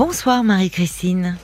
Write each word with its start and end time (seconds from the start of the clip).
Bonsoir 0.00 0.42
Marie-Christine. 0.42 1.36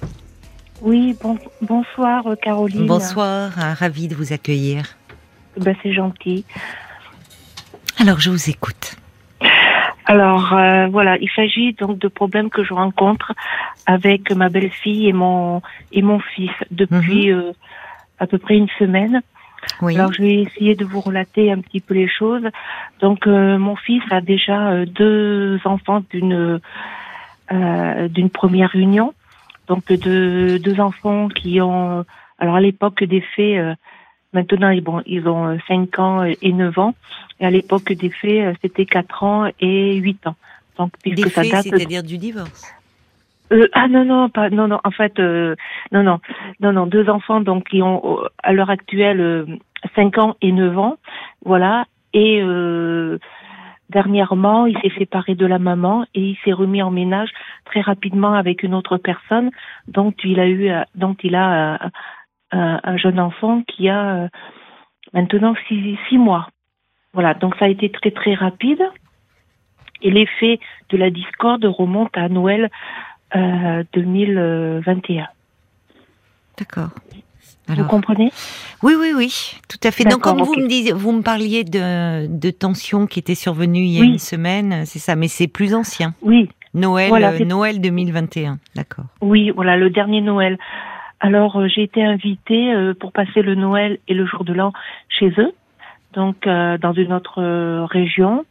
Oui, 0.80 1.14
bon, 1.22 1.38
bonsoir 1.60 2.26
euh, 2.26 2.36
Caroline. 2.36 2.86
Bonsoir, 2.86 3.52
euh, 3.58 3.74
ravie 3.74 4.08
de 4.08 4.14
vous 4.14 4.32
accueillir. 4.32 4.96
Ben, 5.60 5.76
c'est 5.82 5.92
gentil. 5.92 6.46
Alors 7.98 8.18
je 8.18 8.30
vous 8.30 8.48
écoute. 8.48 8.96
Alors 10.06 10.54
euh, 10.54 10.86
voilà, 10.86 11.18
il 11.18 11.28
s'agit 11.36 11.74
donc 11.74 11.98
de 11.98 12.08
problèmes 12.08 12.48
que 12.48 12.64
je 12.64 12.72
rencontre 12.72 13.34
avec 13.84 14.32
ma 14.32 14.48
belle-fille 14.48 15.06
et 15.06 15.12
mon 15.12 15.60
et 15.92 16.00
mon 16.00 16.18
fils 16.18 16.56
depuis 16.70 17.30
euh, 17.30 17.52
à 18.18 18.26
peu 18.26 18.38
près 18.38 18.56
une 18.56 18.70
semaine. 18.78 19.20
Oui. 19.82 19.98
Alors 19.98 20.14
je 20.14 20.22
vais 20.22 20.40
essayer 20.40 20.74
de 20.74 20.86
vous 20.86 21.02
relater 21.02 21.52
un 21.52 21.60
petit 21.60 21.82
peu 21.82 21.92
les 21.92 22.08
choses. 22.08 22.48
Donc 23.00 23.26
euh, 23.26 23.58
mon 23.58 23.76
fils 23.76 24.02
a 24.10 24.22
déjà 24.22 24.86
deux 24.86 25.60
enfants 25.66 26.02
d'une 26.08 26.58
euh, 27.52 28.08
d'une 28.08 28.30
première 28.30 28.74
union. 28.74 29.14
Donc 29.68 29.92
deux 29.92 30.58
deux 30.58 30.80
enfants 30.80 31.28
qui 31.28 31.60
ont 31.60 32.04
alors 32.38 32.54
à 32.56 32.60
l'époque 32.60 33.02
des 33.02 33.20
faits 33.20 33.58
euh, 33.58 33.74
maintenant 34.32 34.70
ils 34.70 34.80
bon 34.82 35.02
ils 35.06 35.26
ont 35.28 35.46
euh, 35.48 35.56
5 35.66 35.98
ans 35.98 36.22
et 36.24 36.52
9 36.52 36.78
ans 36.78 36.94
et 37.40 37.46
à 37.46 37.50
l'époque 37.50 37.92
des 37.92 38.10
faits 38.10 38.30
euh, 38.46 38.54
c'était 38.62 38.86
4 38.86 39.22
ans 39.24 39.50
et 39.60 39.96
8 39.96 40.26
ans. 40.28 40.36
Donc 40.78 40.92
puisque 41.02 41.16
Des 41.24 41.30
ça 41.30 41.42
faits, 41.42 41.52
date 41.52 41.62
c'est-à-dire 41.64 42.02
du 42.02 42.18
divorce. 42.18 42.72
euh, 43.52 43.66
ah 43.72 43.88
non 43.88 44.04
non 44.04 44.28
pas 44.28 44.50
non 44.50 44.68
non 44.68 44.78
en 44.84 44.90
fait 44.90 45.18
euh, 45.18 45.56
non 45.92 46.02
non 46.02 46.20
non 46.60 46.72
non 46.72 46.86
deux 46.86 47.08
enfants 47.08 47.40
donc 47.40 47.68
qui 47.68 47.82
ont 47.82 48.22
euh, 48.22 48.28
à 48.42 48.52
l'heure 48.52 48.70
actuelle 48.70 49.20
euh, 49.20 49.46
5 49.96 50.18
ans 50.18 50.36
et 50.42 50.52
9 50.52 50.78
ans 50.78 50.96
voilà 51.44 51.86
et 52.12 52.40
euh, 52.42 53.18
dernièrement 53.90 54.66
il 54.66 54.78
s'est 54.80 54.98
séparé 54.98 55.34
de 55.34 55.46
la 55.46 55.58
maman 55.58 56.04
et 56.14 56.20
il 56.20 56.36
s'est 56.44 56.52
remis 56.52 56.82
en 56.82 56.90
ménage 56.90 57.30
très 57.64 57.80
rapidement 57.80 58.34
avec 58.34 58.62
une 58.62 58.74
autre 58.74 58.96
personne 58.96 59.50
dont 59.88 60.12
il 60.24 60.40
a 60.40 60.46
eu 60.46 60.68
euh, 60.70 60.82
dont 60.94 61.16
il 61.22 61.34
a 61.34 61.74
euh, 61.74 61.88
un, 62.52 62.80
un 62.82 62.96
jeune 62.96 63.20
enfant 63.20 63.62
qui 63.62 63.88
a 63.88 64.24
euh, 64.24 64.28
maintenant 65.12 65.54
six, 65.68 66.18
mois 66.18 66.48
voilà 67.12 67.34
donc 67.34 67.54
ça 67.56 67.66
a 67.66 67.68
été 67.68 67.90
très 67.90 68.10
très 68.10 68.34
rapide 68.34 68.82
et 70.02 70.10
l'effet 70.10 70.60
de 70.90 70.96
la 70.96 71.10
discorde 71.10 71.64
remonte 71.64 72.16
à 72.16 72.28
Noël 72.28 72.70
euh, 73.34 73.84
2021. 73.92 75.26
D'accord. 76.58 76.90
Vous 77.68 77.84
comprenez? 77.84 78.30
Oui, 78.82 78.94
oui, 78.98 79.12
oui, 79.16 79.58
tout 79.68 79.78
à 79.82 79.90
fait. 79.90 80.04
Donc, 80.04 80.20
comme 80.20 80.40
vous 80.40 80.54
me 80.54 80.68
disiez, 80.68 80.92
vous 80.92 81.12
me 81.12 81.22
parliez 81.22 81.64
de, 81.64 82.26
de 82.28 82.50
tensions 82.50 83.06
qui 83.06 83.18
étaient 83.18 83.34
survenues 83.34 83.80
il 83.84 83.92
y 83.92 83.98
a 83.98 84.02
Oui. 84.02 84.08
une 84.12 84.18
semaine, 84.18 84.84
c'est 84.86 84.98
ça, 85.00 85.16
mais 85.16 85.28
c'est 85.28 85.48
plus 85.48 85.74
ancien. 85.74 86.14
Oui, 86.22 86.48
Noël, 86.74 87.08
Voilà, 87.08 87.32
euh, 87.32 87.44
Noël 87.44 87.80
2021, 87.80 88.58
d'accord. 88.74 89.06
oui, 89.20 89.50
voilà, 89.50 89.76
le 89.76 89.90
dernier 89.90 90.20
Noël. 90.20 90.58
Alors, 91.20 91.56
euh, 91.56 91.66
j'ai 91.68 91.82
été 91.82 92.04
invitée 92.04 92.72
euh, 92.72 92.94
pour 92.94 93.12
passer 93.12 93.42
le 93.42 93.54
Noël 93.54 93.98
et 94.06 94.14
le 94.14 94.26
jour 94.26 94.44
de 94.44 94.52
l'an 94.52 94.72
chez 95.08 95.32
eux, 95.38 95.52
donc 96.12 96.46
dans 96.46 96.92
une 96.92 97.12
autre 97.12 97.42
région. 97.86 98.44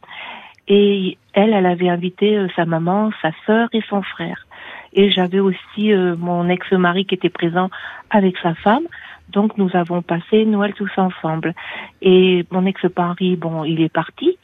Et 0.68 1.16
elle, 1.32 1.52
elle 1.52 1.66
avait 1.66 1.88
invité 1.88 2.44
sa 2.56 2.64
maman, 2.64 3.10
sa 3.22 3.30
sœur 3.46 3.68
et 3.72 3.82
son 3.88 4.02
frère. 4.02 4.46
Et 4.92 5.10
j'avais 5.10 5.38
aussi 5.40 5.92
euh, 5.92 6.16
mon 6.16 6.48
ex-mari 6.48 7.04
qui 7.06 7.14
était 7.14 7.28
présent 7.28 7.70
avec 8.10 8.36
sa 8.42 8.54
femme. 8.54 8.84
Donc 9.30 9.56
nous 9.58 9.70
avons 9.74 10.02
passé 10.02 10.44
Noël 10.44 10.72
tous 10.74 10.90
ensemble. 10.96 11.54
Et 12.02 12.44
mon 12.50 12.66
ex-mari, 12.66 13.36
bon, 13.36 13.64
il 13.64 13.80
est 13.80 13.92
parti. 13.92 14.38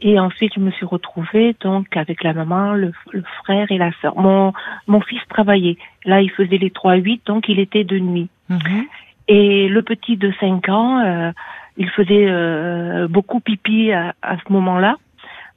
Et 0.00 0.18
ensuite, 0.18 0.52
je 0.54 0.60
me 0.60 0.70
suis 0.72 0.84
retrouvée 0.84 1.56
donc 1.60 1.96
avec 1.96 2.22
la 2.22 2.34
maman, 2.34 2.74
le, 2.74 2.92
le 3.12 3.22
frère 3.42 3.70
et 3.70 3.78
la 3.78 3.90
sœur. 4.02 4.16
Mon 4.16 4.52
mon 4.86 5.00
fils 5.00 5.22
travaillait. 5.28 5.78
Là, 6.04 6.20
il 6.20 6.30
faisait 6.30 6.58
les 6.58 6.70
3-8, 6.70 7.20
donc 7.26 7.48
il 7.48 7.58
était 7.58 7.84
de 7.84 7.98
nuit. 7.98 8.28
Mhm. 8.48 8.84
Et 9.28 9.68
le 9.68 9.82
petit 9.82 10.16
de 10.16 10.32
5 10.40 10.68
ans, 10.68 10.98
euh, 10.98 11.32
il 11.76 11.88
faisait 11.90 12.26
euh, 12.28 13.08
beaucoup 13.08 13.40
pipi 13.40 13.92
à, 13.92 14.14
à 14.20 14.36
ce 14.36 14.52
moment-là. 14.52 14.96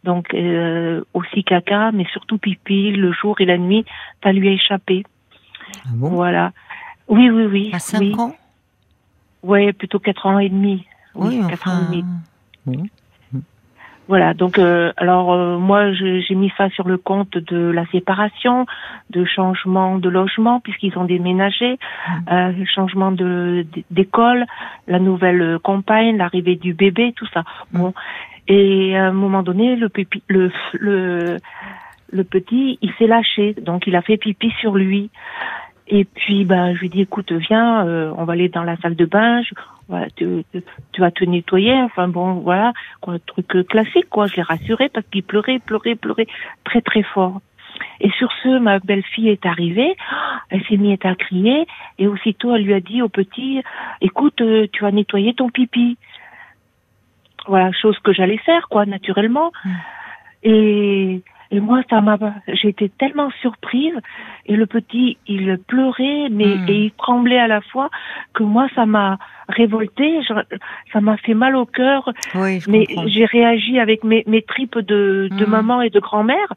Donc 0.03 0.33
euh, 0.33 1.03
aussi 1.13 1.43
caca, 1.43 1.91
mais 1.91 2.05
surtout 2.13 2.37
pipi 2.37 2.91
le 2.91 3.11
jour 3.11 3.41
et 3.41 3.45
la 3.45 3.57
nuit, 3.57 3.83
ça 4.23 4.31
lui 4.31 4.47
a 4.47 4.51
échappé. 4.51 5.03
Ah 5.85 5.89
bon? 5.93 6.09
Voilà. 6.11 6.53
Oui, 7.07 7.29
oui, 7.29 7.45
oui. 7.45 7.69
À 7.73 7.79
5 7.79 7.99
oui. 7.99 8.15
ans 8.17 8.33
Ouais, 9.43 9.71
plutôt 9.73 9.99
quatre 9.99 10.25
ans 10.25 10.39
et 10.39 10.49
demi. 10.49 10.85
Oui, 11.15 11.39
Oui, 11.41 11.47
quatre 11.49 11.67
ans 11.67 11.81
enfin. 11.83 11.91
et 11.93 12.03
demi. 12.65 12.89
Voilà, 14.07 14.33
donc 14.33 14.57
euh, 14.57 14.93
alors 14.95 15.33
euh, 15.33 15.57
moi 15.57 15.91
j'ai 15.91 16.33
mis 16.35 16.49
ça 16.57 16.69
sur 16.69 16.87
le 16.87 16.97
compte 16.97 17.37
de 17.37 17.57
la 17.57 17.85
séparation, 17.87 18.65
de 19.09 19.25
changement 19.25 19.97
de 19.97 20.07
logement 20.07 20.61
puisqu'ils 20.61 20.97
ont 20.97 21.03
déménagé, 21.03 21.77
euh, 22.31 22.53
changement 22.73 23.11
de 23.11 23.65
d'école, 23.91 24.45
la 24.87 24.99
nouvelle 24.99 25.59
compagne, 25.59 26.15
l'arrivée 26.15 26.55
du 26.55 26.73
bébé, 26.73 27.13
tout 27.17 27.27
ça. 27.33 27.43
Bon, 27.73 27.93
et 28.47 28.95
à 28.95 29.07
un 29.07 29.11
moment 29.11 29.43
donné 29.43 29.75
le 29.75 29.89
pipi, 29.89 30.23
le 30.27 30.51
le 30.71 31.37
le 32.09 32.23
petit, 32.23 32.79
il 32.81 32.93
s'est 32.93 33.07
lâché, 33.07 33.55
donc 33.61 33.87
il 33.87 33.95
a 33.97 34.01
fait 34.01 34.15
pipi 34.15 34.53
sur 34.61 34.75
lui. 34.75 35.09
Et 35.89 36.03
puis 36.05 36.43
ben 36.43 36.75
je 36.75 36.79
lui 36.81 36.89
dis 36.89 37.01
écoute 37.01 37.31
viens, 37.31 37.85
euh, 37.87 38.11
on 38.17 38.25
va 38.25 38.33
aller 38.33 38.49
dans 38.49 38.63
la 38.63 38.75
salle 38.77 38.95
de 38.95 39.05
bain. 39.05 39.41
Je- 39.41 39.53
voilà, 39.87 40.07
tu, 40.17 40.43
tu- 40.51 40.63
tu 40.91 41.01
vas 41.01 41.11
te 41.11 41.23
nettoyer. 41.23 41.73
Enfin 41.81 42.07
bon 42.09 42.33
voilà 42.35 42.73
quoi, 42.99 43.13
un 43.15 43.19
truc 43.19 43.55
euh, 43.55 43.63
classique, 43.63 44.09
quoi. 44.09 44.27
Je 44.27 44.35
l'ai 44.35 44.41
rassuré 44.41 44.89
parce 44.89 45.05
qu'il 45.07 45.23
pleurait, 45.23 45.59
pleurait, 45.59 45.95
pleurait 45.95 46.27
très, 46.65 46.81
très 46.81 47.03
fort. 47.03 47.39
Et 48.01 48.09
sur 48.11 48.31
ce, 48.43 48.57
ma 48.59 48.79
belle-fille 48.79 49.29
est 49.29 49.45
arrivée, 49.45 49.95
elle 50.49 50.63
s'est 50.65 50.77
mise 50.77 50.97
à 51.03 51.13
crier, 51.15 51.67
et 51.99 52.07
aussitôt 52.07 52.55
elle 52.55 52.63
lui 52.63 52.73
a 52.73 52.79
dit 52.79 53.01
au 53.03 53.09
petit, 53.09 53.61
écoute, 54.01 54.41
euh, 54.41 54.67
tu 54.71 54.83
vas 54.83 54.91
nettoyer 54.91 55.35
ton 55.35 55.49
pipi. 55.49 55.95
Voilà, 57.47 57.71
chose 57.71 57.97
que 57.99 58.13
j'allais 58.13 58.37
faire, 58.39 58.67
quoi, 58.67 58.85
naturellement. 58.85 59.51
Mm. 59.63 59.69
Et, 60.43 61.21
et 61.51 61.59
moi, 61.59 61.81
ça 61.89 62.01
m'a, 62.01 62.17
j'ai 62.47 62.69
été 62.69 62.89
tellement 62.89 63.29
surprise, 63.41 63.93
et 64.45 64.55
le 64.55 64.65
petit, 64.65 65.17
il 65.27 65.57
pleurait, 65.67 66.27
mais, 66.29 66.55
Mm. 66.57 66.65
et 66.69 66.77
il 66.85 66.91
tremblait 66.91 67.39
à 67.39 67.47
la 67.47 67.61
fois, 67.61 67.89
que 68.33 68.43
moi, 68.43 68.67
ça 68.75 68.85
m'a 68.85 69.17
révoltée, 69.49 70.21
je- 70.23 70.57
ça 70.93 70.99
m'a 71.01 71.17
fait 71.17 71.33
mal 71.33 71.55
au 71.55 71.65
cœur, 71.65 72.11
Oui, 72.35 72.59
je 72.59 72.69
mais 72.69 72.85
j'ai 73.07 73.25
réagi 73.25 73.79
avec 73.79 74.03
mes, 74.03 74.23
mes 74.27 74.41
tripes 74.41 74.79
de, 74.79 75.29
de 75.31 75.45
Mm. 75.45 75.49
maman 75.49 75.81
et 75.81 75.89
de 75.89 75.99
grand-mère. 75.99 76.53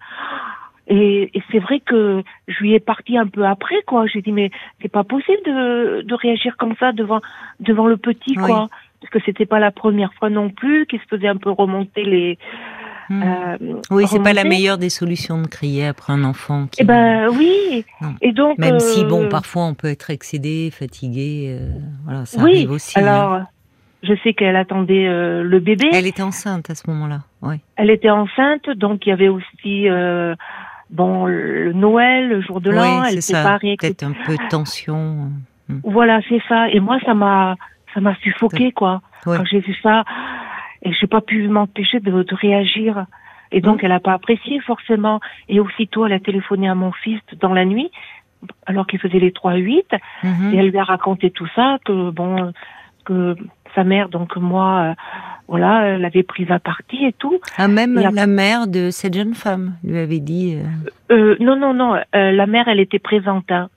Et, 0.89 1.31
et 1.35 1.43
c'est 1.53 1.61
vrai 1.61 1.79
que 1.79 2.23
je 2.49 2.59
lui 2.61 2.75
ai 2.75 2.81
parti 2.81 3.17
un 3.17 3.29
peu 3.29 3.45
après, 3.47 3.81
quoi. 3.87 4.07
J'ai 4.07 4.23
dit, 4.23 4.33
mais 4.33 4.51
c'est 4.83 4.89
pas 4.91 5.05
possible 5.05 5.41
de, 5.47 6.03
de 6.03 6.15
réagir 6.15 6.57
comme 6.57 6.75
ça 6.81 6.91
devant, 6.91 7.21
devant 7.61 7.87
le 7.87 7.97
petit, 7.97 8.35
Oui. 8.37 8.43
quoi. 8.45 8.69
Parce 9.01 9.13
que 9.13 9.21
c'était 9.25 9.47
pas 9.47 9.61
la 9.61 9.71
première 9.71 10.13
fois 10.15 10.31
non 10.31 10.51
plus 10.51 10.87
qu'il 10.87 10.99
se 11.01 11.07
faisait 11.07 11.29
un 11.29 11.37
peu 11.37 11.51
remonter 11.51 12.03
les. 12.03 12.39
Hmm. 13.11 13.23
euh, 13.25 13.57
oui, 13.91 14.05
c'est 14.07 14.23
pas 14.23 14.33
la 14.33 14.45
meilleure 14.45 14.79
des 14.79 14.89
solutions 14.89 15.43
de 15.43 15.49
crier 15.49 15.87
après 15.87 16.13
un 16.13 16.23
enfant. 16.23 16.69
Qui... 16.71 16.83
Eh 16.83 16.85
ben 16.85 17.27
oui. 17.37 17.85
Non. 18.01 18.15
Et 18.23 18.31
donc. 18.31 18.57
Même 18.57 18.79
si, 18.79 19.03
euh, 19.03 19.09
bon, 19.09 19.29
parfois 19.29 19.65
on 19.65 19.75
peut 19.75 19.89
être 19.89 20.11
excédé, 20.11 20.71
fatigué, 20.71 21.59
euh, 21.59 21.73
voilà, 22.05 22.25
ça 22.25 22.41
oui. 22.41 22.53
arrive 22.53 22.71
aussi. 22.71 22.97
hein. 22.97 23.03
Alors, 23.03 23.41
je 24.05 24.15
sais 24.23 24.33
qu'elle 24.33 24.55
attendait 24.55 25.09
euh, 25.09 25.43
le 25.43 25.59
bébé. 25.59 25.89
Elle 25.93 26.07
était 26.07 26.23
enceinte 26.23 26.71
à 26.71 26.77
ce 26.77 26.89
moment-là, 26.89 27.23
oui. 27.43 27.57
Elle 27.75 27.91
était 27.91 28.11
enceinte, 28.11 28.71
donc 28.71 29.05
il 29.07 29.09
y 29.09 29.13
avait 29.13 29.29
aussi 29.29 29.89
euh, 29.89 30.37
bon 30.91 31.27
le 31.27 31.73
Noël, 31.73 32.29
le 32.29 32.41
jour 32.43 32.61
de 32.61 32.71
l'an, 32.71 33.03
oui, 33.03 33.09
elle 33.11 33.23
s'est 33.23 33.33
parée. 33.33 33.75
Peut-être 33.77 34.05
un 34.05 34.13
peu 34.25 34.37
de 34.37 34.49
tension. 34.49 35.31
Voilà, 35.83 36.21
c'est 36.29 36.41
ça. 36.49 36.69
Et 36.71 36.79
moi, 36.79 36.99
ça 37.05 37.15
m'a 37.15 37.57
ça 37.93 38.01
m'a 38.01 38.15
suffoqué 38.23 38.71
quoi. 38.71 39.03
Ouais. 39.27 39.37
Quand 39.37 39.45
j'ai 39.51 39.59
vu 39.61 39.75
ça, 39.83 40.05
et 40.83 40.93
j'ai 40.93 41.07
pas 41.07 41.21
pu 41.21 41.49
m'empêcher 41.49 42.01
de, 42.01 42.11
de 42.23 42.35
réagir. 42.35 43.07
Et 43.53 43.61
donc, 43.61 43.83
Mm. 43.83 43.87
elle 43.87 43.93
a 43.93 44.01
pas 44.01 44.13
apprécié 44.13 44.61
forcément. 44.61 45.21
Et 45.49 45.59
aussitôt, 45.61 46.07
elle 46.07 46.13
a 46.13 46.21
téléphoné 46.21 46.69
à 46.69 46.75
mon 46.75 46.93
fils 46.93 47.21
dans 47.41 47.53
la 47.53 47.65
nuit, 47.65 47.91
alors 48.67 48.87
qu'il 48.87 48.99
faisait 49.01 49.19
les 49.19 49.33
3-8, 49.33 49.85
Mhm. 50.23 50.55
et 50.55 50.57
elle 50.59 50.69
lui 50.71 50.79
a 50.79 50.85
raconté 50.85 51.31
tout 51.31 51.49
ça, 51.57 51.79
que 51.85 52.11
bon, 52.11 52.53
que 53.05 53.35
sa 53.75 53.83
mère, 53.85 54.09
donc 54.09 54.37
moi, 54.37 54.81
euh, 54.81 54.95
voilà, 55.49 55.83
elle 55.87 56.05
avait 56.05 56.23
pris 56.23 56.47
à 56.51 56.59
partie 56.59 57.05
et 57.05 57.13
tout. 57.13 57.39
Ah, 57.59 57.67
même 57.69 57.99
Et 57.99 58.03
la 58.11 58.27
mère 58.27 58.67
de 58.67 58.91
cette 58.91 59.15
jeune 59.15 59.35
femme 59.35 59.75
lui 59.85 59.99
avait 59.99 60.21
dit. 60.21 60.57
euh, 61.11 61.15
Euh, 61.15 61.37
non, 61.41 61.57
non, 61.57 61.75
non. 61.75 61.95
euh, 62.15 62.31
la 62.33 62.47
mère, 62.47 62.69
elle 62.69 62.81
était 62.81 62.99
présente. 63.01 63.51
Hein. 63.51 63.69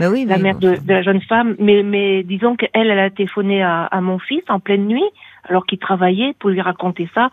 Bah 0.00 0.06
oui, 0.10 0.24
la 0.24 0.38
mère 0.38 0.54
bon, 0.54 0.72
de, 0.72 0.76
de 0.76 0.92
la 0.92 1.02
jeune 1.02 1.20
femme, 1.20 1.54
mais, 1.58 1.82
mais 1.82 2.22
disons 2.24 2.56
qu'elle, 2.56 2.70
elle 2.90 2.98
a 2.98 3.10
téléphoné 3.10 3.62
à, 3.62 3.84
à 3.84 4.00
mon 4.00 4.18
fils 4.18 4.42
en 4.48 4.58
pleine 4.58 4.86
nuit, 4.86 5.04
alors 5.50 5.66
qu'il 5.66 5.78
travaillait, 5.78 6.34
pour 6.38 6.50
lui 6.50 6.60
raconter 6.60 7.10
ça. 7.14 7.28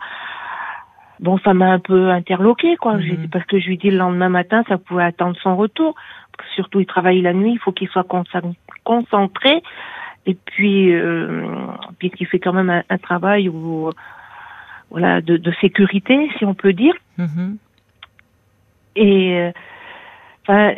Bon, 1.20 1.38
ça 1.38 1.54
m'a 1.54 1.70
un 1.72 1.78
peu 1.78 2.10
interloqué, 2.10 2.76
quoi, 2.76 2.94
Mhm. 2.94 3.28
Parce 3.30 3.44
que 3.46 3.58
je 3.58 3.66
lui 3.68 3.78
dis 3.78 3.90
le 3.90 3.96
lendemain 3.98 4.28
matin, 4.28 4.62
ça 4.68 4.76
pouvait 4.76 5.04
attendre 5.04 5.36
son 5.42 5.56
retour. 5.56 5.94
Surtout, 6.54 6.80
il 6.80 6.86
travaille 6.86 7.22
la 7.22 7.32
nuit, 7.32 7.52
il 7.52 7.58
faut 7.58 7.72
qu'il 7.72 7.88
soit 7.88 8.06
concentré. 8.84 9.62
Et 10.26 10.34
puis, 10.34 10.94
euh, 10.94 11.46
puisqu'il 11.98 12.26
fait 12.26 12.38
quand 12.38 12.52
même 12.52 12.70
un, 12.70 12.82
un 12.88 12.98
travail 12.98 13.48
où, 13.48 13.90
voilà, 14.90 15.20
de, 15.20 15.36
de 15.36 15.52
sécurité, 15.60 16.30
si 16.38 16.44
on 16.44 16.54
peut 16.54 16.72
dire. 16.72 16.94
Mhm. 17.16 17.56
Et 18.94 19.40
euh, 19.40 19.50
Enfin, 20.48 20.74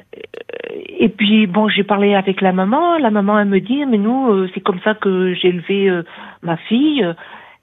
et 0.99 1.09
puis 1.09 1.47
bon, 1.47 1.69
j'ai 1.69 1.85
parlé 1.85 2.15
avec 2.15 2.41
la 2.41 2.53
maman. 2.53 2.99
La 2.99 3.11
maman 3.11 3.39
elle 3.39 3.49
me 3.49 3.61
dit, 3.61 3.87
mais 3.87 3.99
nous, 3.99 4.49
c'est 4.53 4.61
comme 4.61 4.81
ça 4.81 4.95
que 4.95 5.33
j'ai 5.35 5.49
élevé 5.49 6.03
ma 6.43 6.57
fille. 6.57 7.07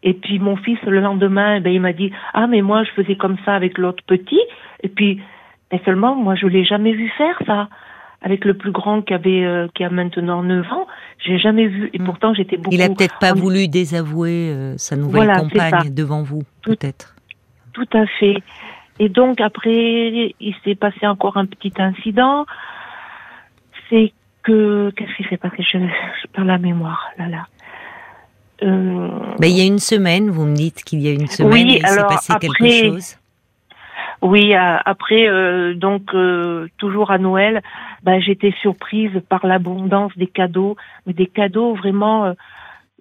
Et 0.03 0.13
puis 0.13 0.39
mon 0.39 0.55
fils 0.55 0.79
le 0.83 1.01
lendemain, 1.01 1.59
ben 1.59 1.73
il 1.73 1.81
m'a 1.81 1.91
dit, 1.91 2.11
ah 2.33 2.47
mais 2.47 2.61
moi 2.61 2.83
je 2.83 2.91
faisais 2.91 3.15
comme 3.15 3.35
ça 3.43 3.55
avec 3.55 3.77
l'autre 3.77 4.03
petit. 4.07 4.39
Et 4.83 4.89
puis, 4.89 5.19
mais 5.71 5.81
seulement 5.83 6.15
moi 6.15 6.35
je 6.35 6.47
l'ai 6.47 6.63
jamais 6.63 6.93
vu 6.93 7.09
faire 7.17 7.37
ça 7.45 7.67
avec 8.21 8.45
le 8.45 8.55
plus 8.55 8.71
grand 8.71 9.01
qui 9.01 9.13
avait 9.13 9.45
euh, 9.45 9.67
qui 9.75 9.83
a 9.83 9.89
maintenant 9.89 10.43
9 10.43 10.71
ans, 10.71 10.87
j'ai 11.23 11.37
jamais 11.37 11.67
vu 11.67 11.89
et 11.93 11.99
hmm. 11.99 12.05
pourtant 12.05 12.33
j'étais 12.33 12.57
beaucoup 12.57 12.73
Il 12.73 12.81
a 12.81 12.87
peut-être 12.89 13.19
pas 13.19 13.33
voulu 13.33 13.67
désavouer 13.67 14.51
euh, 14.51 14.77
sa 14.77 14.95
nouvelle 14.95 15.31
compagne 15.37 15.93
devant 15.93 16.23
vous, 16.23 16.43
peut-être. 16.63 17.15
Tout 17.73 17.87
à 17.93 18.05
fait. 18.19 18.37
Et 18.99 19.09
donc 19.09 19.41
après 19.41 20.35
il 20.39 20.55
s'est 20.63 20.75
passé 20.75 21.05
encore 21.07 21.37
un 21.37 21.45
petit 21.45 21.73
incident, 21.77 22.45
c'est 23.89 24.13
que 24.43 24.91
qu'est-ce 24.95 25.15
qui 25.15 25.23
s'est 25.29 25.37
passé? 25.37 25.57
Je, 25.59 25.77
je 25.77 26.27
perds 26.33 26.45
la 26.45 26.57
mémoire 26.57 27.09
là 27.17 27.27
là. 27.27 27.47
Euh... 28.63 29.09
Ben, 29.39 29.47
il 29.47 29.57
y 29.57 29.61
a 29.61 29.65
une 29.65 29.79
semaine, 29.79 30.29
vous 30.29 30.45
me 30.45 30.55
dites 30.55 30.83
qu'il 30.83 31.01
y 31.01 31.07
a 31.07 31.11
une 31.11 31.27
semaine, 31.27 31.67
il 31.67 31.85
s'est 31.85 32.03
passé 32.03 32.33
quelque 32.39 32.67
chose. 32.67 33.17
Oui, 34.21 34.55
euh, 34.55 34.77
après, 34.83 35.27
euh, 35.27 35.75
donc 35.75 36.13
euh, 36.13 36.67
toujours 36.77 37.11
à 37.11 37.19
Noël, 37.19 37.61
bah, 38.03 38.19
j'étais 38.19 38.53
surprise 38.61 39.11
par 39.29 39.45
l'abondance 39.45 40.11
des 40.17 40.27
cadeaux, 40.27 40.75
mais 41.05 41.13
des 41.13 41.27
cadeaux 41.27 41.75
vraiment 41.75 42.33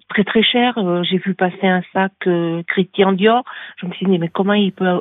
très 0.09 0.23
très 0.23 0.43
chers. 0.43 0.77
J'ai 1.03 1.17
vu 1.17 1.33
passer 1.33 1.67
un 1.67 1.81
sac 1.91 2.13
Christian 2.67 3.13
Dior. 3.13 3.43
Je 3.77 3.87
me 3.87 3.93
suis 3.93 4.05
dit 4.05 4.19
mais 4.19 4.29
comment 4.29 4.53
il 4.53 4.71
peut 4.71 4.99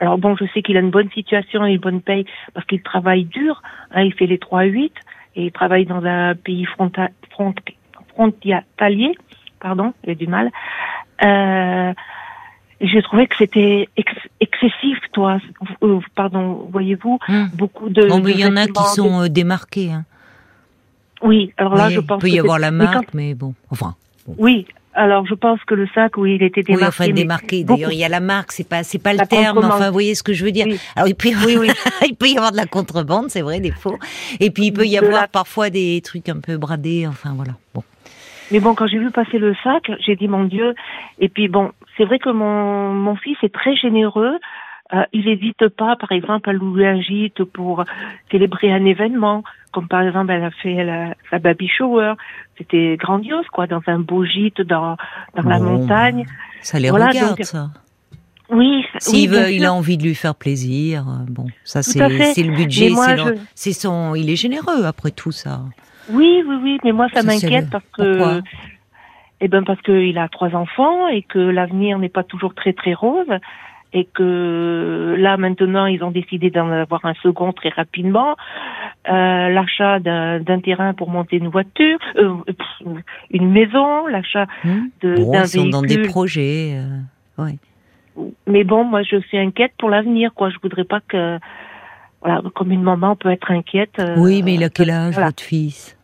Alors 0.00 0.18
bon, 0.18 0.34
je 0.36 0.44
sais 0.52 0.62
qu'il 0.62 0.76
a 0.76 0.80
une 0.80 0.90
bonne 0.90 1.10
situation 1.10 1.64
et 1.66 1.72
une 1.72 1.80
bonne 1.80 2.00
paye 2.00 2.24
parce 2.54 2.66
qu'il 2.66 2.82
travaille 2.82 3.24
dur. 3.24 3.62
Hein, 3.92 4.02
il 4.02 4.14
fait 4.14 4.26
les 4.26 4.38
3-8 4.38 4.90
et 5.36 5.44
il 5.46 5.52
travaille 5.52 5.86
dans 5.86 6.04
un 6.04 6.34
pays 6.34 6.64
fronta... 6.64 7.08
front... 7.30 7.54
frontalier. 8.08 9.14
Pardon, 9.60 9.92
il 10.04 10.10
a 10.10 10.14
du 10.14 10.26
mal. 10.26 10.50
Euh, 11.22 11.92
j'ai 12.80 13.02
trouvé 13.02 13.26
que 13.26 13.36
c'était 13.36 13.88
excessif, 14.40 14.98
toi. 15.12 15.38
Euh, 15.82 16.00
pardon, 16.14 16.66
voyez-vous, 16.72 17.18
hmm. 17.28 17.46
beaucoup 17.52 17.90
de. 17.90 18.08
Bon, 18.08 18.20
mais 18.20 18.32
il 18.32 18.40
y 18.40 18.46
en 18.46 18.56
a 18.56 18.66
qui 18.66 18.84
sont 18.94 19.22
euh, 19.22 19.28
démarqués. 19.28 19.92
Hein. 19.92 20.04
Oui, 21.22 21.52
alors 21.58 21.74
là, 21.74 21.90
je 21.90 22.00
pense. 22.00 22.18
Il 22.18 22.20
peut 22.22 22.30
y 22.30 22.38
avoir 22.38 22.58
la 22.58 22.70
marque, 22.70 23.12
mais, 23.12 23.34
bon, 23.34 23.54
enfin. 23.70 23.96
Oui, 24.38 24.66
alors 24.92 25.24
je 25.26 25.34
pense 25.34 25.60
que 25.64 25.74
le 25.74 25.86
sac, 25.94 26.16
oui, 26.16 26.34
il 26.34 26.42
était 26.42 26.62
démarqué. 26.62 26.84
Oui, 26.84 26.88
enfin 26.88 27.08
démarqué. 27.12 27.64
D'ailleurs, 27.64 27.92
il 27.92 27.98
y 27.98 28.04
a 28.04 28.08
la 28.08 28.20
marque, 28.20 28.52
c'est 28.52 28.68
pas, 28.68 28.82
c'est 28.82 28.98
pas 28.98 29.12
le 29.12 29.24
terme. 29.26 29.58
Enfin, 29.58 29.86
vous 29.86 29.92
voyez 29.92 30.14
ce 30.14 30.22
que 30.22 30.32
je 30.32 30.44
veux 30.44 30.50
dire. 30.50 30.66
Alors 30.96 31.08
il 31.08 31.14
peut, 31.14 31.28
y 31.28 31.34
avoir, 31.34 31.46
oui, 31.46 31.56
oui. 31.58 31.70
il 32.08 32.16
peut 32.16 32.28
y 32.28 32.36
avoir 32.36 32.50
de 32.50 32.56
la 32.56 32.66
contrebande, 32.66 33.30
c'est 33.30 33.42
vrai, 33.42 33.60
des 33.60 33.70
faux. 33.70 33.98
Et 34.40 34.50
puis 34.50 34.66
il 34.66 34.72
peut 34.72 34.86
y 34.86 34.98
avoir 34.98 35.28
parfois 35.28 35.70
des 35.70 36.00
trucs 36.02 36.28
un 36.28 36.40
peu 36.40 36.56
bradés. 36.56 37.06
Enfin 37.06 37.32
voilà. 37.34 37.52
Bon. 37.72 37.84
Mais 38.50 38.58
bon, 38.58 38.74
quand 38.74 38.88
j'ai 38.88 38.98
vu 38.98 39.10
passer 39.10 39.38
le 39.38 39.54
sac, 39.62 39.90
j'ai 40.00 40.16
dit 40.16 40.26
mon 40.26 40.44
Dieu. 40.44 40.74
Et 41.20 41.28
puis 41.28 41.46
bon, 41.46 41.70
c'est 41.96 42.04
vrai 42.04 42.18
que 42.18 42.30
mon, 42.30 42.92
mon 42.92 43.14
fils 43.14 43.36
est 43.42 43.54
très 43.54 43.76
généreux. 43.76 44.38
Euh, 44.92 45.04
il 45.12 45.24
n'hésite 45.24 45.68
pas, 45.68 45.96
par 45.96 46.10
exemple, 46.10 46.50
à 46.50 46.52
louer 46.52 46.86
un 46.86 47.00
gîte 47.00 47.44
pour 47.44 47.84
célébrer 48.30 48.72
un 48.72 48.84
événement, 48.84 49.44
comme 49.72 49.86
par 49.86 50.02
exemple, 50.02 50.32
elle 50.32 50.44
a 50.44 50.50
fait 50.50 50.84
la, 50.84 51.14
sa 51.30 51.38
baby 51.38 51.68
shower. 51.68 52.14
C'était 52.58 52.96
grandiose, 52.96 53.46
quoi, 53.52 53.66
dans 53.66 53.82
un 53.86 54.00
beau 54.00 54.24
gîte 54.24 54.60
dans, 54.62 54.96
dans 55.36 55.48
la 55.48 55.60
montagne. 55.60 56.26
Ça 56.60 56.78
les 56.80 56.90
regarde, 56.90 57.42
ça. 57.42 57.68
Oui. 58.50 58.84
S'il 58.98 59.30
veut, 59.30 59.52
il 59.52 59.64
a 59.64 59.72
envie 59.72 59.96
de 59.96 60.02
lui 60.02 60.14
faire 60.16 60.34
plaisir. 60.34 61.06
Euh, 61.08 61.24
bon, 61.28 61.46
ça 61.62 61.82
c'est 61.82 62.00
le 62.00 62.56
budget. 62.56 62.90
C'est 63.54 63.72
son. 63.72 64.14
Il 64.16 64.28
est 64.28 64.36
généreux 64.36 64.84
après 64.84 65.12
tout 65.12 65.30
ça. 65.30 65.60
Oui, 66.10 66.42
oui, 66.44 66.56
oui, 66.60 66.78
mais 66.82 66.90
moi 66.90 67.06
ça 67.14 67.22
m'inquiète 67.22 67.70
parce 67.70 67.84
que, 67.96 68.42
eh 69.40 69.46
ben 69.46 69.62
parce 69.62 69.80
qu'il 69.82 70.18
a 70.18 70.28
trois 70.28 70.56
enfants 70.56 71.06
et 71.06 71.22
que 71.22 71.38
l'avenir 71.38 71.98
n'est 71.98 72.08
pas 72.08 72.24
toujours 72.24 72.54
très 72.54 72.72
très 72.72 72.92
rose 72.92 73.28
et 73.92 74.04
que 74.04 75.16
là 75.18 75.36
maintenant 75.36 75.86
ils 75.86 76.02
ont 76.04 76.10
décidé 76.10 76.50
d'en 76.50 76.70
avoir 76.70 77.04
un 77.04 77.14
second 77.22 77.52
très 77.52 77.70
rapidement. 77.70 78.36
Euh, 79.08 79.48
l'achat 79.48 79.98
d'un 79.98 80.60
terrain 80.60 80.92
pour 80.92 81.08
monter 81.08 81.36
une 81.36 81.48
voiture, 81.48 81.98
euh, 82.16 82.34
une 83.30 83.50
maison, 83.50 84.06
l'achat 84.06 84.46
mmh. 84.64 84.78
d'un 85.02 85.14
véhicule. 85.14 85.40
Ils 85.42 85.48
sont 85.48 85.68
dans 85.68 85.82
des 85.82 86.02
projets, 86.02 86.74
euh, 86.76 87.42
ouais. 87.42 87.56
Mais 88.46 88.64
bon, 88.64 88.84
moi 88.84 89.02
je 89.02 89.20
suis 89.20 89.38
inquiète 89.38 89.72
pour 89.78 89.88
l'avenir, 89.88 90.34
quoi. 90.34 90.50
Je 90.50 90.56
voudrais 90.62 90.84
pas 90.84 91.00
que, 91.00 91.38
voilà, 92.20 92.42
comme 92.54 92.70
une 92.72 92.82
maman 92.82 93.16
peut 93.16 93.30
être 93.30 93.50
inquiète. 93.50 93.98
Euh, 93.98 94.16
oui, 94.18 94.42
mais 94.42 94.54
il 94.54 94.64
a 94.64 94.68
quel 94.68 94.90
âge 94.90 95.18
votre 95.18 95.42
fils? 95.42 95.96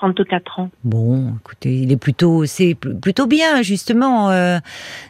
34 0.00 0.60
ans. 0.60 0.70
Bon, 0.82 1.34
écoutez, 1.40 1.80
il 1.80 1.92
est 1.92 1.98
plutôt, 1.98 2.46
c'est 2.46 2.74
plutôt 2.74 3.26
bien 3.26 3.62
justement. 3.62 4.30
Euh, 4.30 4.58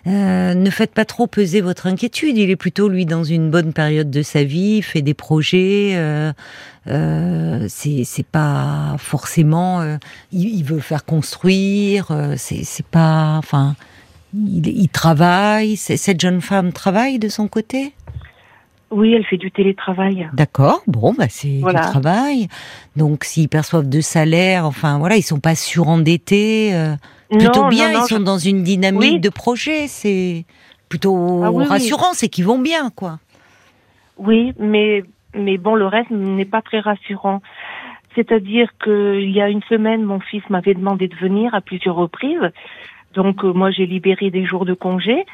euh, 0.07 0.55
ne 0.55 0.71
faites 0.71 0.93
pas 0.93 1.05
trop 1.05 1.29
peser 1.29 1.61
votre 1.61 1.87
inquiétude. 1.87 2.37
Il 2.37 2.51
est 2.51 2.57
plutôt 2.57 2.89
lui 2.89 3.07
dans 3.07 3.23
une 3.23 3.51
bonne 3.51 3.73
période 3.73 4.11
de 4.11 4.23
sa 4.23 4.43
vie, 4.43 4.79
il 4.79 4.83
fait 4.83 5.03
des 5.03 5.15
projets. 5.15 5.93
Euh, 5.95 6.33
euh 6.89 7.67
c'est 7.69 8.27
pas 8.27 8.97
forcément. 8.99 9.81
Euh, 9.81 9.97
il, 10.33 10.65
veut 10.65 10.81
faire 10.81 11.05
construire. 11.05 12.09
Euh, 12.11 12.35
c'est 12.37 12.87
pas. 12.87 13.37
Enfin, 13.39 13.77
il, 14.35 14.67
il 14.67 14.89
travaille. 14.89 15.77
Cette 15.77 16.21
jeune 16.21 16.41
femme 16.41 16.73
travaille 16.73 17.19
de 17.19 17.29
son 17.29 17.47
côté? 17.49 17.95
Oui, 18.91 19.15
elle 19.15 19.25
fait 19.25 19.37
du 19.37 19.51
télétravail. 19.53 20.29
D'accord, 20.33 20.83
bon, 20.87 21.15
bah 21.17 21.27
c'est 21.29 21.49
du 21.49 21.63
travail. 21.63 22.49
Donc, 22.97 23.25
s'ils 23.25 23.49
perçoivent 23.49 23.89
de 23.89 24.01
salaire, 24.01 24.67
enfin 24.67 24.99
voilà, 24.99 25.17
ils 25.17 25.23
sont 25.23 25.39
pas 25.39 25.55
surendettés. 25.55 26.75
Euh, 26.75 26.97
plutôt 27.31 27.69
bien, 27.69 27.93
ils 27.93 28.09
sont 28.09 28.21
dans 28.21 28.39
une 28.39 28.65
dynamique 28.65 29.21
de 29.21 29.29
projet. 29.29 29.87
C'est 29.87 30.45
plutôt 30.89 31.43
ah 31.45 31.69
rassurant, 31.69 32.13
c'est 32.15 32.29
qu'ils 32.29 32.47
vont 32.47 32.59
bien, 32.59 32.91
quoi. 32.91 33.21
Oui, 34.19 34.53
mais 34.59 35.05
mais 35.35 35.57
bon, 35.57 35.77
le 35.77 35.87
reste 35.87 36.11
n'est 36.11 36.45
pas 36.45 36.61
très 36.61 36.81
rassurant. 36.81 37.41
C'est-à-dire 38.17 38.69
qu'il 38.83 39.31
y 39.31 39.41
a 39.41 39.49
une 39.49 39.63
semaine, 39.63 40.03
mon 40.03 40.19
fils 40.19 40.43
m'avait 40.51 40.75
demandé 40.75 41.07
de 41.07 41.15
venir 41.15 41.55
à 41.55 41.61
plusieurs 41.61 41.95
reprises. 41.95 42.51
Donc, 43.15 43.45
euh, 43.45 43.53
moi, 43.53 43.71
j'ai 43.71 43.87
libéré 43.87 44.31
des 44.31 44.45
jours 44.45 44.65
de 44.65 44.75
congé. 44.75 45.25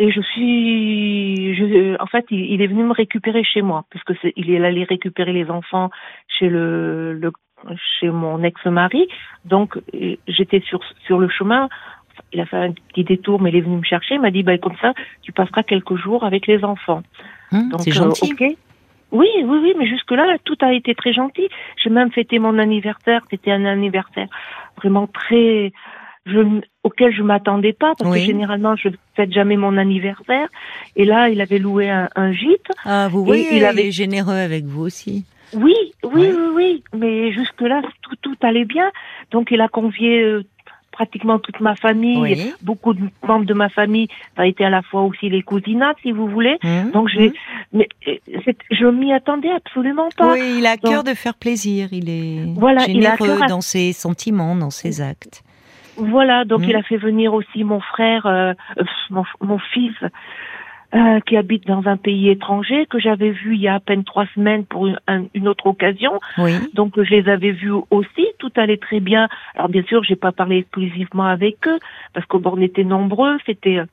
Et 0.00 0.10
je 0.10 0.20
suis, 0.22 1.54
je, 1.54 2.02
en 2.02 2.06
fait, 2.06 2.24
il, 2.30 2.62
est 2.62 2.66
venu 2.66 2.84
me 2.84 2.94
récupérer 2.94 3.44
chez 3.44 3.60
moi, 3.60 3.84
puisque 3.90 4.14
c'est, 4.22 4.32
il 4.34 4.50
est 4.50 4.64
allé 4.64 4.84
récupérer 4.84 5.34
les 5.34 5.50
enfants 5.50 5.90
chez 6.26 6.48
le, 6.48 7.12
le 7.12 7.30
chez 7.76 8.08
mon 8.08 8.42
ex-mari. 8.42 9.08
Donc, 9.44 9.78
j'étais 10.26 10.60
sur 10.60 10.80
sur 11.04 11.18
le 11.18 11.28
chemin. 11.28 11.68
Il 12.32 12.40
a 12.40 12.46
fait 12.46 12.56
un 12.56 12.72
petit 12.72 13.04
détour, 13.04 13.42
mais 13.42 13.50
il 13.50 13.56
est 13.56 13.60
venu 13.60 13.76
me 13.76 13.82
chercher. 13.82 14.14
Il 14.14 14.22
m'a 14.22 14.30
dit, 14.30 14.42
bah 14.42 14.56
comme 14.56 14.76
ça, 14.80 14.94
tu 15.20 15.32
passeras 15.32 15.64
quelques 15.64 15.96
jours 15.96 16.24
avec 16.24 16.46
les 16.46 16.64
enfants. 16.64 17.02
Hum, 17.52 17.68
Donc, 17.68 17.82
c'est 17.82 17.90
gentil. 17.90 18.32
Euh, 18.40 18.46
oui, 19.12 19.28
oui, 19.42 19.58
oui, 19.62 19.74
mais 19.76 19.86
jusque-là, 19.86 20.38
tout 20.44 20.56
a 20.62 20.72
été 20.72 20.94
très 20.94 21.12
gentil. 21.12 21.48
J'ai 21.76 21.90
même 21.90 22.10
fêté 22.10 22.38
mon 22.38 22.58
anniversaire. 22.58 23.22
C'était 23.28 23.52
un 23.52 23.66
anniversaire 23.66 24.28
vraiment 24.78 25.06
très 25.06 25.72
je, 26.26 26.60
auquel 26.84 27.12
je 27.14 27.22
m'attendais 27.22 27.72
pas 27.72 27.94
parce 27.98 28.14
que 28.14 28.20
généralement 28.20 28.76
je 28.76 28.88
fête 29.14 29.32
jamais 29.32 29.56
mon 29.56 29.76
anniversaire 29.76 30.48
et 30.96 31.04
là 31.04 31.28
il 31.28 31.40
avait 31.40 31.58
loué 31.58 31.88
un, 31.90 32.08
un 32.14 32.32
gîte. 32.32 32.68
Ah 32.84 33.08
vous 33.10 33.24
voyez, 33.24 33.56
il 33.56 33.64
avait... 33.64 33.88
est 33.88 33.92
généreux 33.92 34.36
avec 34.36 34.64
vous 34.64 34.82
aussi. 34.82 35.24
Oui, 35.52 35.74
oui, 36.04 36.28
oui, 36.28 36.48
oui, 36.54 36.84
mais 36.94 37.32
jusque 37.32 37.60
là 37.62 37.82
tout 38.02 38.16
tout 38.22 38.36
allait 38.42 38.64
bien. 38.64 38.90
Donc 39.30 39.48
il 39.50 39.60
a 39.60 39.68
convié 39.68 40.20
euh, 40.20 40.44
pratiquement 40.92 41.38
toute 41.38 41.60
ma 41.60 41.74
famille, 41.74 42.52
beaucoup 42.62 42.92
de 42.92 43.00
membres 43.26 43.46
de 43.46 43.54
ma 43.54 43.68
famille. 43.68 44.08
Ça 44.36 44.42
a 44.42 44.46
été 44.46 44.64
à 44.64 44.70
la 44.70 44.82
fois 44.82 45.02
aussi 45.02 45.28
les 45.30 45.42
cousinats, 45.42 45.94
si 46.02 46.12
vous 46.12 46.28
voulez. 46.28 46.58
Mmh, 46.62 46.90
Donc 46.92 47.08
j'ai, 47.08 47.30
mmh. 47.30 47.32
mais 47.72 47.88
euh, 48.06 48.52
je 48.70 48.86
m'y 48.86 49.12
attendais 49.12 49.50
absolument 49.50 50.10
pas. 50.16 50.34
Oui, 50.34 50.56
il 50.58 50.66
a 50.66 50.76
cœur 50.76 51.02
de 51.02 51.14
faire 51.14 51.34
plaisir. 51.34 51.88
Il 51.90 52.10
est 52.10 52.44
voilà, 52.54 52.84
généreux 52.84 53.16
il 53.38 53.42
a 53.42 53.46
dans 53.48 53.62
ses 53.62 53.92
sentiments, 53.92 54.54
dans 54.54 54.70
ses 54.70 55.00
actes. 55.00 55.42
Voilà, 56.00 56.44
donc 56.44 56.62
il 56.64 56.74
mm. 56.74 56.78
a 56.78 56.82
fait 56.82 56.96
venir 56.96 57.34
aussi 57.34 57.64
mon 57.64 57.80
frère, 57.80 58.26
euh, 58.26 58.52
mon, 59.10 59.24
mon, 59.40 59.58
fils, 59.58 59.94
euh, 60.94 61.20
qui 61.20 61.36
habite 61.36 61.66
dans 61.66 61.86
un 61.86 61.96
pays 61.96 62.30
étranger, 62.30 62.86
que 62.86 62.98
j'avais 62.98 63.30
vu 63.30 63.54
il 63.54 63.60
y 63.60 63.68
a 63.68 63.74
à 63.74 63.80
peine 63.80 64.02
trois 64.02 64.26
semaines 64.34 64.64
pour 64.64 64.86
une, 64.86 64.98
une 65.34 65.46
autre 65.46 65.66
occasion. 65.66 66.18
Oui. 66.38 66.52
Donc 66.74 66.94
je 66.96 67.10
les 67.10 67.28
avais 67.28 67.52
vus 67.52 67.74
aussi, 67.90 68.26
tout 68.38 68.52
allait 68.56 68.76
très 68.78 69.00
bien. 69.00 69.28
Alors 69.54 69.68
bien 69.68 69.82
sûr, 69.84 70.02
j'ai 70.02 70.16
pas 70.16 70.32
parlé 70.32 70.58
exclusivement 70.58 71.26
avec 71.26 71.66
eux, 71.68 71.78
parce 72.12 72.26
qu'on 72.26 72.60
était 72.60 72.84
nombreux, 72.84 73.36
c'était 73.46 73.78
euh, 73.78 73.84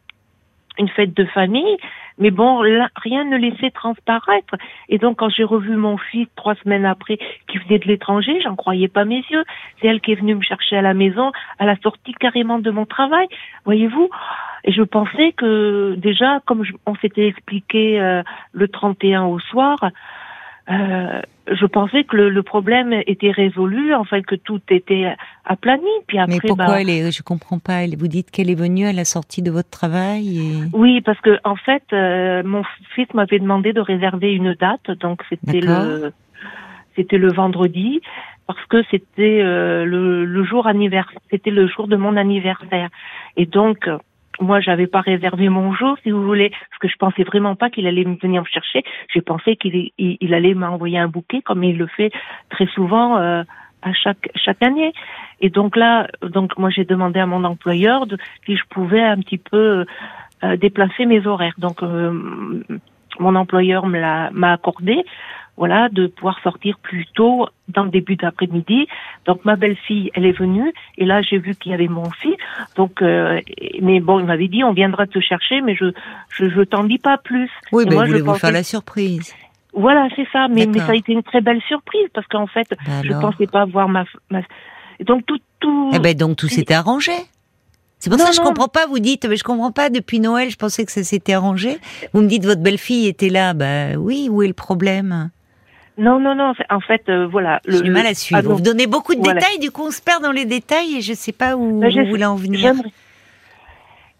une 0.78 0.90
fête 0.90 1.14
de 1.16 1.26
famille, 1.26 1.78
mais 2.18 2.32
bon, 2.32 2.58
rien 2.96 3.26
ne 3.26 3.38
laissait 3.38 3.72
transparaître. 3.72 4.56
Et 4.90 4.98
donc, 4.98 5.18
quand 5.18 5.30
j'ai 5.30 5.44
revu 5.44 5.76
mon 5.76 5.98
fils 5.98 6.28
trois 6.36 6.56
semaines 6.56 6.86
après, 6.86 7.18
qui 7.48 7.58
venait 7.60 7.80
de 7.80 7.86
l'étranger, 7.86 8.40
j'en 8.42 8.56
croyais 8.56 8.88
pas 8.88 9.06
mes 9.06 9.24
yeux. 9.30 9.44
C'est 9.80 9.88
elle 9.88 10.02
qui 10.02 10.12
est 10.12 10.16
venue 10.16 10.36
me 10.36 10.42
chercher 10.42 10.78
à 10.78 10.82
la 10.82 10.94
maison, 10.94 11.32
à 11.60 11.66
la 11.66 11.76
sortie 11.78 12.14
carrément 12.14 12.60
de 12.60 12.72
mon 12.72 12.86
travail, 12.86 13.28
voyez-vous. 13.66 14.10
Et 14.64 14.72
je 14.72 14.82
pensais 14.82 15.32
que 15.34 15.96
déjà, 15.98 16.42
comme 16.46 16.64
on 16.86 16.96
s'était 16.96 17.28
expliqué 17.28 18.02
euh, 18.02 18.24
le 18.52 18.68
31 18.68 19.26
au 19.26 19.40
soir, 19.40 19.78
euh, 20.70 21.22
je 21.50 21.66
pensais 21.66 22.04
que 22.04 22.18
le, 22.18 22.30
le, 22.30 22.44
problème 22.44 22.94
était 23.08 23.32
résolu, 23.32 23.94
enfin 23.94 24.22
que 24.22 24.36
tout 24.36 24.60
était 24.70 25.16
aplani. 25.46 25.88
Puis 26.08 26.20
après, 26.20 26.34
Mais 26.34 26.48
pourquoi 26.48 26.66
bah, 26.66 26.82
elle 26.82 26.90
est, 26.90 27.12
Je 27.12 27.24
comprends 27.24 27.60
pas. 27.60 27.86
Vous 27.98 28.08
dites 28.08 28.32
qu'elle 28.32 28.50
est 28.50 28.60
venue 28.60 28.86
à 28.86 28.92
la 28.92 29.06
sortie 29.06 29.42
de 29.42 29.50
votre 29.50 29.70
travail. 29.70 30.40
Et... 30.40 30.54
Oui, 30.74 31.02
parce 31.02 31.20
que 31.22 31.40
en 31.46 31.56
fait, 31.56 31.84
euh, 31.94 32.44
mon 32.44 32.64
fils 32.96 33.08
m'avait 33.14 33.40
demandé 33.40 33.72
de 33.72 33.80
réserver 33.80 34.34
une 34.34 34.54
date, 34.56 34.92
donc 35.00 35.22
c'était 35.30 35.62
le 35.62 36.12
c'était 36.96 37.18
le 37.18 37.32
vendredi 37.32 38.02
parce 38.48 38.66
que 38.66 38.82
c'était 38.90 39.42
euh, 39.42 39.86
le, 39.86 40.26
le, 40.26 40.44
jour 40.46 40.68
anniversaire, 40.68 41.20
c'était 41.30 41.52
le 41.52 41.68
jour 41.68 41.88
de 41.88 41.98
mon 41.98 42.16
anniversaire, 42.16 42.90
et 43.36 43.46
donc 43.46 43.90
moi, 44.40 44.60
j'avais 44.60 44.88
pas 44.88 45.02
réservé 45.02 45.50
mon 45.50 45.74
jour, 45.74 45.98
si 46.04 46.12
vous 46.12 46.24
voulez, 46.24 46.50
parce 46.50 46.80
que 46.80 46.88
je 46.88 46.96
pensais 46.98 47.24
vraiment 47.24 47.56
pas 47.56 47.70
qu'il 47.70 47.88
allait 47.88 48.04
venir 48.04 48.42
me 48.42 48.48
chercher. 48.48 48.84
J'ai 49.14 49.22
pensé 49.22 49.56
qu'il 49.56 49.92
il, 49.98 50.34
allait 50.34 50.54
m'envoyer 50.54 51.00
un 51.00 51.08
bouquet, 51.08 51.42
comme 51.42 51.64
il 51.64 51.78
le 51.78 51.88
fait 51.88 52.12
très 52.50 52.68
souvent 52.68 53.18
euh, 53.18 53.44
à 53.82 53.94
chaque 53.94 54.30
chaque 54.36 54.62
année. 54.62 54.94
Et 55.42 55.50
donc 55.50 55.76
là, 55.76 56.08
donc 56.22 56.58
moi, 56.58 56.70
j'ai 56.70 56.86
demandé 56.86 57.20
à 57.20 57.26
mon 57.26 57.44
employeur 57.44 58.06
de, 58.06 58.18
si 58.46 58.56
je 58.56 58.64
pouvais 58.70 59.02
un 59.02 59.18
petit 59.18 59.38
peu 59.40 59.86
euh, 60.44 60.58
déplacer 60.58 61.06
mes 61.06 61.26
horaires. 61.26 61.56
Donc 61.58 61.82
euh, 61.82 62.64
mon 63.20 63.36
employeur 63.36 63.88
me 63.88 64.00
l'a 64.00 64.30
m'a 64.32 64.54
accordé 64.54 65.04
voilà, 65.58 65.90
de 65.90 66.06
pouvoir 66.08 66.40
sortir 66.42 66.78
plus 66.78 67.06
tôt 67.16 67.48
dans 67.68 67.84
le 67.84 67.90
début 67.90 68.16
d'après-midi. 68.16 68.88
Donc 69.26 69.44
ma 69.44 69.56
belle-fille, 69.56 70.12
elle 70.14 70.26
est 70.26 70.38
venue 70.38 70.72
et 70.98 71.06
là 71.06 71.22
j'ai 71.24 71.40
vu 71.40 71.56
qu'il 71.56 71.72
y 71.72 71.76
avait 71.76 71.88
mon 71.88 72.10
fils. 72.12 72.36
Donc, 72.78 73.02
euh, 73.02 73.42
mais 73.82 74.00
bon, 74.00 74.20
il 74.20 74.26
m'avait 74.26 74.48
dit 74.48 74.64
on 74.64 74.72
viendra 74.72 75.08
te 75.08 75.20
chercher, 75.20 75.62
mais 75.62 75.76
je 75.76 75.86
je, 76.30 76.48
je 76.50 76.62
t'en 76.62 76.84
dis 76.84 77.00
pas 77.00 77.18
plus. 77.18 77.50
Oui, 77.72 77.86
mais 77.88 77.96
moi, 77.96 78.06
voulez 78.06 78.22
vous 78.22 78.36
faire 78.36 78.52
la 78.52 78.64
surprise. 78.64 79.34
Voilà, 79.74 80.08
c'est 80.16 80.28
ça. 80.32 80.48
Mais, 80.48 80.66
mais 80.68 80.80
ça 80.80 80.92
a 80.92 80.96
été 80.96 81.12
une 81.12 81.24
très 81.24 81.42
belle 81.42 81.62
surprise 81.68 82.08
parce 82.14 82.28
qu'en 82.28 82.48
fait, 82.48 82.68
bah 82.86 83.02
je 83.04 83.12
pensais 83.14 83.48
pas 83.48 83.66
voir 83.66 83.90
ma, 83.90 84.06
ma... 84.30 84.42
donc 85.02 85.26
tout 85.26 85.40
tout. 85.60 85.92
Eh 85.94 86.00
ben 86.00 86.16
donc 86.16 86.38
tout 86.38 86.48
s'était 86.48 86.76
arrangé. 86.76 87.14
C'est 88.00 88.12
pour 88.12 88.20
ça 88.20 88.30
que 88.30 88.36
je 88.36 88.42
comprends 88.42 88.68
pas. 88.68 88.86
Vous 88.86 89.00
dites, 89.00 89.26
mais 89.28 89.38
je 89.38 89.44
comprends 89.44 89.72
pas. 89.72 89.90
Depuis 89.90 90.20
Noël, 90.20 90.52
je 90.52 90.56
pensais 90.56 90.86
que 90.86 90.92
ça 90.92 91.04
s'était 91.04 91.34
arrangé. 91.34 91.80
Vous 92.14 92.22
me 92.22 92.28
dites 92.28 92.46
votre 92.46 92.62
belle-fille 92.62 93.08
était 93.08 93.30
là. 93.30 93.56
Bah 93.56 93.96
oui. 93.98 94.30
Où 94.30 94.44
est 94.44 94.48
le 94.48 94.54
problème? 94.54 95.32
Non, 95.98 96.20
non, 96.20 96.36
non. 96.36 96.54
En 96.70 96.80
fait, 96.80 97.10
euh, 97.10 97.28
voilà. 97.28 97.60
J'ai 97.68 97.82
du 97.82 97.92
mal 97.92 98.06
à 98.06 98.14
suivre. 98.14 98.42
vous 98.54 98.62
donnez 98.62 98.88
beaucoup 98.88 99.16
de 99.16 99.22
détails, 99.22 99.60
du 99.60 99.72
coup, 99.72 99.84
on 99.88 99.92
se 99.92 100.02
perd 100.02 100.22
dans 100.22 100.32
les 100.32 100.46
détails 100.46 100.98
et 100.98 101.02
je 101.02 101.12
ne 101.12 101.16
sais 101.16 101.32
pas 101.32 101.56
où 101.56 101.80
ben, 101.80 101.90
vous 101.90 102.10
voulez 102.10 102.26
en 102.26 102.36
venir. 102.36 102.74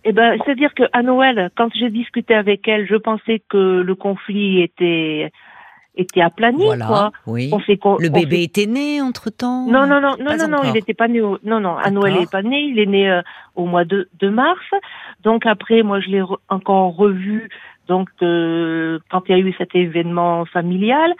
Eh 0.04 0.14
ben, 0.14 0.38
c'est-à-dire 0.44 0.74
que 0.74 0.84
à 0.94 1.04
Noël, 1.04 1.52
quand 1.56 1.70
j'ai 1.76 1.90
discuté 1.90 2.34
avec 2.34 2.68
elle, 2.68 2.88
je 2.88 2.96
pensais 2.96 3.42
que 3.50 3.82
le 3.82 3.96
conflit 3.96 4.62
était 4.62 5.32
était 5.98 6.22
aplani. 6.22 6.64
Voilà, 6.64 6.86
quoi. 6.86 7.12
Oui. 7.26 7.50
On 7.52 7.60
fait 7.60 7.80
le 8.00 8.10
bébé 8.10 8.44
était 8.44 8.68
né 8.68 9.02
entre 9.02 9.30
temps. 9.30 9.66
Non, 9.66 9.86
non, 9.88 10.00
non, 10.00 10.16
non, 10.20 10.38
non, 10.38 10.48
non, 10.48 10.58
il 10.64 10.74
n'était 10.74 10.94
pas 10.94 11.08
né. 11.08 11.22
Au... 11.22 11.38
Non, 11.44 11.60
non, 11.60 11.76
à 11.76 11.92
Noël 11.92 12.14
il 12.16 12.20
n'est 12.22 12.28
pas 12.28 12.44
né. 12.44 12.62
Il 12.62 12.80
est 12.80 12.86
né 12.86 13.10
euh, 13.10 13.22
au 13.56 13.66
mois 13.66 13.86
de, 13.86 14.08
de 14.20 14.30
mars. 14.30 14.66
Donc 15.24 15.46
après, 15.46 15.84
moi, 15.84 16.00
je 16.00 16.08
l'ai 16.08 16.22
encore 16.50 16.96
revu 16.96 17.50
donc 17.88 18.10
euh, 18.22 19.00
quand 19.10 19.24
il 19.28 19.32
y 19.32 19.36
a 19.36 19.40
eu 19.40 19.54
cet 19.58 19.76
événement 19.76 20.46
familial 20.46 21.14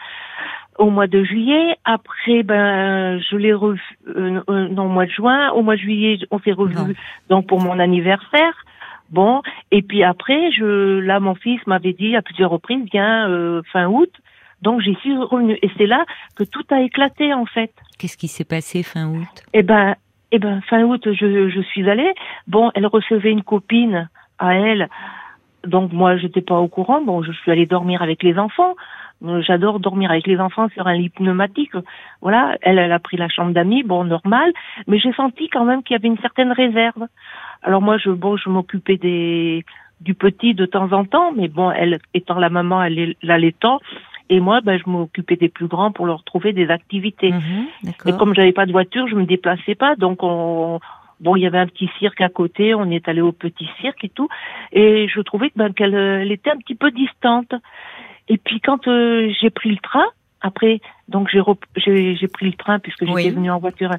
au 0.78 0.90
mois 0.90 1.08
de 1.08 1.24
juillet, 1.24 1.76
après 1.84 2.42
ben 2.44 3.18
je 3.18 3.36
l'ai 3.36 3.52
revu 3.52 3.82
euh, 4.06 4.40
euh, 4.48 4.68
non 4.68 4.86
au 4.86 4.88
mois 4.88 5.06
de 5.06 5.10
juin, 5.10 5.50
au 5.50 5.62
mois 5.62 5.74
de 5.74 5.80
juillet 5.80 6.18
on 6.30 6.38
s'est 6.38 6.52
revu 6.52 6.96
donc 7.28 7.46
pour 7.46 7.60
mon 7.60 7.78
anniversaire. 7.78 8.64
Bon, 9.10 9.42
et 9.70 9.82
puis 9.82 10.04
après 10.04 10.52
je 10.52 11.00
là 11.00 11.18
mon 11.18 11.34
fils 11.34 11.60
m'avait 11.66 11.94
dit 11.94 12.14
à 12.14 12.22
plusieurs 12.22 12.50
reprises 12.50 12.84
viens 12.92 13.28
euh, 13.28 13.62
fin 13.72 13.86
août. 13.86 14.12
Donc 14.62 14.80
j'y 14.80 14.94
suis 14.96 15.16
revenue 15.16 15.58
et 15.62 15.70
c'est 15.76 15.86
là 15.86 16.04
que 16.36 16.44
tout 16.44 16.64
a 16.70 16.80
éclaté 16.80 17.32
en 17.34 17.46
fait. 17.46 17.72
Qu'est-ce 17.98 18.16
qui 18.16 18.28
s'est 18.28 18.44
passé 18.44 18.82
fin 18.82 19.08
août? 19.08 19.42
Eh 19.54 19.62
ben 19.62 19.96
eh 20.30 20.38
ben 20.38 20.60
fin 20.68 20.82
août 20.82 21.02
je 21.06 21.48
je 21.48 21.60
suis 21.62 21.88
allée. 21.90 22.12
Bon, 22.46 22.70
elle 22.74 22.86
recevait 22.86 23.30
une 23.30 23.42
copine 23.42 24.08
à 24.38 24.54
elle 24.54 24.88
donc 25.66 25.92
moi, 25.92 26.16
j'étais 26.16 26.40
pas 26.40 26.58
au 26.58 26.68
courant. 26.68 27.00
Bon, 27.02 27.22
je 27.22 27.32
suis 27.32 27.50
allée 27.50 27.66
dormir 27.66 28.02
avec 28.02 28.22
les 28.22 28.38
enfants. 28.38 28.74
Euh, 29.24 29.42
j'adore 29.42 29.80
dormir 29.80 30.10
avec 30.10 30.26
les 30.26 30.38
enfants 30.38 30.68
sur 30.68 30.86
un 30.86 30.94
lit 30.94 31.08
pneumatique. 31.08 31.72
Voilà, 32.22 32.56
elle, 32.62 32.78
elle 32.78 32.92
a 32.92 32.98
pris 33.00 33.16
la 33.16 33.28
chambre 33.28 33.52
d'amis, 33.52 33.82
bon, 33.82 34.04
normal. 34.04 34.52
Mais 34.86 34.98
j'ai 34.98 35.12
senti 35.12 35.48
quand 35.48 35.64
même 35.64 35.82
qu'il 35.82 35.94
y 35.94 35.98
avait 35.98 36.08
une 36.08 36.18
certaine 36.18 36.52
réserve. 36.52 37.06
Alors 37.62 37.82
moi, 37.82 37.98
je, 37.98 38.10
bon, 38.10 38.36
je 38.36 38.48
m'occupais 38.48 38.96
des 38.96 39.64
du 40.00 40.14
petit 40.14 40.54
de 40.54 40.64
temps 40.64 40.92
en 40.92 41.04
temps, 41.04 41.32
mais 41.36 41.48
bon, 41.48 41.72
elle 41.72 41.98
étant 42.14 42.38
la 42.38 42.50
maman, 42.50 42.84
elle 42.84 43.16
l'allaitant. 43.20 43.80
Et 44.30 44.40
moi, 44.40 44.60
ben, 44.60 44.78
je 44.78 44.88
m'occupais 44.88 45.36
des 45.36 45.48
plus 45.48 45.66
grands 45.66 45.90
pour 45.90 46.06
leur 46.06 46.22
trouver 46.22 46.52
des 46.52 46.68
activités. 46.70 47.32
Mhm, 47.32 47.66
et 48.06 48.12
comme 48.12 48.34
j'avais 48.34 48.52
pas 48.52 48.66
de 48.66 48.72
voiture, 48.72 49.08
je 49.08 49.14
me 49.14 49.24
déplaçais 49.24 49.74
pas, 49.74 49.96
donc 49.96 50.22
on, 50.22 50.78
Bon, 51.20 51.36
il 51.36 51.42
y 51.42 51.46
avait 51.46 51.58
un 51.58 51.66
petit 51.66 51.90
cirque 51.98 52.20
à 52.20 52.28
côté, 52.28 52.74
on 52.74 52.90
est 52.90 53.08
allé 53.08 53.20
au 53.20 53.32
petit 53.32 53.68
cirque 53.80 54.04
et 54.04 54.08
tout, 54.08 54.28
et 54.72 55.08
je 55.08 55.20
trouvais 55.20 55.50
ben, 55.56 55.72
qu'elle 55.72 55.94
euh, 55.94 56.20
elle 56.20 56.32
était 56.32 56.50
un 56.50 56.56
petit 56.56 56.76
peu 56.76 56.90
distante. 56.90 57.52
Et 58.28 58.38
puis 58.38 58.60
quand 58.60 58.86
euh, 58.86 59.32
j'ai 59.40 59.50
pris 59.50 59.70
le 59.70 59.78
train, 59.78 60.06
après, 60.40 60.80
donc 61.08 61.28
j'ai 61.30 62.14
j'ai 62.14 62.28
pris 62.28 62.46
le 62.46 62.52
train 62.52 62.78
puisque 62.78 63.00
j'étais 63.00 63.12
oui. 63.12 63.30
venue 63.30 63.50
en 63.50 63.58
voiture. 63.58 63.90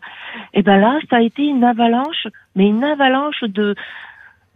Et 0.54 0.62
ben 0.62 0.80
là, 0.80 1.00
ça 1.10 1.18
a 1.18 1.22
été 1.22 1.44
une 1.44 1.64
avalanche, 1.66 2.28
mais 2.56 2.68
une 2.68 2.84
avalanche 2.84 3.44
de 3.44 3.76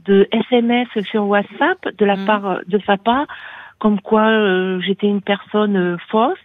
de 0.06 0.28
SMS 0.32 0.88
sur 1.10 1.28
WhatsApp 1.28 1.80
de 1.98 2.06
la 2.06 2.16
mm. 2.16 2.26
part 2.26 2.60
de 2.66 2.80
sa 2.86 2.98
part, 2.98 3.28
comme 3.80 4.00
quoi 4.00 4.28
euh, 4.28 4.80
j'étais 4.80 5.08
une 5.08 5.22
personne 5.22 5.98
fausse, 6.10 6.38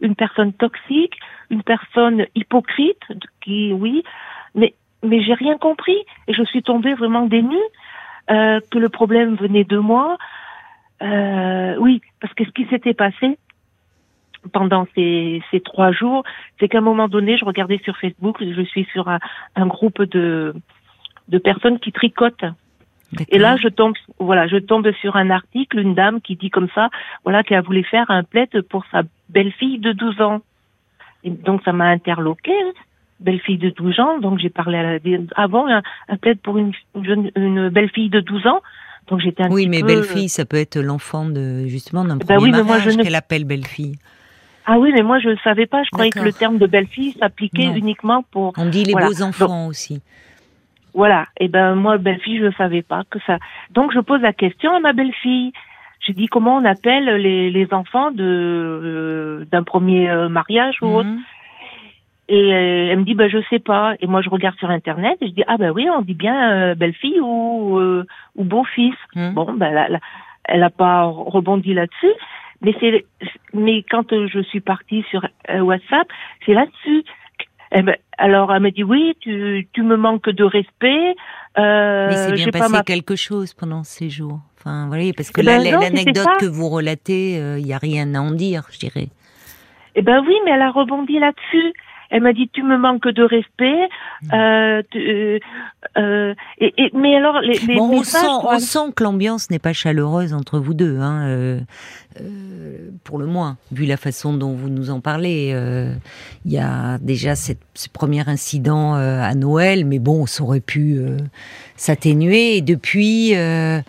une 0.00 0.14
personne 0.14 0.52
toxique, 0.52 1.18
une 1.50 1.62
personne 1.62 2.26
hypocrite, 2.36 3.02
qui 3.40 3.72
oui, 3.72 4.04
mais 5.04 5.22
j'ai 5.22 5.34
rien 5.34 5.56
compris 5.58 5.96
et 6.26 6.32
je 6.32 6.42
suis 6.44 6.62
tombée 6.62 6.94
vraiment 6.94 7.26
dénue 7.26 7.56
euh, 8.30 8.60
que 8.70 8.78
le 8.78 8.88
problème 8.88 9.34
venait 9.34 9.64
de 9.64 9.78
moi. 9.78 10.16
Euh, 11.02 11.76
oui, 11.78 12.00
parce 12.20 12.32
que 12.34 12.44
ce 12.44 12.50
qui 12.50 12.66
s'était 12.66 12.94
passé 12.94 13.38
pendant 14.52 14.86
ces, 14.94 15.42
ces 15.50 15.60
trois 15.60 15.92
jours, 15.92 16.22
c'est 16.58 16.68
qu'à 16.68 16.78
un 16.78 16.82
moment 16.82 17.08
donné, 17.08 17.36
je 17.38 17.44
regardais 17.44 17.80
sur 17.84 17.96
Facebook, 17.96 18.38
je 18.40 18.62
suis 18.62 18.84
sur 18.92 19.08
un, 19.08 19.18
un 19.56 19.66
groupe 19.66 20.02
de, 20.02 20.54
de 21.28 21.38
personnes 21.38 21.78
qui 21.78 21.92
tricotent. 21.92 22.44
Et 23.28 23.38
là, 23.38 23.56
je 23.56 23.68
tombe, 23.68 23.94
voilà, 24.18 24.48
je 24.48 24.56
tombe 24.56 24.90
sur 25.00 25.16
un 25.16 25.30
article, 25.30 25.78
une 25.78 25.94
dame 25.94 26.20
qui 26.20 26.36
dit 26.36 26.50
comme 26.50 26.68
ça, 26.74 26.90
voilà, 27.22 27.42
qu'elle 27.42 27.62
voulait 27.62 27.84
faire 27.84 28.10
un 28.10 28.24
plaid 28.24 28.62
pour 28.62 28.84
sa 28.90 29.02
belle-fille 29.28 29.78
de 29.78 29.92
12 29.92 30.20
ans. 30.20 30.40
Et 31.22 31.30
donc, 31.30 31.62
ça 31.64 31.72
m'a 31.72 31.86
interloqué 31.86 32.52
belle-fille 33.20 33.58
de 33.58 33.70
12 33.70 34.00
ans, 34.00 34.18
donc 34.18 34.38
j'ai 34.38 34.50
parlé 34.50 34.78
à 34.78 34.82
la, 34.82 34.98
avant 35.36 35.66
un, 35.68 35.82
un 36.08 36.16
pour 36.42 36.58
une, 36.58 36.72
jeune, 37.02 37.30
une 37.36 37.68
belle-fille 37.68 38.10
de 38.10 38.20
12 38.20 38.46
ans. 38.46 38.60
Donc 39.08 39.20
j'étais 39.20 39.42
un 39.44 39.50
Oui, 39.50 39.68
mais 39.68 39.80
peu... 39.80 39.86
belle-fille, 39.86 40.28
ça 40.28 40.44
peut 40.44 40.56
être 40.56 40.78
l'enfant 40.78 41.26
de 41.26 41.66
justement 41.66 42.04
d'un 42.04 42.18
premier 42.18 42.50
ben 42.50 42.60
oui, 42.60 42.64
mariage 42.64 42.96
ne... 42.96 43.02
qu'elle 43.02 43.14
appelle 43.14 43.44
belle-fille. 43.44 43.96
Ah 44.66 44.78
oui, 44.78 44.92
mais 44.94 45.02
moi 45.02 45.18
je 45.18 45.28
ne 45.28 45.36
savais 45.44 45.66
pas. 45.66 45.82
Je 45.84 45.90
croyais 45.90 46.10
que 46.10 46.20
le 46.20 46.32
terme 46.32 46.58
de 46.58 46.66
belle-fille 46.66 47.12
s'appliquait 47.12 47.66
uniquement 47.76 48.24
pour. 48.30 48.54
On 48.56 48.66
dit 48.66 48.84
les 48.84 48.92
voilà. 48.92 49.08
beaux 49.08 49.22
enfants 49.22 49.64
donc, 49.64 49.70
aussi. 49.70 50.00
Voilà. 50.94 51.26
Et 51.38 51.48
ben 51.48 51.74
moi 51.74 51.98
belle-fille, 51.98 52.38
je 52.38 52.46
ne 52.46 52.52
savais 52.52 52.82
pas 52.82 53.02
que 53.10 53.18
ça. 53.26 53.38
Donc 53.72 53.92
je 53.92 54.00
pose 54.00 54.22
la 54.22 54.32
question 54.32 54.74
à 54.74 54.80
ma 54.80 54.94
belle-fille. 54.94 55.52
J'ai 56.00 56.14
dit 56.14 56.28
comment 56.28 56.56
on 56.56 56.64
appelle 56.64 57.04
les, 57.04 57.50
les 57.50 57.68
enfants 57.72 58.10
de 58.10 58.24
euh, 58.24 59.44
d'un 59.52 59.64
premier 59.64 60.10
euh, 60.10 60.28
mariage 60.28 60.76
ou 60.82 60.86
-hmm. 60.86 60.96
autre. 60.96 61.08
Et 62.26 62.54
euh, 62.54 62.88
elle 62.90 62.98
me 63.00 63.04
dit, 63.04 63.14
bah, 63.14 63.28
je 63.28 63.38
sais 63.50 63.58
pas. 63.58 63.96
Et 64.00 64.06
moi, 64.06 64.22
je 64.22 64.30
regarde 64.30 64.56
sur 64.56 64.70
Internet 64.70 65.18
et 65.20 65.26
je 65.28 65.32
dis, 65.32 65.44
ah 65.46 65.58
ben 65.58 65.72
oui, 65.72 65.88
on 65.90 66.00
dit 66.00 66.14
bien 66.14 66.52
euh, 66.52 66.74
belle-fille 66.74 67.20
ou, 67.20 67.78
euh, 67.78 68.06
ou 68.34 68.44
beau-fils. 68.44 68.94
Mmh. 69.14 69.34
Bon, 69.34 69.52
ben, 69.52 69.70
la, 69.70 69.88
la, 69.90 70.00
elle 70.44 70.62
a 70.62 70.70
pas 70.70 71.04
rebondi 71.04 71.74
là-dessus. 71.74 72.12
Mais 72.62 72.74
c'est, 72.80 73.04
mais 73.52 73.84
quand 73.90 74.12
euh, 74.14 74.26
je 74.26 74.40
suis 74.40 74.60
partie 74.60 75.04
sur 75.10 75.26
euh, 75.50 75.60
WhatsApp, 75.60 76.08
c'est 76.46 76.54
là-dessus. 76.54 77.04
Ben, 77.72 77.96
alors, 78.16 78.54
elle 78.54 78.62
me 78.62 78.70
dit, 78.70 78.84
oui, 78.84 79.14
tu, 79.20 79.68
tu 79.74 79.82
me 79.82 79.96
manques 79.96 80.30
de 80.30 80.44
respect. 80.44 81.16
Euh, 81.58 82.08
Mais 82.08 82.16
c'est 82.16 82.32
bien 82.32 82.48
passé 82.48 82.72
ma... 82.72 82.82
quelque 82.82 83.16
chose 83.16 83.52
pendant 83.52 83.82
ces 83.84 84.08
jours. 84.08 84.40
Enfin, 84.58 84.86
voilà, 84.86 85.04
parce 85.14 85.30
que 85.30 85.42
ben 85.42 85.62
l'anecdote 85.62 86.38
que 86.40 86.46
vous 86.46 86.70
relatez, 86.70 87.34
il 87.58 87.64
n'y 87.64 87.74
a 87.74 87.78
rien 87.78 88.14
à 88.14 88.20
en 88.20 88.30
dire, 88.30 88.62
je 88.70 88.78
dirais. 88.78 89.08
Eh 89.94 90.02
ben 90.02 90.24
oui, 90.26 90.34
mais 90.44 90.52
elle 90.52 90.62
a 90.62 90.70
rebondi 90.70 91.18
là-dessus. 91.18 91.74
Elle 92.10 92.22
m'a 92.22 92.32
dit 92.32 92.48
tu 92.52 92.62
me 92.62 92.76
manques 92.76 93.08
de 93.08 93.22
respect. 93.22 93.88
Euh, 94.32 94.82
euh, 94.96 95.38
euh, 95.98 96.34
et, 96.58 96.74
et, 96.76 96.90
mais 96.94 97.16
alors, 97.16 97.40
les, 97.40 97.58
les 97.58 97.76
bon, 97.76 97.84
on, 97.84 97.98
messages, 97.98 98.22
sent, 98.22 98.28
on 98.28 98.58
sent 98.58 98.92
que 98.96 99.04
l'ambiance 99.04 99.50
n'est 99.50 99.58
pas 99.58 99.72
chaleureuse 99.72 100.32
entre 100.34 100.58
vous 100.58 100.74
deux, 100.74 100.98
hein, 101.00 101.58
euh, 102.20 102.90
pour 103.04 103.18
le 103.18 103.26
moins, 103.26 103.56
vu 103.72 103.86
la 103.86 103.96
façon 103.96 104.32
dont 104.34 104.52
vous 104.54 104.68
nous 104.68 104.90
en 104.90 105.00
parlez. 105.00 105.50
euh, 105.54 105.92
Il 106.44 106.52
y 106.52 106.58
a 106.58 106.98
déjà 106.98 107.34
cette, 107.36 107.60
ce 107.74 107.88
premier 107.88 108.28
incident 108.28 108.96
euh, 108.96 109.20
à 109.22 109.34
Noël, 109.34 109.84
mais 109.84 109.98
bon, 109.98 110.26
ça 110.26 110.42
aurait 110.44 110.60
pu 110.60 110.96
euh, 110.98 111.16
s'atténuer. 111.76 112.56
Et 112.56 112.60
depuis, 112.62 113.34
euh, 113.36 113.80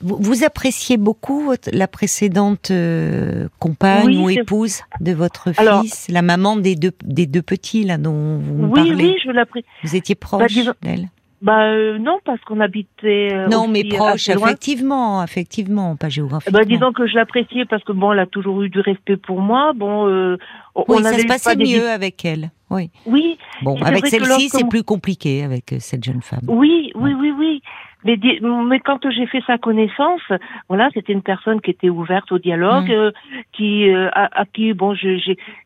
vous, 0.00 0.16
vous 0.20 0.44
appréciez 0.44 0.96
beaucoup 0.96 1.40
votre- 1.44 1.70
la 1.72 1.88
précédente 1.88 2.70
euh, 2.70 3.48
compagne 3.58 4.06
Oui, 4.06 4.18
ou 4.18 4.30
épouse 4.30 4.80
de 5.00 5.12
votre 5.12 5.52
Alors- 5.58 5.82
fils, 5.82 6.06
la 6.08 6.22
maman 6.22 6.56
des 6.56 6.76
deux, 6.76 6.92
des 7.04 7.26
deux 7.26 7.42
petits 7.42 7.84
là 7.84 7.98
dont 7.98 8.38
vous 8.38 8.54
me 8.54 8.66
oui, 8.66 8.74
parlez? 8.74 8.94
oui, 8.94 9.14
je 9.24 9.30
l'apprécie. 9.30 9.66
Vous 9.82 9.96
étiez 9.96 10.14
proche 10.14 10.52
disons- 10.52 10.72
d'elle? 10.82 11.08
Bah 11.42 11.64
euh, 11.64 11.98
non, 11.98 12.20
parce 12.24 12.40
qu'on 12.42 12.60
habitait. 12.60 13.28
euh, 13.34 13.48
Non, 13.48 13.68
mais 13.68 13.84
proche, 13.84 14.28
effectivement, 14.30 15.22
effectivement, 15.22 15.94
pas 15.96 16.06
Eh 16.06 16.10
géographiquement. 16.10 16.58
ben, 16.58 16.66
disons 16.66 16.92
que 16.92 17.06
je 17.06 17.14
l'appréciais 17.16 17.64
parce 17.66 17.84
que 17.84 17.92
bon, 17.92 18.12
elle 18.12 18.20
a 18.20 18.26
toujours 18.26 18.62
eu 18.62 18.70
du 18.70 18.80
respect 18.80 19.16
pour 19.18 19.40
moi. 19.40 19.72
Bon, 19.74 20.08
euh, 20.08 20.38
oui, 20.76 20.84
on 20.88 21.02
ça 21.02 21.18
se 21.18 21.26
passait 21.26 21.56
des- 21.56 21.64
mieux 21.78 21.88
avec 21.88 22.24
elle. 22.24 22.50
Oui. 22.70 22.90
Oui, 23.06 23.38
Bon, 23.62 23.76
avec 23.82 24.06
celle-ci, 24.06 24.48
c'est 24.48 24.68
plus 24.68 24.82
compliqué 24.82 25.44
avec 25.44 25.72
euh, 25.72 25.76
cette 25.78 26.02
jeune 26.02 26.22
femme. 26.22 26.40
oui, 26.48 26.90
oui, 26.94 27.12
oui, 27.14 27.30
oui. 27.38 27.62
Mais, 28.06 28.18
mais 28.42 28.80
quand 28.80 28.98
j'ai 29.10 29.26
fait 29.26 29.42
sa 29.46 29.56
connaissance, 29.56 30.20
voilà, 30.68 30.90
c'était 30.92 31.14
une 31.14 31.22
personne 31.22 31.62
qui 31.62 31.70
était 31.70 31.88
ouverte 31.88 32.30
au 32.32 32.38
dialogue, 32.38 32.88
Mm. 32.88 32.92
euh, 32.92 33.10
qui 33.52 33.88
euh, 33.88 34.10
à, 34.12 34.40
à 34.40 34.44
qui 34.44 34.74
bon, 34.74 34.94
j'ai 34.94 35.18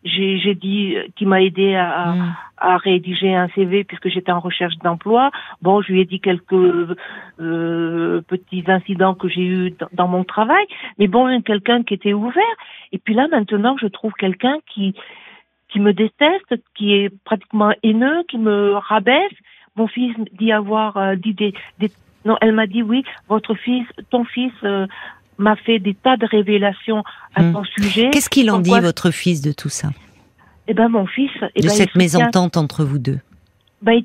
j'ai 0.05 0.55
dit, 0.55 0.95
euh, 0.97 1.07
qui 1.17 1.27
m'a 1.27 1.43
aidé 1.43 1.75
à, 1.75 1.91
à, 1.91 2.13
Mm. 2.15 2.37
à 2.59 2.77
rédiger 2.77 3.35
un 3.35 3.49
CV 3.57 3.83
puisque 3.83 4.09
j'étais 4.09 4.31
en 4.31 4.39
recherche 4.39 4.77
d'emploi. 4.85 5.31
Bon, 5.63 5.83
je 5.83 5.91
lui 5.93 6.01
ai 6.01 6.05
dit 6.05 6.21
quelques 6.21 6.53
euh, 7.41 8.21
petits 8.29 8.65
incidents 8.69 9.15
que 9.15 9.29
j'ai 9.29 9.43
eus 9.45 9.71
dans, 9.79 9.89
dans 9.93 10.09
mon 10.09 10.25
travail, 10.25 10.65
mais 10.99 11.09
bon, 11.09 11.41
quelqu'un 11.43 11.83
qui 11.83 11.95
était 11.95 12.13
ouvert. 12.13 12.43
Et 12.93 12.99
puis 12.99 13.15
là, 13.15 13.27
maintenant, 13.31 13.77
je 13.81 13.87
trouve 13.87 14.13
quelqu'un 14.13 14.57
qui 14.73 14.95
qui 15.69 15.81
me 15.81 15.93
déteste, 15.93 16.55
qui 16.75 16.95
est 16.95 17.11
pratiquement 17.25 17.73
haineux, 17.83 18.23
qui 18.29 18.39
me 18.39 18.73
rabaisse. 18.75 19.33
Mon 19.77 19.87
fils 19.87 20.15
dit 20.39 20.51
avoir 20.53 20.97
euh, 20.97 21.15
dit 21.17 21.35
des, 21.35 21.55
des 21.79 21.91
non, 22.25 22.37
elle 22.41 22.53
m'a 22.53 22.67
dit 22.67 22.83
oui, 22.83 23.05
votre 23.29 23.55
fils, 23.55 23.87
ton 24.11 24.25
fils 24.25 24.53
euh, 24.65 24.87
m'a 25.39 25.55
fait 25.57 25.79
des 25.79 25.95
tas 25.95 26.17
de 26.17 26.27
révélations 26.27 27.05
à 27.35 27.43
Hmm. 27.43 27.53
ton 27.53 27.65
sujet. 27.65 28.11
Qu'est-ce 28.11 28.29
qu'il 28.29 28.51
en 28.51 28.59
dit, 28.59 28.71
quoi- 28.71 28.81
votre 28.81 29.11
fils, 29.13 29.41
de 29.41 29.53
tout 29.53 29.69
ça? 29.69 29.89
Eh 30.67 30.75
ben 30.75 30.89
mon 30.89 31.07
fils, 31.07 31.31
eh 31.55 31.61
De 31.61 31.67
ben, 31.69 31.73
cette 31.73 31.91
soutient, 31.91 31.99
mésentente 32.21 32.57
entre 32.57 32.85
vous 32.85 32.99
deux? 32.99 33.21
Ben, 33.83 33.93
il, 33.93 34.05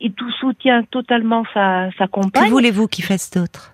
il 0.00 0.12
tout 0.12 0.30
soutient 0.32 0.82
totalement 0.84 1.44
sa, 1.54 1.90
sa 1.98 2.06
Que 2.06 2.10
compagne. 2.12 2.50
voulez-vous 2.50 2.86
qu'il 2.88 3.04
fasse 3.04 3.30
d'autre? 3.30 3.72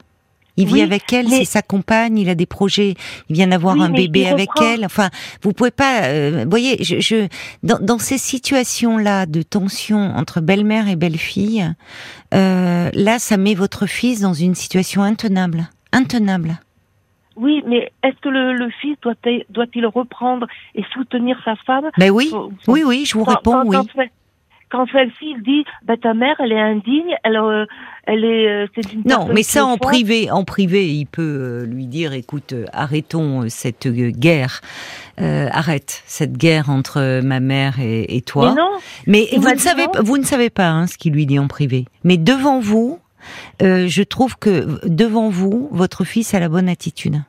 Il 0.56 0.66
vit 0.66 0.74
Oui, 0.74 0.82
avec 0.82 1.12
elle, 1.12 1.28
mais- 1.28 1.38
c'est 1.38 1.44
sa 1.44 1.62
compagne, 1.62 2.18
il 2.18 2.28
a 2.28 2.34
des 2.34 2.46
projets, 2.46 2.94
il 3.28 3.34
vient 3.36 3.46
d'avoir 3.48 3.74
Oui, 3.76 3.82
un 3.82 3.88
mais 3.88 4.02
bébé 4.06 4.26
avec 4.28 4.50
reprend- 4.50 4.64
elle. 4.74 4.84
Enfin, 4.84 5.10
vous 5.42 5.52
pouvez 5.52 5.70
pas. 5.70 6.04
euh, 6.04 6.42
Vous 6.44 6.50
voyez, 6.50 6.82
je, 6.82 7.00
je 7.00 7.26
dans, 7.62 7.78
dans 7.80 7.98
ces 7.98 8.18
situations-là 8.18 9.26
de 9.26 9.42
tension 9.42 9.98
entre 10.16 10.40
belle-mère 10.40 10.88
et 10.88 10.96
belle-fille, 10.96 11.72
euh, 12.34 12.90
là, 12.92 13.18
ça 13.18 13.36
met 13.36 13.54
votre 13.54 13.86
fils 13.86 14.20
dans 14.20 14.34
une 14.34 14.54
situation 14.54 15.02
intenable, 15.02 15.68
intenable. 15.92 16.58
Oui, 17.36 17.62
mais 17.66 17.92
est-ce 18.02 18.16
que 18.22 18.30
le, 18.30 18.54
le 18.54 18.70
fils 18.80 18.96
doit-il 19.02 19.44
doit-il 19.50 19.84
reprendre 19.86 20.46
et 20.74 20.82
soutenir 20.94 21.38
sa 21.44 21.54
femme? 21.56 21.84
Ben 21.98 22.10
oui, 22.10 22.28
Son- 22.30 22.50
oui, 22.66 22.82
oui, 22.86 23.04
je 23.06 23.12
vous 23.18 23.24
réponds, 23.24 23.62
oui. 23.66 23.76
Quand 24.70 24.86
celle-ci 24.90 25.36
dit, 25.44 25.64
bah, 25.84 25.94
ta 26.00 26.12
mère, 26.14 26.36
elle 26.40 26.52
est 26.52 26.60
indigne, 26.60 27.14
elle, 27.22 27.36
euh, 27.36 27.66
elle 28.04 28.24
est, 28.24 28.48
euh, 28.48 28.66
c'est 28.74 28.92
une 28.92 29.02
Non, 29.06 29.28
mais 29.32 29.42
ça 29.42 29.64
en 29.64 29.76
privé, 29.78 30.30
en 30.30 30.44
privé, 30.44 30.88
il 30.92 31.06
peut 31.06 31.22
euh, 31.22 31.66
lui 31.66 31.86
dire, 31.86 32.12
écoute, 32.12 32.52
euh, 32.52 32.64
arrêtons 32.72 33.48
cette 33.48 33.88
guerre, 33.88 34.60
Euh, 35.18 35.48
arrête 35.50 36.02
cette 36.04 36.36
guerre 36.36 36.68
entre 36.68 37.22
ma 37.22 37.40
mère 37.40 37.80
et, 37.80 38.16
et 38.16 38.20
toi. 38.20 38.50
Mais 38.50 38.60
non, 38.60 38.70
Mais 39.06 39.28
vous 39.38 39.48
ne 39.50 39.56
savez, 39.56 39.86
vous 40.02 40.18
ne 40.18 40.24
savez 40.24 40.50
pas 40.50 40.68
hein, 40.68 40.86
ce 40.86 40.98
qu'il 40.98 41.14
lui 41.14 41.24
dit 41.24 41.38
en 41.38 41.48
privé. 41.48 41.86
Mais 42.04 42.18
devant 42.18 42.60
vous, 42.60 42.98
euh, 43.62 43.86
je 43.88 44.02
trouve 44.02 44.36
que 44.36 44.86
devant 44.86 45.30
vous, 45.30 45.70
votre 45.72 46.04
fils 46.04 46.34
a 46.34 46.38
la 46.38 46.50
bonne 46.50 46.68
attitude. 46.68 47.22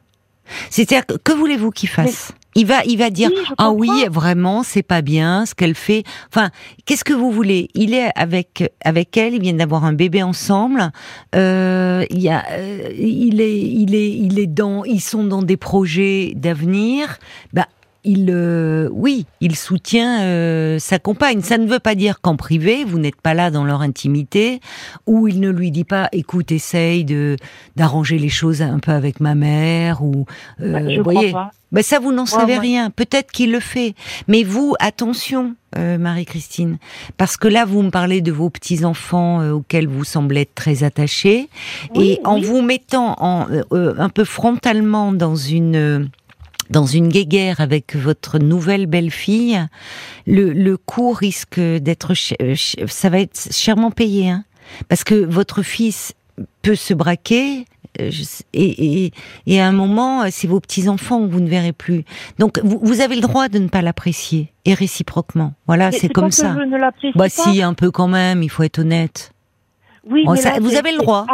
C'est-à-dire 0.69 1.05
que, 1.05 1.13
que 1.13 1.31
voulez-vous 1.31 1.71
qu'il 1.71 1.87
fasse? 1.87 2.33
Il 2.57 2.65
va, 2.65 2.83
il 2.85 2.97
va 2.97 3.11
dire 3.11 3.29
Oui, 3.31 3.43
ah 3.59 3.71
oui, 3.71 3.89
vraiment, 4.09 4.63
c'est 4.63 4.81
pas 4.81 5.03
bien 5.03 5.45
ce 5.45 5.53
qu'elle 5.53 5.75
fait. 5.75 6.03
Enfin, 6.33 6.49
qu'est-ce 6.85 7.03
que 7.03 7.13
vous 7.13 7.31
voulez? 7.31 7.69
Il 7.75 7.93
est 7.93 8.09
avec 8.15 8.73
avec 8.83 9.15
elle, 9.15 9.35
ils 9.35 9.41
viennent 9.41 9.57
d'avoir 9.57 9.85
un 9.85 9.93
bébé 9.93 10.23
ensemble. 10.23 10.91
Euh, 11.35 12.03
il 12.09 12.19
y 12.19 12.29
a, 12.29 12.43
euh, 12.49 12.89
il 12.97 13.41
est, 13.41 13.59
il 13.59 13.93
est, 13.93 14.09
il 14.09 14.39
est 14.39 14.47
dans, 14.47 14.83
ils 14.85 15.01
sont 15.01 15.23
dans 15.23 15.43
des 15.43 15.55
projets 15.55 16.33
d'avenir. 16.35 17.19
Bah, 17.53 17.67
il, 18.07 18.29
euh, 18.31 18.89
oui, 18.91 19.25
il 19.41 19.55
soutient 19.55 20.21
euh, 20.21 20.79
sa 20.79 20.97
compagne. 20.97 21.41
Ça 21.41 21.57
ne 21.57 21.67
veut 21.67 21.79
pas 21.79 21.93
dire 21.93 22.21
qu'en 22.21 22.37
privé, 22.37 22.85
vous 22.85 22.97
n'êtes 22.97 23.19
pas 23.21 23.33
là 23.33 23.51
dans 23.51 23.65
leur 23.65 23.81
intimité, 23.81 24.61
ou 25.05 25.27
il 25.27 25.39
ne 25.41 25.49
lui 25.49 25.71
dit 25.71 25.83
pas, 25.83 26.07
écoute, 26.13 26.51
essaye 26.51 27.03
de 27.03 27.35
d'arranger 27.75 28.17
les 28.17 28.29
choses 28.29 28.61
un 28.61 28.79
peu 28.79 28.91
avec 28.91 29.19
ma 29.19 29.35
mère, 29.35 30.01
ou 30.01 30.25
euh, 30.61 30.71
bah, 30.71 30.89
je 30.89 30.95
vous 30.95 31.01
crois 31.01 31.13
voyez. 31.13 31.31
pas. 31.31 31.51
Ben 31.73 31.83
ça, 31.83 31.99
vous 31.99 32.13
n'en 32.13 32.25
savez 32.25 32.53
ouais. 32.53 32.59
rien. 32.59 32.89
Peut-être 32.89 33.29
qu'il 33.29 33.51
le 33.51 33.59
fait. 33.59 33.93
Mais 34.29 34.43
vous, 34.43 34.75
attention, 34.79 35.53
euh, 35.77 35.97
Marie-Christine, 35.97 36.77
parce 37.17 37.35
que 37.35 37.49
là, 37.49 37.65
vous 37.65 37.81
me 37.81 37.89
parlez 37.89 38.21
de 38.21 38.31
vos 38.31 38.49
petits-enfants 38.49 39.41
euh, 39.41 39.51
auxquels 39.51 39.87
vous 39.87 40.05
semblez 40.05 40.41
être 40.41 40.55
très 40.55 40.85
attachés. 40.85 41.49
Oui, 41.93 42.11
et 42.11 42.21
en 42.23 42.35
oui. 42.35 42.45
vous 42.45 42.61
mettant 42.61 43.15
en, 43.19 43.49
euh, 43.51 43.63
euh, 43.73 43.95
un 43.97 44.09
peu 44.09 44.23
frontalement 44.23 45.11
dans 45.11 45.35
une... 45.35 46.09
dans 46.69 46.85
une 46.85 47.09
guéguerre 47.09 47.61
avec 47.61 47.95
votre 47.95 48.39
nouvelle 48.39 48.85
belle-fille, 48.87 49.59
le, 50.25 50.51
le 50.53 50.77
coût 50.77 51.11
risque 51.11 51.59
d'être, 51.59 52.13
ça 52.87 53.09
va 53.09 53.19
être 53.19 53.49
chèrement 53.51 53.91
payé, 53.91 54.29
hein, 54.29 54.43
parce 54.89 55.03
que 55.03 55.15
votre 55.15 55.61
fils 55.61 56.13
peut 56.61 56.75
se 56.75 56.93
braquer, 56.93 57.65
euh, 57.99 58.11
et, 58.53 59.05
et, 59.05 59.11
et 59.47 59.59
à 59.61 59.65
un 59.67 59.71
moment, 59.71 60.23
euh, 60.23 60.27
c'est 60.29 60.47
vos 60.47 60.59
petits 60.59 60.87
enfants 60.87 61.25
que 61.25 61.31
vous 61.31 61.39
ne 61.39 61.47
verrez 61.49 61.73
plus. 61.73 62.03
Donc, 62.37 62.59
vous, 62.63 62.79
vous 62.83 63.01
avez 63.01 63.15
le 63.15 63.21
droit 63.21 63.47
de 63.47 63.57
ne 63.59 63.69
pas 63.69 63.81
l'apprécier, 63.81 64.51
et 64.65 64.73
réciproquement. 64.73 65.53
Voilà, 65.65 65.91
c'est 65.91 66.09
comme 66.09 66.29
que 66.29 66.35
ça. 66.35 66.53
Je 66.55 66.63
ne 66.65 66.77
l'apprécie 66.77 67.17
Bah 67.17 67.25
pas? 67.25 67.29
si, 67.29 67.61
un 67.63 67.73
peu 67.73 67.89
quand 67.89 68.07
même. 68.09 68.43
Il 68.43 68.49
faut 68.49 68.63
être 68.63 68.79
honnête. 68.79 69.31
Oui, 70.09 70.23
Bon, 70.25 70.33
mais 70.33 70.41
ça- 70.41 70.51
là, 70.53 70.59
vous 70.59 70.75
avez 70.75 70.91
le 70.91 70.99
droit. 70.99 71.25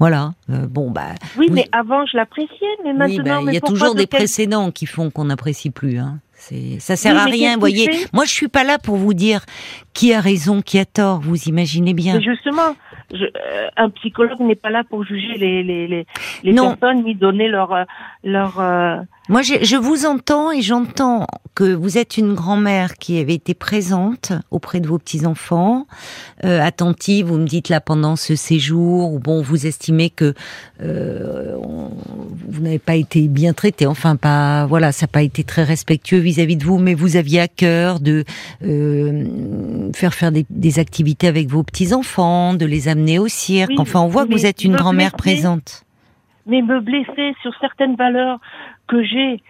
Voilà. 0.00 0.32
Euh, 0.48 0.66
bon, 0.66 0.90
bah. 0.90 1.10
oui, 1.36 1.46
vous- 1.48 1.54
mais 1.54 1.66
avant, 1.72 2.04
je 2.06 2.16
l'appréciais, 2.16 2.66
mais 2.82 2.90
Oui, 2.90 2.96
maintenant, 2.96 3.42
bah, 3.44 3.50
il 3.52 3.54
y 3.54 3.58
a 3.58 3.60
toujours 3.60 3.94
de 3.94 4.00
des 4.00 4.06
précédents 4.06 4.70
qui 4.72 4.86
font 4.86 5.10
qu'on 5.10 5.26
n'apprécie 5.26 5.70
plus. 5.70 5.98
Hein. 5.98 6.18
Ça 6.78 6.96
sert 6.96 7.12
Oui, 7.12 7.20
à 7.20 7.24
rien, 7.26 7.54
vous 7.54 7.60
voyez. 7.60 7.90
Moi, 8.14 8.24
je 8.24 8.30
suis 8.30 8.48
pas 8.48 8.64
là 8.64 8.78
pour 8.78 8.96
vous 8.96 9.12
dire 9.12 9.44
qui 9.92 10.14
a 10.14 10.20
raison, 10.20 10.62
qui 10.62 10.78
a 10.78 10.86
tort. 10.86 11.20
Vous 11.20 11.36
imaginez 11.44 11.92
bien. 11.92 12.14
Mais 12.14 12.22
justement, 12.22 12.74
je, 13.12 13.24
euh, 13.24 13.68
un 13.76 13.90
psychologue 13.90 14.40
n'est 14.40 14.54
pas 14.54 14.70
là 14.70 14.82
pour 14.88 15.04
juger 15.04 15.34
les, 15.36 15.62
les, 15.62 15.86
les, 15.86 16.06
les 16.42 16.54
personnes 16.54 17.04
ni 17.04 17.14
donner 17.14 17.48
leur, 17.48 17.74
euh, 17.74 17.84
leur, 18.24 18.58
euh, 18.58 18.96
Moi, 19.30 19.42
je, 19.42 19.54
je 19.62 19.76
vous 19.76 20.06
entends 20.06 20.50
et 20.50 20.60
j'entends 20.60 21.24
que 21.54 21.72
vous 21.72 21.98
êtes 21.98 22.16
une 22.16 22.34
grand-mère 22.34 22.94
qui 22.96 23.20
avait 23.20 23.34
été 23.34 23.54
présente 23.54 24.32
auprès 24.50 24.80
de 24.80 24.88
vos 24.88 24.98
petits-enfants, 24.98 25.86
euh, 26.44 26.60
attentive. 26.60 27.26
Vous 27.26 27.36
me 27.38 27.46
dites 27.46 27.68
là 27.68 27.80
pendant 27.80 28.16
ce 28.16 28.34
séjour, 28.34 29.12
où 29.12 29.20
bon, 29.20 29.40
vous 29.40 29.66
estimez 29.68 30.10
que 30.10 30.34
euh, 30.82 31.54
on- 31.62 31.90
vous 32.48 32.60
n'avez 32.60 32.80
pas 32.80 32.96
été 32.96 33.28
bien 33.28 33.52
traité. 33.52 33.86
Enfin, 33.86 34.16
pas 34.16 34.66
voilà, 34.66 34.90
ça 34.90 35.04
n'a 35.04 35.08
pas 35.12 35.22
été 35.22 35.44
très 35.44 35.62
respectueux 35.62 36.18
vis-à-vis 36.18 36.56
de 36.56 36.64
vous, 36.64 36.78
mais 36.78 36.94
vous 36.94 37.14
aviez 37.14 37.40
à 37.40 37.46
cœur 37.46 38.00
de 38.00 38.24
euh, 38.64 39.92
faire 39.94 40.12
faire 40.14 40.32
des, 40.32 40.44
des 40.50 40.80
activités 40.80 41.28
avec 41.28 41.48
vos 41.48 41.62
petits-enfants, 41.62 42.54
de 42.54 42.66
les 42.66 42.88
amener 42.88 43.20
au 43.20 43.28
cirque. 43.28 43.70
Oui, 43.70 43.76
enfin, 43.78 44.00
on 44.00 44.08
voit 44.08 44.26
que 44.26 44.32
vous 44.32 44.44
êtes 44.46 44.64
une 44.64 44.74
grand-mère 44.74 45.12
présente. 45.12 45.84
mais 46.46 46.62
me 46.62 46.80
blesser 46.80 47.34
sur 47.42 47.52
certaines 47.60 47.94
valeurs 47.94 48.40
que 48.90 49.02
j'ai 49.04 49.40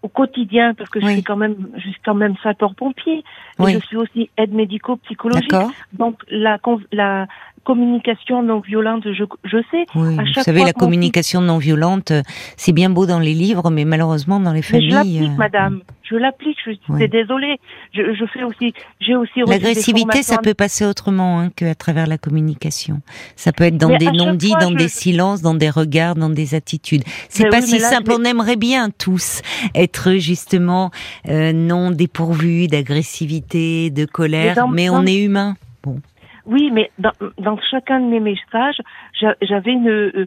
au 0.00 0.08
quotidien, 0.08 0.74
parce 0.74 0.90
que 0.90 1.00
je 1.00 1.06
suis 1.06 1.22
quand 1.22 1.36
même, 1.36 1.68
je 1.76 1.88
suis 1.90 2.00
quand 2.04 2.14
même 2.14 2.34
sapeur-pompier, 2.42 3.18
et 3.18 3.24
Oui. 3.62 3.72
je 3.74 3.78
suis 3.86 3.96
aussi 3.96 4.30
aide 4.36 4.52
médico-psychologique. 4.52 5.50
D'accord. 5.50 5.70
Donc 5.92 6.14
la, 6.28 6.58
la 6.90 7.28
communication 7.64 8.42
non 8.42 8.60
violente, 8.60 9.04
je, 9.12 9.24
je 9.44 9.58
sais. 9.70 9.84
Oui, 9.94 10.18
À 10.18 10.22
vous 10.24 10.42
savez, 10.42 10.58
fois 10.58 10.66
la 10.66 10.72
communication 10.72 11.40
non 11.40 11.58
violente, 11.58 12.10
euh, 12.10 12.22
c'est 12.56 12.72
bien 12.72 12.90
beau 12.90 13.06
dans 13.06 13.18
les 13.20 13.34
livres, 13.34 13.70
mais 13.70 13.84
malheureusement 13.84 14.40
dans 14.40 14.52
les 14.52 14.58
Mais 14.58 14.62
familles. 14.62 14.90
je 14.90 14.94
l'applique, 14.96 15.22
euh, 15.30 15.36
madame. 15.36 15.80
Je 16.02 16.16
l'applique. 16.16 16.58
Je 16.66 16.72
suis 16.72 17.08
désolée. 17.08 17.58
Je, 17.94 18.14
je 18.14 18.24
fais 18.26 18.42
aussi. 18.44 18.74
J'ai 19.00 19.16
aussi. 19.16 19.40
L'agressivité, 19.46 20.22
ça 20.22 20.36
peut 20.38 20.52
passer 20.52 20.84
autrement 20.84 21.40
hein, 21.40 21.50
qu'à 21.54 21.74
travers 21.74 22.06
la 22.06 22.18
communication. 22.18 23.00
Ça 23.36 23.52
peut 23.52 23.64
être 23.64 23.78
dans 23.78 23.88
Mais 23.88 23.98
des 23.98 24.10
non-dits, 24.12 24.52
dans 24.60 24.72
je- 24.72 24.76
des 24.76 24.88
silences, 24.88 25.40
dans 25.40 25.54
des 25.54 25.70
regards, 25.70 26.14
dans 26.16 26.28
des 26.28 26.54
attitudes. 26.54 27.02
C'est 27.30 27.44
Mais 27.44 27.48
pas 27.50 27.60
oui, 27.60 27.66
si 27.66 27.72
mais 27.74 27.78
là, 27.78 27.88
simple. 27.90 28.12
On 28.18 28.24
aimerait 28.24 28.56
bien 28.56 28.90
tous 28.90 29.40
être 29.74 30.12
justement 30.16 30.90
euh, 31.30 31.52
non 31.54 31.90
dépourvus 31.90 32.66
d'agressivité, 32.66 33.90
de 33.90 34.04
colère, 34.04 34.54
dans- 34.56 34.68
mais 34.68 34.86
dans- 34.88 35.02
on 35.02 35.06
est 35.06 35.16
humain. 35.22 35.56
Bon, 35.82 36.00
Oui, 36.46 36.70
mais 36.72 36.90
dans, 36.98 37.12
dans 37.38 37.56
chacun 37.70 38.00
de 38.00 38.06
mes 38.06 38.20
messages, 38.20 38.80
j'a- 39.20 39.36
j'avais 39.42 39.72
une, 39.72 39.88
euh, 39.88 40.26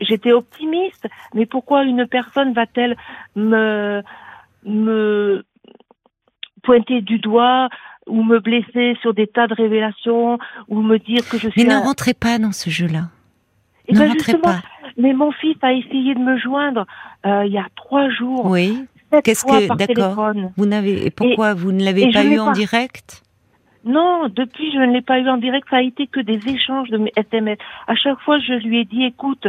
j'étais 0.00 0.32
optimiste. 0.32 1.06
Mais 1.34 1.46
pourquoi 1.46 1.84
une 1.84 2.06
personne 2.06 2.52
va-t-elle 2.52 2.96
me 3.34 4.02
me 4.64 5.44
pointer 6.62 7.00
du 7.00 7.18
doigt 7.18 7.68
ou 8.06 8.22
me 8.22 8.38
blesser 8.40 8.96
sur 9.00 9.14
des 9.14 9.26
tas 9.26 9.46
de 9.46 9.54
révélations 9.54 10.38
ou 10.68 10.80
me 10.82 10.98
dire 10.98 11.28
que 11.28 11.38
je 11.38 11.46
Mais 11.46 11.52
suis 11.52 11.64
ne 11.64 11.74
un... 11.74 11.80
rentrez 11.80 12.14
pas 12.14 12.38
dans 12.38 12.52
ce 12.52 12.70
jeu-là. 12.70 13.04
Eh 13.88 13.94
Ne 13.94 13.98
ben, 14.00 14.08
rentrez 14.10 14.36
pas. 14.38 14.60
mais 14.96 15.12
mon 15.12 15.30
fils 15.32 15.56
a 15.62 15.72
essayé 15.72 16.14
de 16.14 16.20
me 16.20 16.36
joindre 16.38 16.86
euh, 17.24 17.44
il 17.46 17.52
y 17.52 17.58
a 17.58 17.66
trois 17.76 18.08
jours, 18.10 18.46
Oui. 18.46 18.84
Qu'est-ce 19.24 19.44
que- 19.44 19.74
d'accord. 19.76 20.32
Vous 20.56 20.66
n'avez. 20.66 21.06
Et 21.06 21.10
pourquoi 21.10 21.54
vous 21.54 21.70
ne 21.70 21.82
l'avez 21.84 22.10
pas 22.12 22.24
eu 22.24 22.40
en 22.40 22.46
pas. 22.46 22.52
direct? 22.52 23.22
Non, 23.86 24.28
depuis 24.28 24.72
je 24.72 24.78
ne 24.78 24.92
l'ai 24.92 25.00
pas 25.00 25.20
eu 25.20 25.28
en 25.28 25.36
direct, 25.36 25.68
ça 25.70 25.76
a 25.76 25.80
été 25.82 26.08
que 26.08 26.18
des 26.20 26.40
échanges 26.48 26.90
de 26.90 26.98
mes 26.98 27.12
SMS. 27.16 27.56
À 27.86 27.94
chaque 27.94 28.18
fois, 28.20 28.38
je 28.40 28.54
lui 28.54 28.80
ai 28.80 28.84
dit, 28.84 29.04
écoute, 29.04 29.46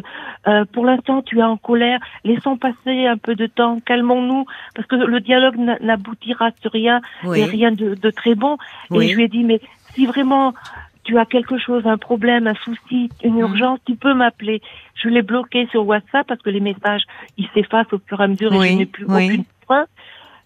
euh, 0.47 0.63
pour 0.71 0.85
l'instant, 0.85 1.23
tu 1.23 1.39
es 1.39 1.43
en 1.43 1.57
colère, 1.57 1.99
laissons 2.23 2.55
passer 2.55 3.07
un 3.07 3.17
peu 3.17 3.33
de 3.33 3.47
temps, 3.47 3.79
calmons-nous, 3.83 4.45
parce 4.75 4.87
que 4.87 4.95
le 4.95 5.19
dialogue 5.21 5.57
n'a- 5.57 5.79
n'aboutira 5.79 6.51
sur 6.61 6.71
rien 6.71 7.01
Oui. 7.25 7.39
et 7.39 7.45
rien 7.45 7.71
de, 7.71 7.95
de 7.95 8.09
très 8.11 8.35
bon. 8.35 8.57
Oui. 8.91 9.05
Et 9.05 9.09
je 9.09 9.15
lui 9.15 9.23
ai 9.23 9.27
dit, 9.27 9.43
mais 9.43 9.59
si 9.95 10.05
vraiment 10.05 10.53
tu 11.03 11.17
as 11.17 11.25
quelque 11.25 11.57
chose, 11.57 11.87
un 11.87 11.97
problème, 11.97 12.45
un 12.47 12.53
souci, 12.55 13.09
une 13.23 13.33
Mhm. 13.35 13.39
urgence, 13.39 13.79
tu 13.87 13.95
peux 13.95 14.13
m'appeler. 14.13 14.61
Je 14.95 15.09
l'ai 15.09 15.21
bloqué 15.23 15.65
sur 15.71 15.87
WhatsApp 15.87 16.27
parce 16.27 16.41
que 16.41 16.49
les 16.51 16.59
messages, 16.59 17.03
ils 17.37 17.47
s'effacent 17.55 17.91
au 17.93 17.99
fur 18.07 18.21
et 18.21 18.25
à 18.25 18.27
mesure 18.27 18.53
et 18.53 18.57
Oui, 18.57 18.69
je 18.69 18.73
n'ai 18.75 18.85
plus 18.85 19.05
oui. 19.07 19.25
aucune 19.25 19.45
preuve. 19.65 19.87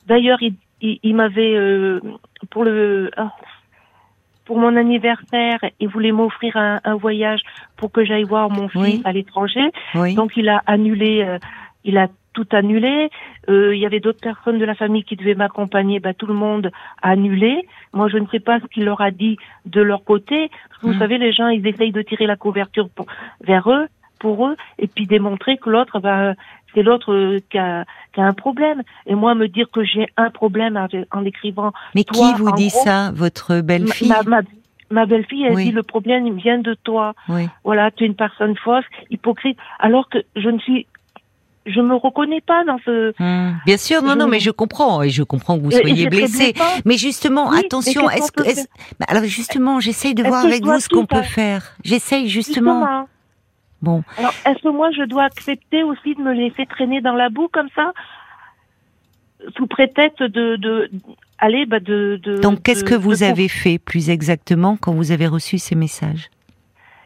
D'ailleurs, 0.08 0.42
il, 0.42 0.54
il, 0.82 1.00
il 1.04 1.16
m'avait, 1.16 1.56
euh, 1.56 2.00
pour 2.52 2.64
le, 2.64 3.10
ah, 3.18 3.32
pour 4.46 4.58
mon 4.60 4.76
anniversaire, 4.76 5.60
il 5.80 5.88
voulait 5.88 6.12
m'offrir 6.12 6.58
un, 6.58 6.80
un 6.84 6.96
voyage 6.96 7.42
pour 7.78 7.92
que 7.92 8.04
j'aille 8.04 8.24
voir 8.24 8.50
mon 8.50 8.68
fils 8.70 8.82
Oui. 8.82 9.02
à 9.06 9.12
l'étranger. 9.12 9.72
Oui. 9.96 10.16
Donc 10.16 10.32
il 10.36 10.50
a 10.50 10.62
annulé, 10.66 11.24
euh, 11.24 11.38
il 11.84 11.98
a 11.98 12.08
tout 12.34 12.48
annulé. 12.54 13.10
Euh, 13.50 13.76
il 13.76 13.80
y 13.82 13.86
avait 13.86 14.00
d'autres 14.00 14.22
personnes 14.22 14.58
de 14.58 14.64
la 14.66 14.74
famille 14.76 15.04
qui 15.04 15.16
devaient 15.18 15.36
m'accompagner. 15.36 16.00
Bah, 16.00 16.14
tout 16.14 16.28
le 16.28 16.34
monde 16.34 16.72
a 17.02 17.10
annulé. 17.10 17.68
Moi, 17.94 18.08
je 18.08 18.18
ne 18.18 18.26
sais 18.28 18.40
pas 18.40 18.60
ce 18.62 18.66
qu'il 18.68 18.86
leur 18.86 19.02
a 19.02 19.12
dit 19.12 19.38
de 19.66 19.82
leur 19.82 20.04
côté. 20.06 20.50
Parce 20.70 20.82
que 20.82 20.88
Mm. 20.88 20.92
vous 20.94 21.00
savez, 21.00 21.18
les 21.18 21.34
gens, 21.34 21.50
ils 21.50 21.66
essayent 21.68 21.92
de 21.92 22.02
tirer 22.02 22.26
la 22.28 22.38
couverture 22.38 22.90
pour, 22.96 23.06
vers 23.42 23.70
eux, 23.70 23.88
pour 24.20 24.48
eux, 24.48 24.56
et 24.80 24.88
puis 24.88 25.08
démontrer 25.08 25.58
que 25.58 25.70
l'autre, 25.70 26.00
bah, 26.00 26.34
c'est 26.74 26.84
l'autre 26.84 27.14
euh, 27.14 27.40
qui 27.50 27.58
a, 27.58 27.86
qui 28.14 28.22
a 28.22 28.26
un 28.26 28.34
problème. 28.34 28.82
Et 29.06 29.16
moi, 29.16 29.36
me 29.36 29.48
dire 29.48 29.68
que 29.72 29.84
j'ai 29.84 30.08
un 30.18 30.30
problème 30.30 30.78
avec- 30.78 31.08
en 31.12 31.26
écrivant 31.26 31.72
Mais 31.96 32.04
toi, 32.04 32.34
qui 32.34 32.42
vous 32.42 32.52
dit 32.54 32.70
gros, 32.70 32.84
ça 32.84 33.12
Votre 33.14 33.62
belle-fille 33.62 34.08
ma, 34.10 34.24
ma- 34.24 34.42
ma 34.90 35.06
belle-fille, 35.06 35.44
elle 35.46 35.54
Oui. 35.56 35.66
dit 35.66 35.72
le 35.72 35.84
problème 35.84 36.28
il 36.28 36.34
vient 36.34 36.58
de 36.60 36.74
toi. 36.84 37.14
Oui. 37.30 37.48
Voilà, 37.64 37.92
tu 37.92 38.04
es 38.04 38.08
une 38.08 38.16
personne 38.16 38.56
fausse, 38.58 38.86
hypocrite, 39.10 39.58
alors 39.80 40.10
que 40.10 40.18
je 40.36 40.50
ne 40.50 40.60
suis, 40.60 40.86
je 41.66 41.80
me 41.80 41.96
reconnais 41.96 42.42
pas 42.42 42.64
dans 42.66 42.78
ce. 42.86 43.14
Hum, 43.22 43.56
Bien 43.66 43.78
sûr, 43.78 44.02
non, 44.02 44.14
Je- 44.14 44.18
non, 44.18 44.28
mais 44.28 44.40
je 44.40 44.50
comprends, 44.52 45.02
et 45.04 45.10
je 45.10 45.24
comprends 45.24 45.58
que 45.58 45.64
vous 45.64 45.72
soyez 45.72 46.08
blessé. 46.10 46.54
Mais 46.86 46.98
justement, 46.98 47.50
Oui, 47.50 47.60
attention, 47.60 48.10
est-ce 48.10 48.32
que, 48.32 48.44
bah, 49.00 49.06
alors 49.08 49.24
justement, 49.26 49.80
j'essaye 49.80 50.16
de 50.16 50.24
voir 50.24 50.44
avec 50.46 50.64
vous 50.66 50.80
ce 50.80 50.90
qu'on 50.90 51.06
peut 51.06 51.22
faire 51.22 51.62
faire. 51.62 51.76
J'essaye 51.84 52.28
justement. 52.30 52.80
Justement. 52.82 53.08
Bon, 53.82 54.04
Alors, 54.18 54.34
est-ce 54.46 54.62
que 54.62 54.70
moi, 54.70 54.92
je 54.92 55.04
dois 55.04 55.24
accepter 55.24 55.84
aussi 55.84 56.14
de 56.16 56.22
me 56.22 56.34
laisser 56.34 56.66
traîner 56.68 57.02
dans 57.02 57.16
la 57.16 57.30
boue 57.30 57.48
comme 57.52 57.70
ça, 57.76 57.94
sous 59.58 59.66
prétexte 59.68 60.22
de, 60.22 60.56
de, 60.56 60.92
allez, 61.40 61.66
bah, 61.66 61.80
de, 61.80 62.20
de. 62.22 62.38
donc 62.38 62.62
qu'est-ce 62.62 62.84
que 62.84 62.94
vous 62.94 63.24
avez 63.24 63.48
fait 63.48 63.80
plus 63.80 64.10
exactement 64.12 64.78
quand 64.78 64.94
vous 64.94 65.12
avez 65.12 65.26
reçu 65.28 65.58
ces 65.58 65.76
messages? 65.76 66.30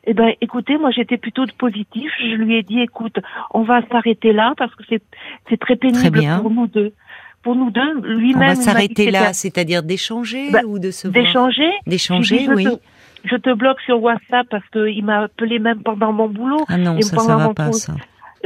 Eh 0.08 0.14
ben, 0.14 0.34
écoutez, 0.42 0.78
moi, 0.78 0.92
j'étais 0.92 1.18
plutôt 1.18 1.46
de 1.46 1.52
positif. 1.54 2.12
Je 2.20 2.36
lui 2.36 2.56
ai 2.58 2.62
dit, 2.64 2.80
écoute, 2.82 3.18
on 3.52 3.64
va 3.64 3.82
s'arrêter 3.88 4.34
là 4.34 4.54
parce 4.58 4.76
que 4.76 4.84
c'est, 4.88 5.02
c'est 5.50 5.58
très 5.60 5.76
pénible 5.78 6.22
pour 6.42 6.52
nous 6.52 6.68
deux. 6.68 6.94
Pour 7.42 7.56
nous 7.56 7.72
deux, 7.72 7.82
On 8.00 8.02
lui-même. 8.02 8.40
m'a 8.40 8.48
va 8.50 8.56
s'arrêter 8.56 9.10
là, 9.12 9.32
c'est-à-dire 9.34 9.82
d'échanger 9.82 10.52
Bah, 10.52 10.62
ou 10.66 10.78
de 10.78 10.92
se 10.92 11.08
voir? 11.08 11.24
D'échanger. 11.24 11.70
D'échanger, 11.88 12.48
oui. 12.50 12.66
te- 12.66 12.80
Je 13.26 13.36
te 13.36 13.54
bloque 13.54 13.80
sur 13.82 14.02
WhatsApp 14.02 14.48
parce 14.50 14.68
qu'il 14.70 15.04
m'a 15.04 15.24
appelé 15.24 15.60
même 15.60 15.82
pendant 15.82 16.12
mon 16.12 16.30
boulot. 16.30 16.64
Ah 16.68 16.78
non, 16.78 16.98
et 16.98 17.02
ça, 17.02 17.18
ça 17.18 17.18
pendant 17.18 17.38
va 17.38 17.48
mon 17.48 17.54
pas, 17.54 17.72
ça. 17.72 17.94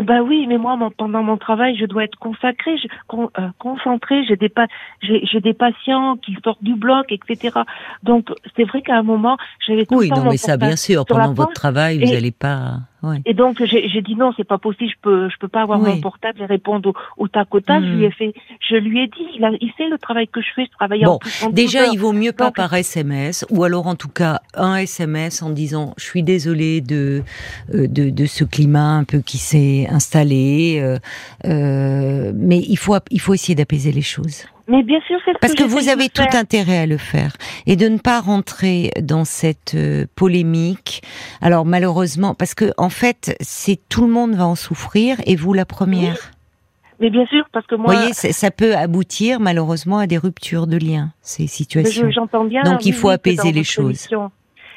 Ben 0.01 0.21
oui, 0.21 0.45
mais 0.47 0.57
moi, 0.57 0.77
pendant 0.97 1.23
mon 1.23 1.37
travail, 1.37 1.75
je 1.77 1.85
dois 1.85 2.05
être 2.05 2.17
consacrée, 2.19 2.77
je, 2.77 2.87
con, 3.07 3.29
euh, 3.37 3.49
concentrée. 3.57 4.23
J'ai 4.25 4.37
des, 4.37 4.51
j'ai, 5.01 5.53
patients 5.53 6.15
qui 6.17 6.37
sortent 6.43 6.63
du 6.63 6.75
bloc, 6.75 7.11
etc. 7.11 7.59
Donc, 8.03 8.29
c'est 8.55 8.63
vrai 8.63 8.81
qu'à 8.81 8.97
un 8.97 9.03
moment, 9.03 9.37
j'avais 9.67 9.85
tout 9.85 9.95
Oui, 9.97 10.05
le 10.05 10.11
temps 10.11 10.19
non, 10.19 10.25
mon 10.25 10.31
mais 10.31 10.37
ça, 10.37 10.57
bien 10.57 10.75
sûr, 10.75 11.05
pendant 11.05 11.33
votre 11.33 11.49
poche. 11.49 11.55
travail, 11.55 11.99
vous 11.99 12.11
n'allez 12.13 12.31
pas. 12.31 12.77
Ouais. 13.01 13.21
Et 13.25 13.33
donc, 13.33 13.63
j'ai, 13.63 14.01
dit 14.01 14.15
non, 14.15 14.33
c'est 14.35 14.43
pas 14.47 14.57
possible, 14.57 14.89
je 14.91 14.95
peux, 15.01 15.29
je 15.29 15.37
peux 15.37 15.47
pas 15.47 15.61
avoir 15.61 15.79
Oui. 15.79 15.89
mon 15.89 16.01
portable 16.01 16.41
et 16.41 16.45
répondre 16.45 16.89
au, 17.17 17.23
au 17.23 17.27
tac 17.27 17.53
au 17.55 17.59
tac. 17.61 17.81
Je 17.83 17.87
Hmm. 17.89 17.97
lui 17.97 18.03
ai 18.05 18.11
fait, 18.11 18.33
je 18.67 18.75
lui 18.75 18.99
ai 19.01 19.07
dit, 19.07 19.25
il, 19.35 19.43
a, 19.45 19.51
il 19.61 19.71
sait 19.77 19.87
le 19.87 19.97
travail 19.97 20.27
que 20.27 20.41
je 20.41 20.47
fais, 20.55 20.65
je 20.65 20.71
travaille 20.71 21.03
Bon, 21.03 21.11
en 21.13 21.17
plus. 21.19 21.43
en 21.45 21.49
Déjà, 21.49 21.87
il 21.87 21.97
vaut 21.99 22.11
mieux 22.13 22.33
pas 22.33 22.51
par 22.51 22.73
SMS, 22.73 23.45
ou 23.49 23.63
alors 23.63 23.87
en 23.87 23.95
tout 23.95 24.09
cas 24.09 24.41
un 24.53 24.75
SMS 24.75 25.41
en 25.41 25.49
disant 25.49 25.93
je 25.97 26.03
suis 26.03 26.23
désolé 26.23 26.81
de 26.81 27.23
euh, 27.73 27.87
de, 27.87 28.09
de 28.09 28.25
ce 28.25 28.43
climat 28.43 28.95
un 28.97 29.03
peu 29.05 29.19
qui 29.19 29.37
s'est 29.37 29.87
installé, 29.89 30.79
euh, 30.81 30.97
euh, 31.45 32.31
mais 32.35 32.59
il 32.59 32.77
faut 32.77 32.95
il 33.11 33.19
faut 33.21 33.33
essayer 33.33 33.55
d'apaiser 33.55 33.91
les 33.91 34.01
choses 34.01 34.45
Mais 34.69 34.83
bien 34.83 34.99
sûr, 35.07 35.17
c'est 35.25 35.31
ce 35.33 35.37
parce 35.39 35.53
que 35.55 35.63
vous 35.63 35.89
avez 35.89 36.09
tout 36.09 36.21
faire. 36.21 36.35
intérêt 36.39 36.77
à 36.77 36.85
le 36.85 36.97
faire 36.97 37.35
et 37.65 37.75
de 37.75 37.87
ne 37.89 37.97
pas 37.97 38.19
rentrer 38.21 38.91
dans 39.01 39.25
cette 39.25 39.73
euh, 39.75 40.05
polémique. 40.15 41.01
Alors 41.41 41.65
malheureusement, 41.65 42.35
parce 42.35 42.53
que 42.53 42.71
en 42.77 42.89
fait, 42.89 43.35
c'est 43.41 43.79
tout 43.89 44.05
le 44.05 44.11
monde 44.13 44.35
va 44.35 44.45
en 44.45 44.55
souffrir 44.55 45.17
et 45.25 45.35
vous 45.35 45.53
la 45.53 45.65
première. 45.65 46.31
Mais 47.01 47.09
bien 47.09 47.25
sûr, 47.27 47.45
parce 47.53 47.65
que 47.65 47.75
Vous 47.75 47.83
moi, 47.83 47.95
voyez, 47.95 48.13
c'est- 48.13 48.33
ça 48.33 48.51
peut 48.51 48.75
aboutir 48.75 49.39
malheureusement 49.39 49.99
à 49.99 50.05
des 50.07 50.17
ruptures 50.17 50.67
de 50.67 50.77
liens, 50.77 51.11
ces 51.21 51.47
situations. 51.47 52.07
je- 52.07 52.11
j'entends 52.11 52.43
bien. 52.43 52.61
Donc, 52.63 52.85
il 52.85 52.93
faut 52.93 53.09
apaiser 53.09 53.51
les 53.53 53.63
choses. 53.63 54.07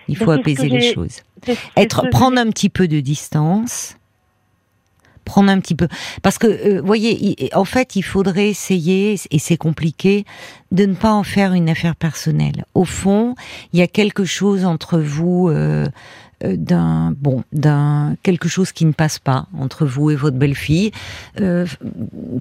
Il 0.09 0.17
faut 0.17 0.31
apaiser 0.31 0.69
les 0.69 0.93
choses. 0.93 1.21
Être, 1.77 2.09
prendre 2.11 2.39
un 2.39 2.49
petit 2.51 2.69
peu 2.69 2.87
de 2.89 3.01
distance. 3.01 3.97
Prendre 5.25 5.51
un 5.51 5.61
petit 5.61 5.75
peu. 5.75 5.89
Parce 6.23 6.39
que, 6.39 6.47
euh, 6.47 6.83
voyez, 6.83 7.51
en 7.55 7.65
fait, 7.65 7.97
il 7.97 8.03
faudrait 8.03 8.49
essayer, 8.49 9.17
et 9.31 9.39
c'est 9.39 9.57
compliqué, 9.57 10.25
de 10.73 10.87
ne 10.87 10.95
pas 10.95 11.13
en 11.13 11.23
faire 11.23 11.53
une 11.53 11.69
affaire 11.69 11.97
personnelle. 11.97 12.65
Au 12.75 12.85
fond, 12.85 13.35
il 13.73 13.79
y 13.79 13.83
a 13.83 13.87
quelque 13.87 14.25
chose 14.25 14.65
entre 14.65 14.99
vous, 14.99 15.49
euh, 15.49 15.87
d'un, 16.57 17.15
bon, 17.19 17.43
d'un, 17.53 18.17
quelque 18.23 18.49
chose 18.49 18.73
qui 18.73 18.85
ne 18.85 18.93
passe 18.93 19.19
pas 19.19 19.47
entre 19.59 19.85
vous 19.87 20.11
et 20.11 20.17
votre 20.17 20.37
belle-fille. 20.37 20.91
Euh, 21.41 21.67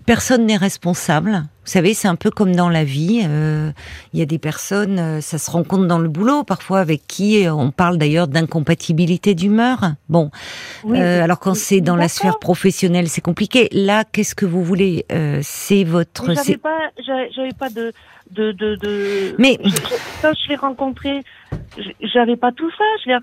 personne 0.05 0.45
n'est 0.45 0.57
responsable. 0.57 1.43
Vous 1.63 1.69
savez, 1.71 1.93
c'est 1.93 2.07
un 2.07 2.15
peu 2.15 2.31
comme 2.31 2.55
dans 2.55 2.69
la 2.69 2.83
vie. 2.83 3.21
euh, 3.27 3.71
il 4.13 4.19
y 4.19 4.23
a 4.23 4.25
des 4.25 4.39
personnes, 4.39 4.97
euh, 4.99 5.21
ça 5.21 5.37
se 5.37 5.51
rencontre 5.51 5.85
dans 5.85 5.99
le 5.99 6.09
boulot, 6.09 6.43
parfois 6.43 6.79
avec 6.79 7.05
qui 7.07 7.45
euh, 7.45 7.53
on 7.53 7.69
parle 7.71 7.97
d'ailleurs 7.99 8.27
d'incompatibilité 8.27 9.35
d'humeur. 9.35 9.93
Bon, 10.09 10.31
Oui, 10.83 10.99
euh, 10.99 11.23
alors 11.23 11.39
quand 11.39 11.53
c'est 11.55 11.81
dans 11.81 11.95
la 11.95 12.07
sphère 12.07 12.39
professionnelle, 12.39 13.07
c'est 13.09 13.21
compliqué. 13.21 13.69
Là, 13.71 14.03
qu'est-ce 14.11 14.33
que 14.35 14.45
vous 14.45 14.63
voulez 14.63 15.05
Euh, 15.11 15.39
C'est 15.43 15.83
votre. 15.83 16.33
J'avais 16.33 16.57
pas, 16.57 16.77
j'a- 17.05 17.29
j'avais 17.35 17.53
pas 17.53 17.69
de, 17.69 17.93
de, 18.31 18.51
de, 18.53 18.75
de- 18.77 19.35
Mais- 19.37 19.57
je- 19.63 19.71
quand 20.21 20.31
je 20.43 20.49
l'ai 20.49 20.55
rencontré, 20.55 21.23
j'avais 22.01 22.35
pas 22.35 22.51
tout 22.51 22.69
ça. 22.71 23.13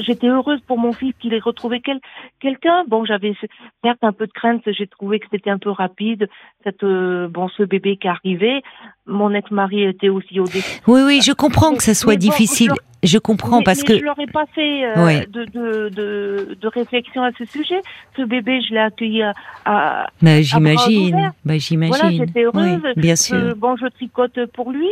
J'étais 0.00 0.28
heureuse 0.28 0.60
pour 0.66 0.78
mon 0.78 0.92
fils 0.92 1.14
qu'il 1.20 1.34
ait 1.34 1.38
retrouvé 1.40 1.80
quel, 1.84 1.98
quelqu'un. 2.40 2.84
Bon, 2.88 3.04
j'avais 3.04 3.34
ce- 3.40 3.46
certes 3.82 3.98
un 4.02 4.12
peu 4.12 4.26
de 4.26 4.32
crainte. 4.32 4.62
J'ai 4.66 4.86
trouvé 4.86 5.18
que 5.18 5.26
c'était 5.30 5.50
un 5.50 5.58
peu 5.58 5.70
rapide. 5.70 6.28
Cette, 6.64 6.82
euh, 6.84 7.28
bon, 7.28 7.48
ce 7.48 7.62
bébé 7.62 7.96
qui 7.96 8.08
arrivait. 8.08 8.62
Mon 9.06 9.32
ex-mari 9.34 9.84
était 9.84 10.08
aussi 10.10 10.38
au 10.40 10.44
début. 10.44 10.64
Oui, 10.86 11.00
oui, 11.04 11.20
je 11.22 11.32
comprends 11.32 11.74
que 11.74 11.82
ça 11.82 11.94
soit 11.94 12.12
Mais 12.14 12.18
bon, 12.18 12.20
difficile. 12.30 12.70
je- 12.70 12.88
Je 13.04 13.18
comprends 13.18 13.58
mais, 13.58 13.64
parce 13.64 13.82
mais 13.82 13.94
que 13.94 13.98
je 14.00 14.04
leur 14.04 14.18
ai 14.18 14.26
pas 14.26 14.46
fait 14.56 14.84
euh, 14.84 15.24
de, 15.26 15.44
de, 15.44 15.88
de, 15.90 16.58
de 16.60 16.66
réflexion 16.68 17.22
à 17.22 17.30
ce 17.38 17.44
sujet. 17.44 17.80
Ce 18.16 18.22
bébé, 18.22 18.60
je 18.60 18.74
l'ai 18.74 18.80
accueilli 18.80 19.22
à, 19.22 19.34
à, 19.64 20.08
bah, 20.20 20.42
j'imagine, 20.42 21.30
bah, 21.44 21.58
j'imagine. 21.58 21.94
Voilà, 21.96 22.10
j'étais 22.10 22.42
heureuse. 22.42 22.80
Oui, 22.84 22.92
bien 22.96 23.14
sûr. 23.14 23.36
Euh, 23.36 23.54
bon, 23.56 23.76
je 23.76 23.86
tricote 23.86 24.44
pour 24.52 24.72
lui. 24.72 24.88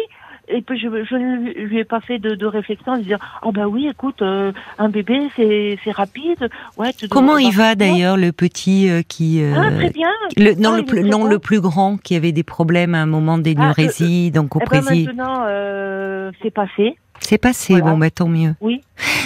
Et 0.49 0.63
puis 0.63 0.79
je, 0.79 0.87
je 1.05 1.15
ne 1.17 1.51
lui 1.67 1.79
ai 1.79 1.85
pas 1.85 2.01
fait 2.01 2.19
de, 2.19 2.35
de 2.35 2.47
réflexion, 2.47 2.97
de 2.97 3.03
dire 3.03 3.19
oh 3.43 3.53
bah 3.53 3.67
oui, 3.67 3.89
écoute, 3.89 4.23
euh, 4.23 4.53
un 4.79 4.89
bébé 4.89 5.29
c'est 5.35 5.79
c'est 5.83 5.91
rapide, 5.91 6.49
ouais. 6.77 6.93
Tu 6.93 7.09
Comment 7.09 7.37
il 7.39 7.53
va 7.53 7.75
d'ailleurs 7.75 8.17
le 8.17 8.33
petit 8.33 8.89
euh, 8.89 9.03
qui 9.07 9.43
euh, 9.43 9.55
Ah 9.57 9.71
très 9.73 9.91
bien. 9.91 10.09
le 10.37 10.55
non 10.55 10.73
Ah, 10.75 10.77
le 10.79 10.85
plus 10.85 11.03
non 11.03 11.19
bon. 11.21 11.25
le 11.27 11.39
plus 11.39 11.61
grand 11.61 11.97
qui 11.97 12.15
avait 12.15 12.33
des 12.33 12.45
problèmes 12.45 12.95
à 12.95 13.03
un 13.03 13.07
moment 13.07 13.39
d'énurésie 13.39 14.31
donc 14.31 14.55
au 14.57 14.61
Eh 14.63 14.69
ben 14.71 14.83
maintenant 14.85 15.45
euh, 15.47 16.31
c'est 16.43 16.51
passé. 16.53 16.97
C'est 17.21 17.39
passé, 17.39 17.75
Voilà. 17.75 17.91
bon, 17.93 17.99
bah 17.99 18.11
tant 18.11 18.29
mieux. 18.29 18.55
Oui. 18.61 18.83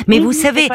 Mais 0.08 0.16
Oui, 0.16 0.22
vous 0.22 0.28
oui, 0.30 0.34
savez, 0.34 0.68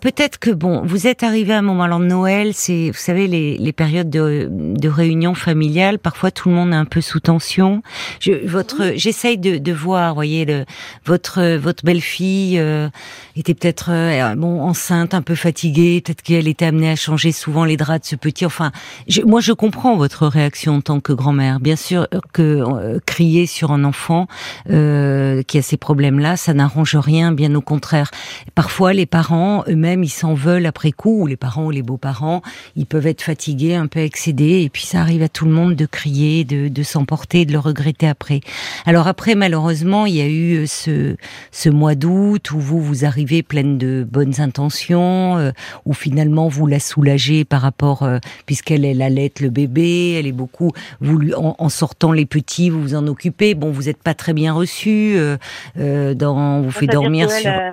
peut-être 0.00 0.38
que 0.38 0.50
bon, 0.50 0.82
vous 0.84 1.06
êtes 1.06 1.22
arrivé 1.22 1.54
à 1.54 1.58
un 1.58 1.62
moment 1.62 1.84
alors 1.84 2.00
Noël, 2.00 2.52
c'est, 2.52 2.88
vous 2.90 2.98
savez, 2.98 3.28
les, 3.28 3.56
les 3.56 3.72
périodes 3.72 4.10
de, 4.10 4.48
de 4.50 4.88
réunion 4.88 5.34
familiale, 5.34 5.98
parfois 5.98 6.30
tout 6.30 6.48
le 6.50 6.54
monde 6.56 6.72
est 6.72 6.76
un 6.76 6.84
peu 6.84 7.00
sous 7.00 7.20
tension. 7.20 7.82
Je, 8.20 8.32
votre, 8.46 8.92
j'essaye 8.96 9.38
de, 9.38 9.56
de 9.58 9.72
voir, 9.72 10.14
voyez, 10.14 10.44
le, 10.44 10.64
votre, 11.06 11.56
votre 11.56 11.84
belle-fille 11.84 12.58
euh, 12.58 12.88
était 13.36 13.54
peut-être 13.54 13.90
euh, 13.90 14.34
bon 14.34 14.60
enceinte, 14.60 15.14
un 15.14 15.22
peu 15.22 15.34
fatiguée, 15.36 16.02
peut-être 16.04 16.22
qu'elle 16.22 16.48
était 16.48 16.66
amenée 16.66 16.90
à 16.90 16.96
changer 16.96 17.32
souvent 17.32 17.64
les 17.64 17.76
draps 17.76 18.02
de 18.02 18.06
ce 18.06 18.16
petit. 18.16 18.44
Enfin, 18.44 18.72
je- 19.08 19.22
moi 19.22 19.40
je 19.40 19.52
comprends 19.52 19.96
votre 19.96 20.26
réaction 20.26 20.76
en 20.76 20.80
tant 20.82 21.00
que 21.00 21.12
grand-mère. 21.12 21.60
Bien 21.60 21.76
sûr 21.76 22.06
que 22.32 22.42
euh, 22.42 22.98
crier 23.06 23.46
sur 23.46 23.70
un 23.70 23.84
enfant 23.84 24.26
euh, 24.70 25.42
qui 25.42 25.56
a 25.58 25.62
ces 25.62 25.76
problèmes-là, 25.76 26.36
ça 26.46 26.54
n'arrange 26.54 26.94
rien, 26.94 27.32
bien 27.32 27.52
au 27.56 27.60
contraire. 27.60 28.10
Parfois, 28.54 28.92
les 28.92 29.06
parents 29.06 29.64
eux-mêmes, 29.68 30.04
ils 30.04 30.16
s'en 30.22 30.34
veulent 30.34 30.66
après 30.66 30.92
coup, 30.92 31.22
ou 31.22 31.26
les 31.26 31.36
parents 31.36 31.66
ou 31.66 31.72
les 31.72 31.82
beaux-parents, 31.82 32.40
ils 32.76 32.86
peuvent 32.86 33.08
être 33.08 33.22
fatigués, 33.22 33.74
un 33.74 33.88
peu 33.88 33.98
excédés, 34.00 34.62
et 34.62 34.70
puis 34.70 34.86
ça 34.86 35.00
arrive 35.00 35.22
à 35.22 35.28
tout 35.28 35.44
le 35.44 35.50
monde 35.50 35.74
de 35.74 35.86
crier, 35.86 36.44
de, 36.44 36.68
de 36.68 36.82
s'emporter, 36.84 37.46
de 37.46 37.52
le 37.52 37.58
regretter 37.58 38.06
après. 38.06 38.40
Alors 38.84 39.08
après, 39.08 39.34
malheureusement, 39.34 40.06
il 40.06 40.14
y 40.14 40.20
a 40.20 40.28
eu 40.28 40.58
euh, 40.58 40.66
ce, 40.66 41.16
ce 41.50 41.68
mois 41.68 41.96
d'août 41.96 42.52
où 42.52 42.60
vous, 42.60 42.80
vous 42.80 43.04
arrivez 43.04 43.42
pleine 43.42 43.76
de 43.76 44.06
bonnes 44.08 44.40
intentions, 44.40 45.36
euh, 45.38 45.50
où 45.84 45.94
finalement 45.94 46.46
vous 46.46 46.68
la 46.68 46.78
soulagez 46.78 47.44
par 47.44 47.60
rapport, 47.60 48.04
euh, 48.04 48.18
puisqu'elle 48.46 48.84
elle 48.84 49.02
allait 49.02 49.32
le 49.40 49.50
bébé, 49.50 50.12
elle 50.12 50.28
est 50.28 50.32
beaucoup, 50.32 50.70
vous 51.00 51.18
lui, 51.18 51.34
en, 51.34 51.56
en 51.58 51.68
sortant 51.68 52.12
les 52.12 52.26
petits, 52.26 52.70
vous 52.70 52.80
vous 52.80 52.94
en 52.94 53.06
occupez. 53.08 53.54
Bon, 53.54 53.72
vous 53.72 53.84
n'êtes 53.84 54.02
pas 54.02 54.14
très 54.14 54.32
bien 54.32 54.52
reçu, 54.52 55.16
euh, 55.16 56.14
dans, 56.36 56.60
vous 56.62 56.70
fait 56.70 56.86
dormir 56.86 57.30
sur. 57.30 57.50
euh, 57.50 57.70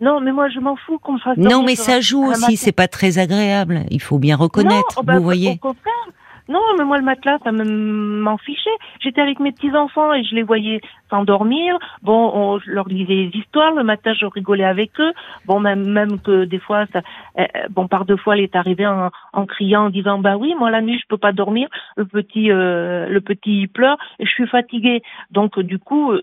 Non, 0.00 0.20
mais 0.20 0.32
moi 0.32 0.48
je 0.48 0.58
m'en 0.60 0.76
fous 0.76 0.98
qu'on 0.98 1.14
me 1.14 1.18
fasse. 1.18 1.36
Non, 1.36 1.62
mais 1.62 1.76
ça 1.76 2.00
joue 2.00 2.24
aussi, 2.26 2.56
c'est 2.56 2.72
pas 2.72 2.88
très 2.88 3.18
agréable. 3.18 3.84
Il 3.90 4.00
faut 4.00 4.18
bien 4.18 4.36
reconnaître, 4.36 4.96
Non, 4.96 5.00
oh, 5.00 5.02
bah, 5.02 5.16
vous 5.16 5.22
voyez. 5.22 5.52
Au 5.62 5.68
contraire. 5.68 5.92
Non, 6.48 6.60
mais 6.78 6.84
moi 6.84 6.96
le 6.98 7.04
matelas, 7.04 7.38
ça 7.44 7.52
me- 7.52 8.20
m'en 8.20 8.38
fichait. 8.38 8.70
J'étais 9.00 9.20
avec 9.20 9.38
mes 9.40 9.52
petits 9.52 9.74
enfants 9.76 10.14
et 10.14 10.24
je 10.24 10.34
les 10.34 10.42
voyais 10.42 10.80
s'endormir. 11.10 11.78
Bon, 12.02 12.30
on, 12.34 12.58
je 12.58 12.70
leur 12.70 12.88
lisais 12.88 13.28
des 13.28 13.38
histoires. 13.38 13.72
Le 13.74 13.84
matin, 13.84 14.12
je 14.14 14.24
rigolais 14.26 14.64
avec 14.64 14.90
eux. 14.98 15.12
Bon, 15.46 15.60
même 15.60 15.86
même 15.88 16.20
que 16.20 16.44
des 16.44 16.58
fois, 16.58 16.86
ça, 16.92 17.02
euh, 17.38 17.44
bon, 17.70 17.86
par 17.88 18.04
deux 18.04 18.16
fois, 18.16 18.36
elle 18.36 18.44
est 18.44 18.56
arrivée 18.56 18.86
en, 18.86 19.10
en 19.32 19.46
criant, 19.46 19.86
en 19.86 19.90
disant, 19.90 20.18
bah 20.18 20.36
oui, 20.36 20.54
moi 20.58 20.70
la 20.70 20.80
nuit, 20.80 20.98
je 20.98 21.06
peux 21.08 21.18
pas 21.18 21.32
dormir. 21.32 21.68
Le 21.96 22.04
petit, 22.06 22.50
euh, 22.50 23.08
le 23.08 23.20
petit 23.20 23.66
pleure 23.66 23.98
et 24.18 24.24
je 24.26 24.30
suis 24.30 24.46
fatiguée. 24.46 25.02
Donc 25.30 25.58
du 25.60 25.78
coup, 25.78 26.12
euh, 26.12 26.22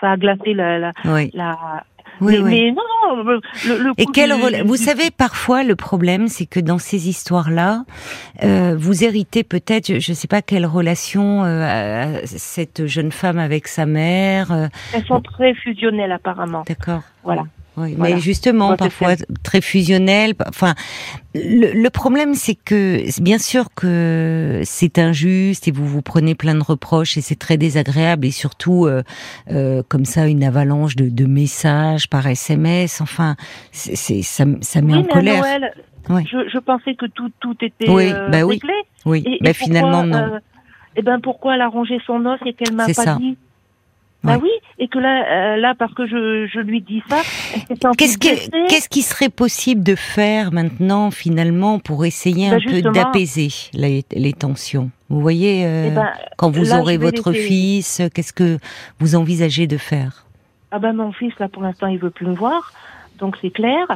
ça 0.00 0.12
a 0.12 0.16
glacé 0.16 0.54
la, 0.54 0.78
la, 0.78 0.92
Oui, 1.04 1.30
la. 1.32 1.84
Oui, 2.20 2.34
mais, 2.34 2.38
oui. 2.38 2.50
mais 2.50 2.70
non, 2.72 2.82
non, 3.16 3.22
le, 3.24 3.40
le 3.78 3.92
Et 3.98 4.06
quel 4.06 4.30
du- 4.34 4.62
Vous 4.66 4.76
savez, 4.76 5.10
parfois, 5.10 5.62
le 5.64 5.76
problème, 5.76 6.28
c'est 6.28 6.46
que 6.46 6.60
dans 6.60 6.78
ces 6.78 7.08
histoires-là, 7.08 7.84
euh, 8.42 8.74
vous 8.78 9.04
héritez 9.04 9.44
peut-être, 9.44 9.98
je 10.00 10.10
ne 10.12 10.14
sais 10.16 10.28
pas 10.28 10.42
quelle 10.42 10.66
relation 10.66 11.44
euh, 11.44 12.20
cette 12.24 12.86
jeune 12.86 13.12
femme 13.12 13.38
avec 13.38 13.68
sa 13.68 13.86
mère. 13.86 14.52
euh, 14.52 14.68
Elles 14.92 15.04
sont 15.06 15.20
très 15.20 15.54
fusionnelles 15.54 16.12
apparemment. 16.12 16.64
D'accord. 16.66 17.02
Voilà. 17.22 17.42
Oui, 17.76 17.94
Voilà. 17.96 18.14
mais 18.16 18.20
justement, 18.20 18.68
Moi, 18.68 18.76
parfois 18.76 19.14
très 19.42 19.60
fusionnel. 19.60 20.34
Enfin, 20.48 20.74
le, 21.34 21.72
le 21.72 21.90
problème, 21.90 22.34
c'est 22.34 22.54
que 22.54 23.02
bien 23.20 23.38
sûr 23.38 23.66
que 23.74 24.60
c'est 24.64 24.98
injuste 24.98 25.66
et 25.66 25.72
vous 25.72 25.86
vous 25.86 26.02
prenez 26.02 26.34
plein 26.36 26.54
de 26.54 26.62
reproches 26.62 27.16
et 27.16 27.20
c'est 27.20 27.34
très 27.38 27.56
désagréable 27.56 28.26
et 28.26 28.30
surtout 28.30 28.86
euh, 28.86 29.02
euh, 29.50 29.82
comme 29.88 30.04
ça 30.04 30.28
une 30.28 30.44
avalanche 30.44 30.94
de, 30.94 31.08
de 31.08 31.24
messages 31.26 32.08
par 32.08 32.26
SMS. 32.26 33.00
Enfin, 33.00 33.34
c'est 33.72 34.22
ça, 34.22 34.44
ça 34.60 34.80
met 34.80 34.92
oui, 34.92 34.98
en 35.00 35.02
mais 35.02 35.08
colère. 35.08 35.40
Noël, 35.42 35.72
Oui. 36.10 36.22
je, 36.30 36.48
je 36.48 36.58
pensais 36.58 36.94
que 36.94 37.06
tout, 37.06 37.30
tout 37.40 37.56
était 37.60 37.90
Oui, 37.90 38.10
euh, 38.12 38.28
bah 38.28 38.42
oui. 38.44 38.54
réglé. 38.54 38.74
Oui, 39.04 39.22
Et, 39.26 39.48
et 39.48 39.52
finalement 39.52 40.02
pourquoi, 40.02 40.20
non. 40.28 40.34
euh, 40.34 40.38
eh 40.96 41.02
ben 41.02 41.18
pourquoi 41.20 41.54
elle 41.56 41.60
a 41.62 41.68
rongé 41.68 41.98
son 42.06 42.24
os 42.24 42.38
et 42.46 42.52
qu'elle 42.54 42.74
m'a 42.74 42.86
pas 42.86 42.92
ça. 42.94 43.16
dit? 43.20 43.36
Bah 44.24 44.38
oui, 44.42 44.50
et 44.78 44.88
que 44.88 44.98
là, 44.98 45.54
euh, 45.54 45.56
là 45.56 45.74
parce 45.78 45.92
que 45.94 46.06
je, 46.06 46.46
je 46.52 46.58
lui 46.60 46.80
dis 46.80 47.02
ça, 47.08 47.20
Qu'est-ce 47.96 48.18
qu'est-ce 48.18 48.88
qui 48.88 49.02
serait 49.02 49.28
possible 49.28 49.82
de 49.82 49.94
faire 49.94 50.50
maintenant, 50.52 51.10
finalement, 51.10 51.78
pour 51.78 52.04
essayer 52.04 52.50
Bah, 52.50 52.56
un 52.56 52.70
peu 52.70 52.82
d'apaiser 52.82 53.48
les, 53.74 54.02
les 54.12 54.32
tensions? 54.32 54.90
Vous 55.10 55.20
voyez, 55.20 55.64
euh, 55.66 55.88
Eh 55.88 55.94
ben, 55.94 56.08
quand 56.38 56.50
vous 56.50 56.64
là, 56.64 56.80
aurez 56.80 56.96
votre 56.96 57.32
fils, 57.32 58.00
qu'est-ce 58.14 58.32
que 58.32 58.58
vous 58.98 59.14
envisagez 59.14 59.66
de 59.66 59.76
faire? 59.76 60.24
Ah 60.70 60.80
ben 60.80 60.92
mon 60.92 61.12
fils 61.12 61.32
là 61.38 61.48
pour 61.48 61.62
l'instant 61.62 61.86
il 61.86 61.98
veut 61.98 62.10
plus 62.10 62.26
me 62.26 62.34
voir, 62.34 62.72
donc 63.20 63.36
c'est 63.40 63.50
clair. 63.50 63.86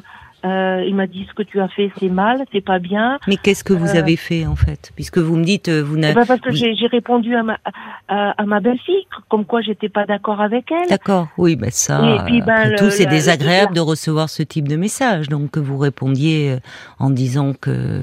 Euh, 0.44 0.84
il 0.86 0.94
m'a 0.94 1.08
dit 1.08 1.26
ce 1.28 1.34
que 1.34 1.42
tu 1.42 1.60
as 1.60 1.66
fait 1.68 1.90
c'est 1.98 2.08
mal, 2.08 2.44
c'est 2.52 2.60
pas 2.64 2.78
bien. 2.78 3.18
Mais 3.26 3.36
qu'est-ce 3.36 3.64
que 3.64 3.72
vous 3.72 3.96
Euh, 3.96 3.98
avez 3.98 4.14
fait 4.14 4.46
en 4.46 4.54
fait? 4.54 4.92
Puisque 4.94 5.18
vous 5.18 5.36
me 5.36 5.42
dites, 5.44 5.68
euh, 5.68 5.82
vous 5.82 5.96
Eh 5.96 6.00
n'avez. 6.00 6.14
ben, 6.14 6.26
parce 6.26 6.40
que 6.40 6.50
vous- 6.50 6.56
j'ai 6.56 6.86
répondu 6.86 7.34
à 7.34 7.42
ma 7.42 7.58
à, 8.06 8.40
à 8.40 8.44
ma 8.46 8.60
belle-fille 8.60 9.06
comme 9.28 9.44
quoi 9.44 9.60
j'étais 9.62 9.88
pas 9.88 10.06
d'accord 10.06 10.40
avec 10.40 10.70
elle. 10.70 10.88
D'accord, 10.88 11.26
oui, 11.38 11.56
ben 11.56 11.70
ça. 11.70 12.00
Et 12.08 12.18
puis, 12.24 12.40
ben, 12.40 12.52
après 12.54 12.70
le- 12.70 12.76
tout, 12.78 12.90
c'est 12.90 13.06
désagréable 13.06 13.72
la- 13.74 13.76
de 13.76 13.80
recevoir 13.80 14.28
ce 14.28 14.42
type 14.44 14.68
de 14.68 14.76
message. 14.76 15.28
Donc 15.28 15.50
que 15.50 15.60
vous 15.60 15.76
répondiez 15.78 16.58
en 17.00 17.10
disant 17.10 17.52
que. 17.60 18.02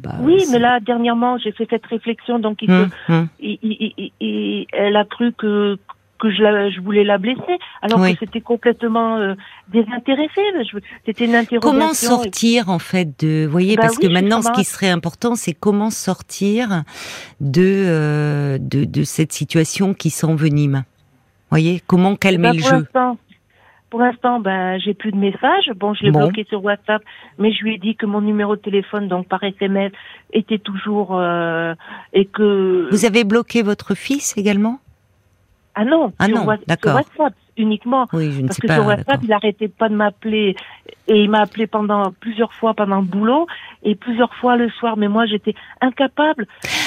bah, 0.00 0.16
Oui, 0.22 0.44
mais 0.50 0.58
là 0.58 0.80
dernièrement 0.80 1.38
j'ai 1.38 1.52
fait 1.52 1.66
cette 1.70 1.86
réflexion 1.86 2.38
donc 2.40 2.58
il 2.62 2.70
Hum, 2.70 2.88
hum. 3.08 3.28
il- 3.38 3.58
il- 3.62 3.92
il- 3.96 4.12
il- 4.20 4.66
elle 4.72 4.96
a 4.96 5.04
cru 5.04 5.32
que 5.32 5.78
que 6.18 6.30
je, 6.30 6.42
la, 6.42 6.70
je 6.70 6.80
voulais 6.80 7.04
la 7.04 7.18
blesser, 7.18 7.58
alors 7.82 8.00
Oui. 8.00 8.12
que 8.14 8.20
c'était 8.20 8.40
complètement 8.40 9.16
euh, 9.16 9.34
désintéressé. 9.68 10.40
C'était 11.04 11.24
une 11.24 11.34
interrogation. 11.34 11.60
Comment 11.60 11.92
sortir 11.94 12.68
en 12.70 12.78
fait 12.78 13.08
de, 13.24 13.44
vous 13.46 13.52
voyez, 13.52 13.76
Bah 13.76 13.82
parce 13.82 13.98
oui, 13.98 14.04
que 14.08 14.12
maintenant, 14.12 14.40
ce 14.42 14.52
qui 14.52 14.64
serait 14.64 14.90
important, 14.90 15.34
c'est 15.34 15.54
comment 15.54 15.90
sortir 15.90 16.82
de, 17.40 17.62
euh, 17.86 18.58
de 18.60 18.84
de 18.84 19.02
cette 19.02 19.32
situation 19.32 19.94
qui 19.94 20.10
s'envenime. 20.10 20.84
Vous 20.86 21.50
voyez, 21.50 21.80
comment 21.86 22.14
Eh 22.14 22.18
calmer 22.18 22.48
ben, 22.48 22.52
le 22.54 22.58
jeu? 22.62 22.86
pour 23.90 24.00
l'instant, 24.00 24.40
ben 24.40 24.76
j'ai 24.80 24.92
plus 24.92 25.12
de 25.12 25.16
messages. 25.16 25.70
Bon, 25.76 25.94
je 25.94 26.02
l'ai 26.04 26.10
Bon. 26.10 26.20
bloqué 26.24 26.44
sur 26.48 26.64
WhatsApp, 26.64 27.00
mais 27.38 27.52
je 27.52 27.62
lui 27.62 27.74
ai 27.74 27.78
dit 27.78 27.94
que 27.94 28.06
mon 28.06 28.20
numéro 28.20 28.56
de 28.56 28.60
téléphone, 28.60 29.06
donc 29.06 29.28
par 29.28 29.42
SMS, 29.44 29.92
était 30.32 30.58
toujours 30.58 31.16
euh, 31.16 31.74
et 32.12 32.24
que 32.24 32.88
Vous 32.90 33.04
avez 33.04 33.22
bloqué 33.22 33.62
votre 33.62 33.94
fils 33.94 34.36
également? 34.36 34.80
Ah 35.74 35.84
non, 35.84 36.12
Ah 36.18 36.26
sur, 36.26 36.34
non, 36.36 36.44
sur. 36.44 36.94
WhatsApp 36.94 37.34
uniquement. 37.56 38.06
Oui, 38.12 38.32
je 38.32 38.40
ne 38.40 38.46
Parce 38.46 38.56
sais 38.56 38.62
que 38.62 38.66
pas. 38.66 38.74
sur 38.74 38.86
WhatsApp, 38.86 39.20
il 39.22 39.32
arrêtait 39.32 39.68
pas 39.68 39.88
de 39.88 39.94
m'appeler 39.94 40.56
et 41.08 41.22
il 41.22 41.30
m'a 41.30 41.40
appelé 41.42 41.66
pendant 41.66 42.12
plusieurs 42.20 42.52
fois 42.54 42.74
pendant 42.74 42.96
le 43.00 43.06
boulot 43.06 43.46
et 43.82 43.94
plusieurs 43.94 44.34
fois 44.34 44.56
le 44.56 44.70
soir. 44.70 44.96
Mais 44.96 45.08
moi, 45.08 45.26
j'étais 45.26 45.54
incapable. 45.80 46.46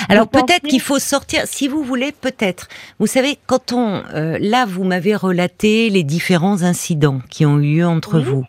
Alors 0.10 0.28
penser- 0.28 0.46
peut-être 0.46 0.64
qu'il 0.68 0.82
faut 0.82 1.00
sortir, 1.00 1.42
si 1.46 1.68
vous 1.68 1.84
voulez, 1.84 2.12
peut-être. 2.12 2.68
Vous 3.00 3.08
savez, 3.08 3.38
quand 3.46 3.74
on, 3.74 4.02
euh, 4.14 4.38
là, 4.42 4.66
vous 4.66 4.84
m'avez 4.84 5.16
relaté 5.16 5.90
les 5.90 6.04
différents 6.04 6.64
incidents 6.64 7.20
qui 7.30 7.46
ont 7.46 7.60
eu 7.60 7.78
lieu 7.78 7.88
entre 7.88 8.18
Oui. 8.18 8.24
vous. 8.24 8.46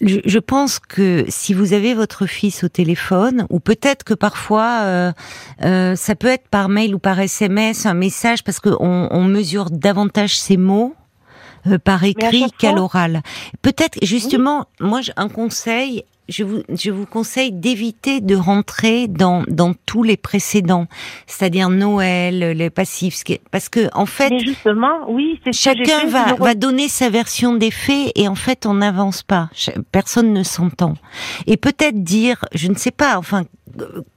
Je, 0.00 0.20
je 0.24 0.38
pense 0.38 0.78
que 0.78 1.24
si 1.28 1.54
vous 1.54 1.72
avez 1.72 1.94
votre 1.94 2.26
fils 2.26 2.62
au 2.62 2.68
téléphone, 2.68 3.46
ou 3.50 3.58
peut-être 3.58 4.04
que 4.04 4.14
parfois, 4.14 4.80
euh, 4.82 5.12
euh, 5.64 5.96
ça 5.96 6.14
peut 6.14 6.28
être 6.28 6.48
par 6.48 6.68
mail 6.68 6.94
ou 6.94 6.98
par 7.00 7.18
SMS, 7.18 7.84
un 7.86 7.94
message, 7.94 8.44
parce 8.44 8.60
qu'on 8.60 9.08
on 9.10 9.24
mesure 9.24 9.70
davantage 9.70 10.38
ces 10.38 10.56
mots. 10.56 10.94
Euh, 11.66 11.78
par 11.78 12.04
écrit 12.04 12.50
qu'à 12.58 12.72
l'oral. 12.72 13.22
Peut-être 13.62 13.98
justement, 14.02 14.66
moi, 14.80 15.00
j'ai 15.00 15.12
un 15.16 15.28
conseil. 15.28 16.04
Je 16.28 16.44
vous, 16.44 16.62
je 16.68 16.90
vous 16.90 17.04
conseille 17.04 17.52
d'éviter 17.52 18.20
de 18.20 18.36
rentrer 18.36 19.08
dans, 19.08 19.42
dans 19.48 19.74
tous 19.86 20.02
les 20.02 20.16
précédents, 20.16 20.86
c'est-à-dire 21.26 21.68
Noël, 21.68 22.56
les 22.56 22.70
passifs, 22.70 23.22
parce 23.50 23.68
que 23.68 23.88
en 23.92 24.06
fait, 24.06 24.30
Mais 24.30 24.38
justement, 24.38 25.08
oui, 25.08 25.40
chacun 25.52 26.00
fait, 26.00 26.06
va, 26.06 26.34
va 26.34 26.54
donner 26.54 26.88
sa 26.88 27.10
version 27.10 27.54
des 27.54 27.72
faits 27.72 28.12
et 28.14 28.28
en 28.28 28.36
fait 28.36 28.66
on 28.66 28.74
n'avance 28.74 29.22
pas. 29.22 29.50
Personne 29.90 30.32
ne 30.32 30.42
s'entend. 30.42 30.94
Et 31.46 31.56
peut-être 31.56 32.02
dire, 32.02 32.44
je 32.54 32.68
ne 32.68 32.76
sais 32.76 32.92
pas, 32.92 33.18
enfin, 33.18 33.42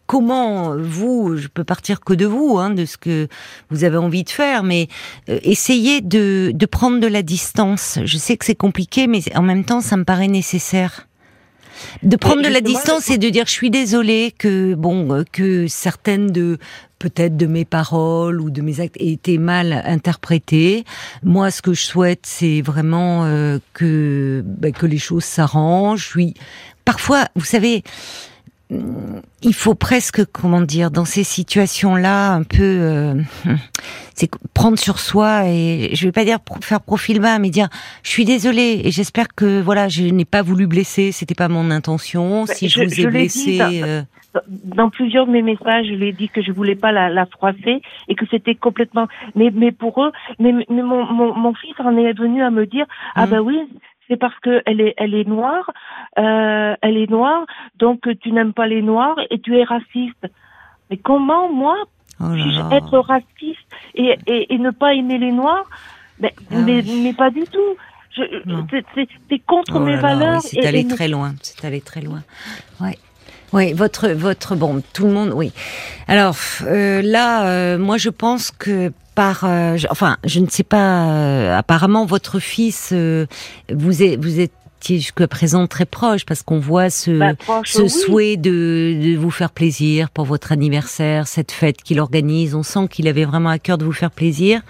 comment 0.06 0.76
vous, 0.78 1.38
je 1.38 1.48
peux 1.48 1.63
partir 1.63 2.02
que 2.02 2.13
de 2.13 2.26
vous, 2.26 2.58
hein, 2.60 2.70
de 2.70 2.86
ce 2.86 2.98
que 2.98 3.28
vous 3.70 3.84
avez 3.84 3.98
envie 3.98 4.24
de 4.24 4.30
faire, 4.30 4.63
mais 4.63 4.88
euh, 5.30 5.39
essayez 5.44 6.02
de, 6.02 6.52
de 6.54 6.65
prendre 6.65 7.00
de 7.00 7.08
la 7.08 7.24
distance. 7.24 8.00
Je 8.06 8.18
sais 8.18 8.38
que 8.38 8.46
c'est 8.46 8.56
compliqué, 8.56 9.08
mais 9.08 9.22
en 9.36 9.41
même 9.41 9.65
temps 9.65 9.82
ça 9.82 9.98
me 9.98 10.04
paraît 10.04 10.28
nécessaire. 10.28 11.08
De 12.04 12.16
prendre 12.16 12.42
de 12.42 12.48
la 12.48 12.62
distance 12.62 13.10
et 13.10 13.18
de 13.18 13.30
dire 13.30 13.46
je 13.46 13.52
suis 13.52 13.70
désolée 13.70 14.34
que 14.38 14.76
bon 14.76 15.14
euh, 15.14 15.24
que 15.32 15.68
certaines 15.68 16.32
de 16.32 16.58
peut-être 17.00 17.38
de 17.38 17.46
mes 17.46 17.66
paroles 17.66 18.42
ou 18.42 18.50
de 18.50 18.62
mes 18.62 18.80
actes 18.80 18.98
aient 19.00 19.12
été 19.12 19.38
mal 19.38 19.84
interprétées. 19.86 20.86
Moi, 21.24 21.52
ce 21.52 21.62
que 21.62 21.74
je 21.74 21.82
souhaite, 21.82 22.22
c'est 22.24 22.62
vraiment 22.62 23.26
euh, 23.26 23.60
que 23.74 24.44
bah, 24.46 24.72
que 24.72 24.86
les 24.86 24.98
choses 24.98 25.26
s'arrangent. 25.26 26.04
Je 26.04 26.10
suis 26.10 26.34
parfois, 26.86 27.28
vous 27.36 27.46
savez, 27.46 27.84
il 28.69 29.54
faut 29.54 29.75
presque, 29.75 30.25
comment 30.32 30.62
dire, 30.62 30.89
dans 30.89 31.06
ces 31.06 31.23
situations-là, 31.23 32.34
un 32.34 32.43
peu, 32.43 32.63
euh, 32.63 33.13
c'est 34.15 34.30
prendre 34.54 34.80
sur 34.80 34.99
soi 34.99 35.47
et 35.47 35.91
je 35.93 36.06
vais 36.06 36.12
pas 36.12 36.25
dire 36.25 36.39
faire 36.62 36.82
profil 36.82 37.19
bas, 37.19 37.38
mais 37.38 37.49
dire, 37.49 37.69
je 38.04 38.10
suis 38.10 38.25
désolée 38.25 38.82
et 38.84 38.91
j'espère 38.91 39.28
que 39.36 39.62
voilà, 39.62 39.88
je 39.88 40.04
n'ai 40.04 40.25
pas 40.25 40.41
voulu 40.41 40.65
blesser, 40.65 41.12
c'était 41.12 41.36
pas 41.36 41.47
mon 41.47 41.69
intention. 41.69 42.45
si 42.47 42.69
je, 42.69 42.84
vous 42.84 42.99
ai 43.01 43.08
blessé. 43.08 43.60
Euh, 43.62 44.01
dans, 44.47 44.89
plusieurs 44.89 45.28
de 45.28 45.32
mes 45.32 45.41
messages, 45.41 45.86
je 45.88 45.93
lui 45.93 46.10
ai 46.10 46.13
dit 46.13 46.30
que 46.30 46.41
je 46.41 46.51
voulais 46.51 46.75
pas 46.75 46.91
la, 46.91 47.10
la 47.10 47.25
froisser 47.25 47.82
et 48.08 48.15
que 48.15 48.25
c'était 48.30 48.56
complètement. 48.56 49.08
Mais, 49.36 49.51
mais 49.54 49.71
pour 49.71 50.04
eux, 50.04 50.12
mais, 50.39 50.54
mais 50.69 50.82
mon, 50.82 51.06
mon, 51.06 51.36
mon, 51.36 51.54
fils 51.54 51.75
en 51.80 51.95
est 51.97 52.13
venu 52.13 52.41
à 52.41 52.49
me 52.49 52.65
dire, 52.65 52.86
ah 53.15 53.28
ben 53.28 53.39
oui, 53.39 53.60
c'est 54.08 54.18
parce 54.18 54.38
que 54.39 54.62
elle 54.65 54.82
est, 54.82 54.94
elle 54.98 55.13
est 55.13 55.28
noire, 55.28 55.72
euh, 56.18 56.76
elle 56.82 56.98
est 56.98 57.10
noire, 57.10 57.46
donc 57.78 58.08
tu 58.22 58.32
n'aimes 58.32 58.54
pas 58.54 58.68
les 58.68 58.82
noirs 58.82 59.18
et 59.30 59.39
tu 59.39 59.58
es 59.58 59.63
raciste. 59.63 60.28
Mais 60.89 60.98
comment 60.98 61.52
moi 61.52 61.76
oh 62.22 62.30
puis-je 62.32 62.76
être 62.76 63.00
raciste 63.00 63.60
et, 63.96 64.15
et, 64.28 64.54
et, 64.54 64.58
ne 64.58 64.72
pas 64.72 64.94
aimer 64.94 65.18
les 65.18 65.32
noirs? 65.32 65.65
Mais, 66.20 66.34
ah 66.52 66.56
mais, 66.56 66.84
mais, 66.84 67.13
pas 67.13 67.30
du 67.30 67.44
tout. 67.44 67.76
C'est 68.15 69.39
contre 69.39 69.76
oh 69.76 69.80
mes 69.80 69.98
valeurs. 69.98 70.41
Oui, 70.44 70.50
c'est 70.54 70.65
allé 70.65 70.88
très 70.88 71.08
loin. 71.10 71.34
C'est 71.41 71.65
allé 71.65 71.82
très 71.82 72.02
loin. 72.02 72.22
Ouais. 72.80 72.98
Oui, 73.52 73.74
votre 73.74 74.10
votre 74.10 74.56
bon, 74.56 74.82
tout 74.94 75.06
le 75.06 75.13
monde, 75.13 75.32
oui. 75.34 75.52
Alors 76.08 76.36
euh, 76.63 77.02
là, 77.02 77.48
euh, 77.48 77.78
moi 77.78 77.98
je 77.98 78.10
pense 78.10 78.52
que 78.52 78.91
par, 79.15 79.45
euh, 79.45 79.78
enfin, 79.89 80.17
je 80.25 80.39
ne 80.39 80.47
sais 80.47 80.63
pas. 80.63 81.10
Euh, 81.10 81.58
apparemment, 81.58 82.06
votre 82.06 82.39
fils, 82.39 82.89
euh, 82.91 83.25
vous 83.73 84.04
êtes, 84.04 84.23
vous 84.23 84.39
êtes 84.39 84.51
jusqu'à 84.88 85.28
présent 85.28 85.65
très 85.65 85.86
proche 85.86 86.25
parce 86.25 86.43
qu'on 86.43 86.60
voit 86.60 86.91
ce, 86.91 87.10
bah, 87.17 87.32
ce 87.63 87.88
souhait 87.88 88.38
de, 88.38 88.99
de, 89.01 89.17
vous 89.17 89.32
faire 89.32 89.49
plaisir 89.49 90.12
pour 90.12 90.25
votre 90.25 90.51
anniversaire, 90.51 91.28
cette 91.28 91.51
fête 91.51 91.82
qu'il 91.82 91.99
organise. 91.99 92.54
On 92.54 92.62
sent 92.62 92.88
qu'il 92.91 93.08
avait 93.08 93.25
vraiment 93.25 93.49
à 93.49 93.58
cœur 93.58 93.80
de 93.80 93.86
vous 93.86 93.93
faire 93.93 94.12
plaisir. 94.12 94.62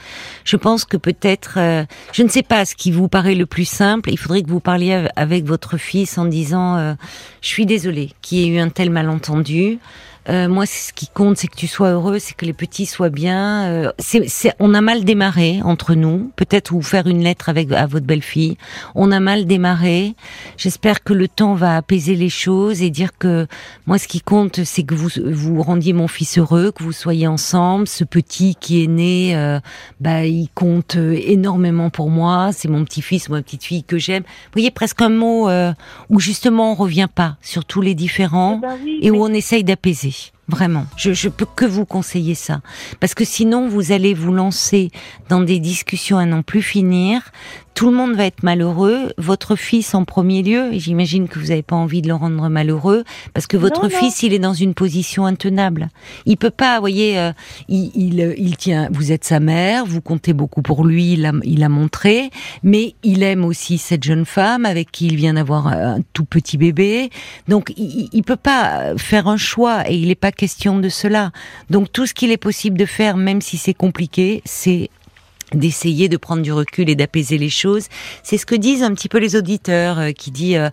Je 0.46 0.56
pense 0.56 0.86
que 0.86 0.96
peut-être, 0.96 1.58
je 2.14 2.24
ne 2.24 2.30
sais 2.30 2.44
pas 2.44 2.64
ce 2.64 2.76
qui 2.76 2.92
vous 2.92 3.10
paraît 3.10 3.36
le 3.36 3.46
plus 3.46 3.66
simple. 3.66 4.10
Il 4.10 4.18
faudrait 4.18 4.42
que 4.44 4.50
vous 4.50 4.62
parliez 4.62 5.06
avec 5.18 5.44
votre 5.44 5.76
fils 5.76 6.18
en 6.18 6.24
disant, 6.24 6.96
je 7.42 7.48
suis 7.48 7.66
désolée 7.66 8.12
qu'il 8.22 8.38
y 8.38 8.44
ait 8.46 8.56
eu 8.56 8.60
un 8.60 8.70
tel 8.70 8.92
malentendu. 8.92 9.80
Euh, 10.28 10.48
moi, 10.48 10.66
ce 10.66 10.92
qui 10.92 11.08
compte, 11.08 11.38
c'est 11.38 11.48
que 11.48 11.56
tu 11.56 11.68
sois 11.68 11.92
heureux, 11.92 12.18
c'est 12.20 12.36
que 12.36 12.46
les 12.46 12.54
petits 12.54 12.86
soient 12.86 13.10
bien. 13.10 13.66
Euh, 13.66 13.92
c'est, 14.00 14.54
on 14.60 14.74
a 14.74 14.82
mal 14.82 15.04
démarré 15.04 15.60
entre 15.64 15.94
nous. 15.94 16.32
Peut-être 16.36 16.74
vous 16.74 16.82
faire 16.82 17.08
une 17.08 17.24
lettre 17.24 17.50
avec 17.50 17.72
à 17.72 17.86
votre 17.86 18.06
belle-fille. 18.06 18.58
On 18.96 19.12
a 19.12 19.20
mal 19.20 19.46
démarré. 19.46 20.16
J'espère 20.58 21.04
que 21.04 21.14
le 21.14 21.28
temps 21.28 21.54
va 21.54 21.76
apaiser 21.76 22.16
les 22.16 22.30
choses 22.30 22.82
et 22.82 22.90
dire 22.90 23.18
que 23.18 23.48
moi, 23.86 23.98
ce 24.00 24.08
qui 24.08 24.22
compte, 24.22 24.64
c'est 24.64 24.84
que 24.84 24.96
vous 24.96 25.10
vous 25.26 25.62
rendiez 25.62 25.94
mon 25.94 26.08
fils 26.08 26.40
heureux, 26.40 26.72
que 26.72 26.84
vous 26.84 26.92
soyez 26.92 27.28
ensemble. 27.28 27.88
Ce 27.88 28.04
petit 28.04 28.56
qui 28.60 28.84
est 28.84 28.88
né, 28.88 29.36
euh, 29.36 29.60
bah, 30.00 30.26
il 30.26 30.50
compte 30.56 30.96
énormément 30.96 31.92
pour 31.92 32.10
moi. 32.10 32.50
C'est 32.52 32.68
mon 32.68 32.84
petit-fils 32.84 33.30
ma 33.30 33.42
petite-fille 33.44 33.84
que 33.84 33.98
j'aime. 33.98 34.24
Vous 34.24 34.54
voyez, 34.54 34.72
presque 34.72 35.02
un 35.02 35.10
mot 35.10 35.50
où 36.10 36.20
justement 36.20 36.72
on 36.72 36.76
revient 36.76 37.08
pas 37.14 37.38
sur 37.42 37.66
tous 37.66 37.82
les 37.82 37.94
différents 37.94 38.60
eh 38.64 38.68
ben 38.68 38.78
et 39.02 39.12
où 39.12 39.24
on 39.24 39.34
essaye 39.34 39.64
d'apaiser. 39.64 40.15
wichtig. 40.16 40.35
Vraiment, 40.48 40.86
je, 40.96 41.12
je 41.12 41.28
peux 41.30 41.48
que 41.56 41.66
vous 41.66 41.86
conseiller 41.86 42.36
ça, 42.36 42.62
parce 43.00 43.16
que 43.16 43.26
sinon 43.26 43.68
vous 43.68 43.92
allez 43.92 44.14
vous 44.14 44.32
lancer 44.32 44.92
dans 45.28 45.42
des 45.42 45.60
discussions 45.60 46.18
à 46.18 46.26
n'en 46.26 46.44
plus 46.44 46.62
finir. 46.62 47.22
Tout 47.74 47.90
le 47.90 47.98
monde 47.98 48.16
va 48.16 48.26
être 48.26 48.42
malheureux, 48.42 49.12
votre 49.18 49.58
fils 49.58 49.96
en 49.96 50.06
premier 50.06 50.44
lieu, 50.44 50.74
et 50.74 50.80
j'imagine 50.80 51.28
que 51.28 51.40
vous 51.40 51.48
n'avez 51.48 51.62
pas 51.62 51.76
envie 51.76 52.02
de 52.02 52.08
le 52.08 52.14
rendre 52.14 52.48
malheureux, 52.48 53.04
parce 53.34 53.48
que 53.48 53.58
votre 53.58 53.90
fils, 53.90 54.24
il 54.24 54.32
est 54.32 54.40
dans 54.40 54.54
une 54.54 54.74
position 54.74 55.26
intenable. 55.26 55.90
Il 56.26 56.38
peut 56.38 56.52
pas, 56.52 56.76
vous 56.76 56.80
voyez, 56.84 57.20
euh, 57.20 57.34
il, 57.68 57.92
il, 57.94 58.34
il, 58.38 58.56
tient, 58.56 58.88
vous 58.94 59.12
êtes 59.12 59.26
sa 59.26 59.42
mère, 59.42 59.86
vous 59.86 60.00
comptez 60.00 60.32
beaucoup 60.32 60.62
pour 60.62 60.86
lui, 60.86 61.14
il 61.14 61.26
a, 61.26 61.34
il 61.44 61.66
a 61.66 61.70
montré, 61.70 62.30
mais 62.64 62.96
il 63.04 63.24
aime 63.24 63.44
aussi 63.44 63.78
cette 63.78 64.04
jeune 64.04 64.24
femme 64.24 64.66
avec 64.66 64.90
qui 64.90 65.08
il 65.08 65.18
vient 65.18 65.34
d'avoir 65.34 65.68
un 65.68 66.00
tout 66.14 66.24
petit 66.24 66.56
bébé, 66.58 67.10
donc 67.50 67.74
il, 67.76 68.08
il 68.14 68.24
peut 68.24 68.38
pas 68.38 68.96
faire 68.96 69.28
un 69.28 69.36
choix, 69.36 69.84
et 69.92 69.98
il 69.98 70.08
n'est 70.08 70.16
pas 70.16 70.32
question 70.36 70.80
de 70.80 70.90
cela. 70.90 71.32
Donc 71.70 71.92
tout 71.92 72.06
ce 72.06 72.14
qu'il 72.14 72.32
est 72.32 72.38
possible 72.38 72.78
de 72.78 72.86
faire, 72.86 73.18
même 73.18 73.42
si 73.42 73.58
c'est 73.58 73.74
compliqué, 73.74 74.42
c'est 74.46 74.90
d'essayer 75.54 76.10
de 76.10 76.18
prendre 76.18 76.42
du 76.42 76.52
recul 76.52 76.90
et 76.90 76.96
d'apaiser 76.96 77.38
les 77.38 77.50
choses. 77.50 77.88
C'est 78.24 78.38
ce 78.38 78.46
que 78.46 78.56
disent 78.56 78.84
un 78.84 78.94
petit 78.94 79.10
peu 79.10 79.20
les 79.20 79.36
auditeurs, 79.36 80.00
euh, 80.00 80.12
qui 80.12 80.32
dit 80.32 80.58
euh, 80.58 80.70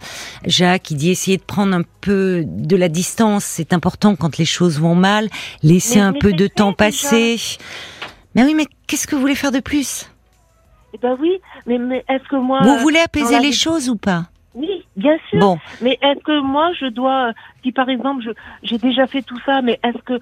Jacques, 0.47 0.83
qui 0.83 0.95
dit 0.95 1.11
essayer 1.11 1.37
de 1.37 1.43
prendre 1.43 1.75
un 1.75 1.83
peu 2.01 2.45
de 2.47 2.77
la 2.77 2.89
distance. 2.89 3.45
C'est 3.45 3.73
important 3.73 4.17
quand 4.17 4.39
les 4.39 4.45
choses 4.45 4.81
vont 4.81 4.95
mal, 4.95 5.29
laisser 5.63 6.01
un 6.01 6.13
peu 6.13 6.33
de 6.33 6.47
temps 6.47 6.73
passer. 6.73 7.37
Mais 8.35 8.45
oui, 8.45 8.55
mais 8.55 8.67
qu'est-ce 8.87 9.07
que 9.07 9.15
vous 9.15 9.21
voulez 9.21 9.35
faire 9.35 9.53
de 9.53 9.61
plus? 9.61 10.09
Eh 10.95 10.99
ben 10.99 11.17
oui, 11.21 11.41
mais, 11.67 11.79
mais 11.79 12.05
est-ce 12.09 12.29
que 12.29 12.37
moi 12.37 12.61
Vous 12.63 12.77
voulez 12.79 12.99
apaiser 12.99 13.39
les 13.41 13.53
choses 13.53 13.89
ou 13.89 13.97
pas? 13.97 14.27
Oui, 14.55 14.85
bien 14.97 15.17
sûr. 15.31 15.41
Bon. 15.41 15.59
Mais 15.81 15.99
est-ce 16.03 16.23
que 16.23 16.41
moi, 16.41 16.73
je 16.79 16.87
dois, 16.87 17.33
si 17.63 17.73
par 17.73 17.89
exemple, 17.89 18.23
j'ai 18.63 18.79
déjà 18.79 19.07
fait 19.07 19.23
tout 19.23 19.39
ça, 19.47 19.63
mais 19.63 19.79
est-ce 19.83 20.03
que 20.03 20.21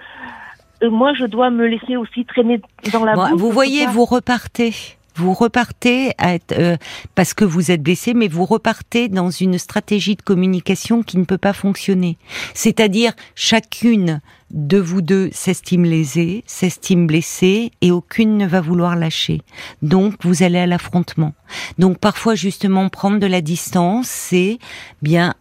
euh, 0.83 0.91
moi, 0.91 1.13
je 1.15 1.27
dois 1.27 1.51
me 1.51 1.67
laisser 1.67 1.97
aussi 1.97 2.25
traîner 2.25 2.61
dans 2.93 3.05
la 3.05 3.15
boue. 3.15 3.37
Vous 3.37 3.51
voyez, 3.51 3.87
vous 3.87 4.05
repartez. 4.05 4.73
Vous 5.21 5.35
repartez 5.35 6.13
à 6.17 6.33
être, 6.33 6.53
euh, 6.59 6.79
parce 7.15 7.35
que 7.35 7.45
vous 7.45 7.71
êtes 7.71 7.83
blessé, 7.83 8.15
mais 8.15 8.27
vous 8.27 8.47
repartez 8.47 9.09
dans 9.09 9.29
une 9.29 9.59
stratégie 9.59 10.17
de 10.17 10.23
communication 10.23 11.03
qui 11.03 11.19
ne 11.19 11.25
peut 11.25 11.37
pas 11.37 11.53
fonctionner. 11.53 12.17
C'est-à-dire, 12.55 13.13
chacune 13.35 14.23
de 14.51 14.79
vous 14.79 15.03
deux 15.03 15.29
s'estime 15.33 15.85
lésée, 15.85 16.43
s'estime 16.47 17.07
blessée, 17.07 17.71
et 17.83 17.91
aucune 17.91 18.39
ne 18.39 18.47
va 18.47 18.63
vouloir 18.63 18.97
lâcher. 18.97 19.43
Donc, 19.83 20.15
vous 20.23 20.43
allez 20.43 20.59
à 20.59 20.67
l'affrontement. 20.67 21.35
Donc, 21.79 21.99
parfois, 21.99 22.35
justement, 22.35 22.89
prendre 22.89 23.19
de 23.19 23.27
la 23.27 23.43
distance, 23.43 24.09
c'est 24.09 24.59
bien, 25.03 25.35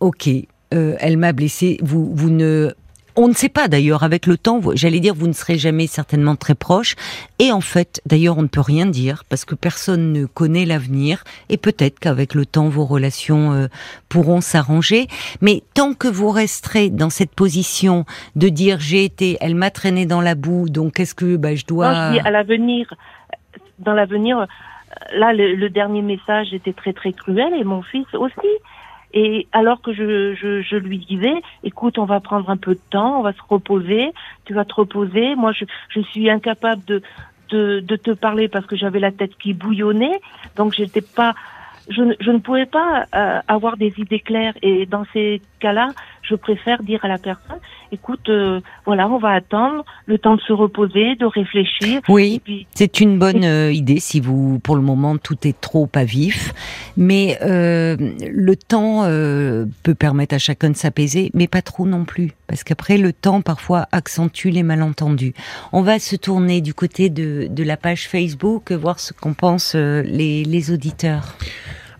ok, 0.00 0.30
euh, 0.72 0.96
elle 0.98 1.18
m'a 1.18 1.34
blessé. 1.34 1.76
Vous, 1.82 2.10
vous 2.14 2.30
ne 2.30 2.72
on 3.16 3.28
ne 3.28 3.32
sait 3.32 3.48
pas 3.48 3.68
d'ailleurs, 3.68 4.02
avec 4.02 4.26
le 4.26 4.36
temps, 4.36 4.60
j'allais 4.74 5.00
dire, 5.00 5.14
vous 5.14 5.26
ne 5.26 5.32
serez 5.32 5.56
jamais 5.56 5.86
certainement 5.86 6.36
très 6.36 6.54
proche. 6.54 6.94
Et 7.38 7.50
en 7.50 7.60
fait, 7.60 8.00
d'ailleurs, 8.06 8.38
on 8.38 8.42
ne 8.42 8.48
peut 8.48 8.60
rien 8.60 8.86
dire 8.86 9.24
parce 9.28 9.44
que 9.44 9.54
personne 9.54 10.12
ne 10.12 10.26
connaît 10.26 10.66
l'avenir. 10.66 11.24
Et 11.48 11.56
peut-être 11.56 11.98
qu'avec 11.98 12.34
le 12.34 12.44
temps, 12.44 12.68
vos 12.68 12.84
relations 12.84 13.52
euh, 13.52 13.66
pourront 14.08 14.40
s'arranger. 14.40 15.06
Mais 15.40 15.62
tant 15.74 15.94
que 15.94 16.08
vous 16.08 16.30
resterez 16.30 16.90
dans 16.90 17.10
cette 17.10 17.34
position 17.34 18.04
de 18.36 18.48
dire 18.48 18.78
j'ai 18.80 19.04
été, 19.04 19.38
elle 19.40 19.54
m'a 19.54 19.70
traîné 19.70 20.06
dans 20.06 20.20
la 20.20 20.34
boue, 20.34 20.68
donc 20.68 20.94
qu'est-ce 20.94 21.14
que 21.14 21.36
bah, 21.36 21.54
je 21.54 21.64
dois... 21.64 22.10
Non, 22.10 22.20
à 22.24 22.30
l'avenir, 22.30 22.92
dans 23.78 23.94
l'avenir, 23.94 24.46
là, 25.14 25.32
le 25.32 25.68
dernier 25.68 26.02
message 26.02 26.52
était 26.52 26.72
très 26.72 26.92
très 26.92 27.12
cruel 27.12 27.52
et 27.58 27.64
mon 27.64 27.82
fils 27.82 28.06
aussi. 28.14 28.48
Et 29.18 29.48
alors 29.52 29.80
que 29.80 29.94
je, 29.94 30.34
je, 30.34 30.60
je, 30.60 30.76
lui 30.76 30.98
disais, 30.98 31.32
écoute, 31.64 31.96
on 31.98 32.04
va 32.04 32.20
prendre 32.20 32.50
un 32.50 32.58
peu 32.58 32.74
de 32.74 32.80
temps, 32.90 33.18
on 33.18 33.22
va 33.22 33.32
se 33.32 33.40
reposer, 33.48 34.12
tu 34.44 34.52
vas 34.52 34.66
te 34.66 34.74
reposer. 34.74 35.34
Moi, 35.36 35.52
je, 35.52 35.64
je 35.88 36.00
suis 36.00 36.28
incapable 36.28 36.84
de, 36.84 37.00
de, 37.48 37.80
de 37.80 37.96
te 37.96 38.10
parler 38.10 38.48
parce 38.48 38.66
que 38.66 38.76
j'avais 38.76 39.00
la 39.00 39.12
tête 39.12 39.34
qui 39.38 39.54
bouillonnait, 39.54 40.20
donc 40.56 40.74
j'étais 40.74 41.00
pas, 41.00 41.34
je, 41.88 42.02
je 42.20 42.30
ne 42.30 42.38
pouvais 42.38 42.66
pas 42.66 43.06
euh, 43.14 43.40
avoir 43.48 43.78
des 43.78 43.94
idées 43.96 44.20
claires. 44.20 44.52
Et 44.60 44.84
dans 44.84 45.06
ces 45.14 45.40
cas-là, 45.60 45.88
je 46.28 46.34
préfère 46.34 46.82
dire 46.82 47.04
à 47.04 47.08
la 47.08 47.18
personne, 47.18 47.58
écoute, 47.92 48.28
euh, 48.28 48.60
voilà, 48.84 49.08
on 49.08 49.18
va 49.18 49.30
attendre 49.30 49.84
le 50.06 50.18
temps 50.18 50.36
de 50.36 50.40
se 50.40 50.52
reposer, 50.52 51.14
de 51.16 51.26
réfléchir. 51.26 52.00
Oui, 52.08 52.40
c'est 52.74 53.00
une 53.00 53.18
bonne 53.18 53.44
euh, 53.44 53.72
idée 53.72 54.00
si 54.00 54.20
vous, 54.20 54.58
pour 54.58 54.76
le 54.76 54.82
moment, 54.82 55.16
tout 55.16 55.46
est 55.46 55.58
trop 55.60 55.88
à 55.94 56.04
vif. 56.04 56.52
Mais 56.96 57.38
euh, 57.42 57.96
le 57.98 58.56
temps 58.56 59.04
peut 59.82 59.94
permettre 59.94 60.34
à 60.34 60.38
chacun 60.38 60.70
de 60.70 60.76
s'apaiser, 60.76 61.30
mais 61.34 61.46
pas 61.46 61.62
trop 61.62 61.86
non 61.86 62.04
plus, 62.04 62.32
parce 62.46 62.64
qu'après 62.64 62.98
le 62.98 63.12
temps 63.12 63.40
parfois 63.40 63.86
accentue 63.92 64.48
les 64.48 64.62
malentendus. 64.62 65.34
On 65.72 65.82
va 65.82 65.98
se 65.98 66.16
tourner 66.16 66.60
du 66.60 66.74
côté 66.74 67.10
de, 67.10 67.46
de 67.48 67.62
la 67.62 67.76
page 67.76 68.08
Facebook, 68.08 68.72
voir 68.72 69.00
ce 69.00 69.12
qu'en 69.12 69.34
pensent 69.34 69.74
les, 69.74 70.44
les 70.44 70.70
auditeurs 70.72 71.36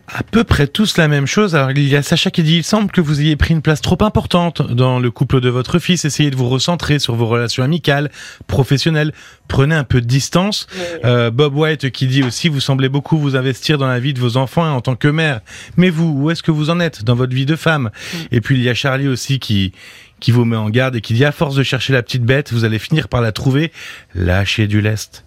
à 0.07 0.23
peu 0.23 0.43
près 0.45 0.67
tous 0.67 0.97
la 0.97 1.07
même 1.07 1.25
chose. 1.25 1.55
Alors, 1.55 1.71
il 1.71 1.87
y 1.87 1.95
a 1.95 2.01
Sacha 2.01 2.31
qui 2.31 2.41
dit, 2.41 2.57
il 2.57 2.63
semble 2.63 2.91
que 2.91 3.01
vous 3.01 3.19
ayez 3.19 3.35
pris 3.35 3.53
une 3.53 3.61
place 3.61 3.81
trop 3.81 3.97
importante 4.01 4.61
dans 4.61 4.99
le 4.99 5.11
couple 5.11 5.41
de 5.41 5.49
votre 5.49 5.79
fils. 5.79 6.05
Essayez 6.05 6.31
de 6.31 6.35
vous 6.37 6.47
recentrer 6.47 6.97
sur 6.99 7.15
vos 7.15 7.27
relations 7.27 7.63
amicales, 7.63 8.09
professionnelles. 8.47 9.11
Prenez 9.49 9.75
un 9.75 9.83
peu 9.83 9.99
de 9.99 10.05
distance. 10.05 10.67
Euh, 11.03 11.29
Bob 11.29 11.55
White 11.55 11.91
qui 11.91 12.07
dit 12.07 12.23
aussi, 12.23 12.47
vous 12.47 12.61
semblez 12.61 12.87
beaucoup 12.87 13.17
vous 13.17 13.35
investir 13.35 13.77
dans 13.77 13.87
la 13.87 13.99
vie 13.99 14.13
de 14.13 14.19
vos 14.19 14.37
enfants 14.37 14.69
en 14.73 14.79
tant 14.79 14.95
que 14.95 15.09
mère. 15.09 15.41
Mais 15.75 15.89
vous, 15.89 16.13
où 16.17 16.31
est-ce 16.31 16.41
que 16.41 16.51
vous 16.51 16.69
en 16.69 16.79
êtes 16.79 17.03
dans 17.03 17.15
votre 17.15 17.35
vie 17.35 17.45
de 17.45 17.57
femme? 17.57 17.91
Et 18.31 18.39
puis, 18.39 18.55
il 18.55 18.63
y 18.63 18.69
a 18.69 18.73
Charlie 18.73 19.09
aussi 19.09 19.39
qui, 19.39 19.73
qui 20.21 20.31
vous 20.31 20.45
met 20.45 20.55
en 20.55 20.69
garde 20.69 20.95
et 20.95 21.01
qui 21.01 21.15
dit, 21.15 21.25
à 21.25 21.33
force 21.33 21.55
de 21.55 21.63
chercher 21.63 21.91
la 21.91 22.01
petite 22.01 22.23
bête, 22.23 22.53
vous 22.53 22.63
allez 22.63 22.79
finir 22.79 23.09
par 23.09 23.19
la 23.19 23.33
trouver. 23.33 23.73
Lâchez 24.15 24.67
du 24.67 24.79
lest. 24.79 25.26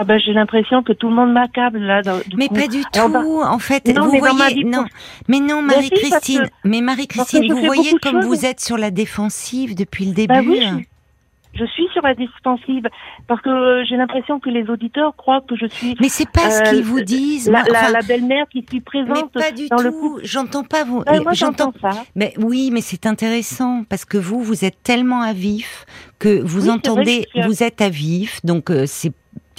Ah 0.00 0.04
ben 0.04 0.16
j'ai 0.24 0.32
l'impression 0.32 0.84
que 0.84 0.92
tout 0.92 1.08
le 1.08 1.14
monde 1.16 1.32
m'accable 1.32 1.80
là. 1.80 2.02
Du 2.02 2.36
mais 2.36 2.46
coup. 2.46 2.54
pas 2.54 2.68
du 2.68 2.82
tout. 2.82 3.00
En 3.42 3.58
fait, 3.58 3.84
Non, 3.88 4.06
vous 4.06 4.12
mais 4.12 4.20
voyez, 4.20 4.62
non, 4.64 4.84
mais 5.26 5.40
non, 5.40 5.60
Mais 5.60 5.74
Marie-Christine, 5.74 6.48
mais 6.64 6.80
Marie-Christine, 6.80 7.52
vous 7.52 7.64
voyez 7.64 7.92
comme 8.00 8.20
vous 8.20 8.46
êtes 8.46 8.60
sur 8.60 8.78
la 8.78 8.92
défensive 8.92 9.74
depuis 9.74 10.04
le 10.06 10.12
début. 10.12 10.32
Bah 10.32 10.40
oui, 10.46 10.62
je, 10.62 11.60
je 11.60 11.64
suis 11.72 11.88
sur 11.92 12.02
la 12.02 12.14
défensive 12.14 12.86
parce 13.26 13.40
que 13.42 13.48
euh, 13.50 13.84
j'ai 13.88 13.96
l'impression 13.96 14.38
que 14.38 14.50
les 14.50 14.70
auditeurs 14.70 15.16
croient 15.16 15.40
que 15.48 15.56
je 15.56 15.66
suis 15.66 15.96
Mais 16.00 16.08
c'est 16.08 16.30
pas 16.30 16.48
ce 16.48 16.60
Euh, 16.62 16.70
qu'ils 16.70 16.84
vous 16.84 17.00
disent. 17.00 17.50
la, 17.50 17.64
la, 17.90 18.02
belle-mère 18.02 18.46
qui 18.52 18.58
suis 18.68 18.78
mais 18.78 18.80
présente 18.80 19.32
pas 19.32 19.50
du 19.50 19.66
dans 19.68 19.78
tout. 19.78 20.20
J'entends 20.22 20.62
pas 20.62 20.84
vous. 20.84 21.02
Moi 21.24 21.32
j'entends 21.32 21.72
ça. 21.82 21.90
Mais 22.14 22.34
oui, 22.38 22.70
mais 22.72 22.82
c'est 22.82 23.04
intéressant 23.04 23.82
parce 23.88 24.04
que 24.04 24.16
vous, 24.18 24.44
vous 24.44 24.64
êtes 24.64 24.80
tellement 24.84 25.22
à 25.22 25.32
vif 25.32 25.86
que 26.20 26.40
vous 26.40 26.66
Oui, 26.66 26.70
entendez, 26.70 27.26
que 27.34 27.44
vous 27.46 27.64
êtes 27.64 27.80
à 27.80 27.88
vif, 27.88 28.38
donc 28.44 28.70
euh, 28.70 28.84
c'est 28.86 29.12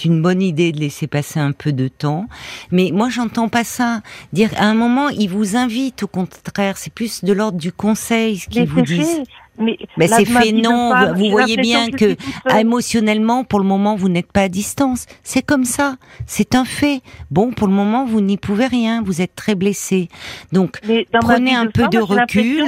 une 0.04 0.22
bonne 0.22 0.42
idée 0.42 0.72
de 0.72 0.80
laisser 0.80 1.06
passer 1.06 1.40
un 1.40 1.52
peu 1.52 1.72
de 1.72 1.88
temps. 1.88 2.26
Mais 2.70 2.90
moi, 2.92 3.08
j'entends 3.08 3.48
pas 3.48 3.64
ça. 3.64 4.00
Dire 4.32 4.50
à 4.56 4.66
un 4.66 4.74
moment, 4.74 5.08
ils 5.08 5.28
vous 5.28 5.56
invitent, 5.56 6.02
au 6.02 6.08
contraire, 6.08 6.76
c'est 6.76 6.92
plus 6.92 7.24
de 7.24 7.32
l'ordre 7.32 7.58
du 7.58 7.72
conseil 7.72 8.38
ce 8.38 8.48
qu'ils 8.48 8.68
vous 8.68 8.82
disent. 8.82 9.22
Mais 9.58 10.08
c'est 10.08 10.24
fait, 10.24 10.52
non, 10.52 11.12
vous 11.14 11.30
voyez 11.30 11.56
bien 11.56 11.90
que 11.90 12.16
émotionnellement, 12.58 13.44
pour 13.44 13.60
le 13.60 13.66
moment, 13.66 13.94
vous 13.94 14.08
n'êtes 14.08 14.32
pas 14.32 14.42
à 14.42 14.48
distance. 14.48 15.06
C'est 15.22 15.42
comme 15.42 15.64
ça. 15.64 15.96
C'est 16.26 16.54
un 16.54 16.64
fait. 16.64 17.02
Bon, 17.30 17.52
pour 17.52 17.68
le 17.68 17.74
moment, 17.74 18.06
vous 18.06 18.20
n'y 18.20 18.38
pouvez 18.38 18.66
rien. 18.66 19.02
Vous 19.02 19.20
êtes 19.20 19.34
très 19.34 19.54
blessé. 19.54 20.08
Donc, 20.52 20.80
prenez 21.20 21.54
un 21.54 21.66
peu 21.66 21.82
femme, 21.82 21.90
de 21.90 21.98
recul. 21.98 22.64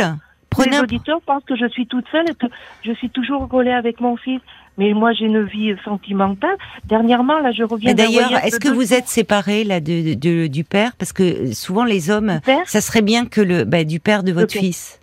Prenez 0.51 0.73
les 0.73 0.77
un 0.77 0.83
auditeurs 0.83 1.21
pensent 1.23 1.45
que 1.45 1.57
je 1.57 1.67
suis 1.69 1.87
toute 1.87 2.05
seule 2.13 2.29
et 2.29 2.35
que 2.35 2.47
je 2.85 2.93
suis 2.93 3.09
toujours 3.09 3.49
collée 3.49 3.73
avec 3.73 4.01
mon 4.01 4.17
fils. 4.17 4.41
Mais 4.79 4.95
moi, 4.95 5.13
j'ai 5.13 5.27
une 5.27 5.45
vie 5.45 5.75
sentimentale. 5.85 6.57
Dernièrement, 6.87 7.39
là, 7.41 7.53
je 7.53 7.63
reviens 7.63 7.93
d'ailleurs, 7.95 8.33
est-ce 8.45 8.59
que 8.59 8.69
vous 8.69 8.95
êtes 8.95 9.07
séparés 9.09 9.65
là 9.65 9.81
de, 9.81 10.15
de- 10.15 10.47
du 10.47 10.65
père? 10.65 10.93
Parce 10.99 11.13
que 11.13 11.53
souvent 11.53 11.85
les 11.85 12.11
hommes, 12.11 12.41
ça 12.65 12.81
serait 12.81 13.03
bien 13.03 13.27
que 13.27 13.41
le 13.41 13.65
bah, 13.65 13.85
du 13.85 14.01
père 14.01 14.23
de 14.23 14.33
votre 14.33 14.53
fils. 14.53 14.99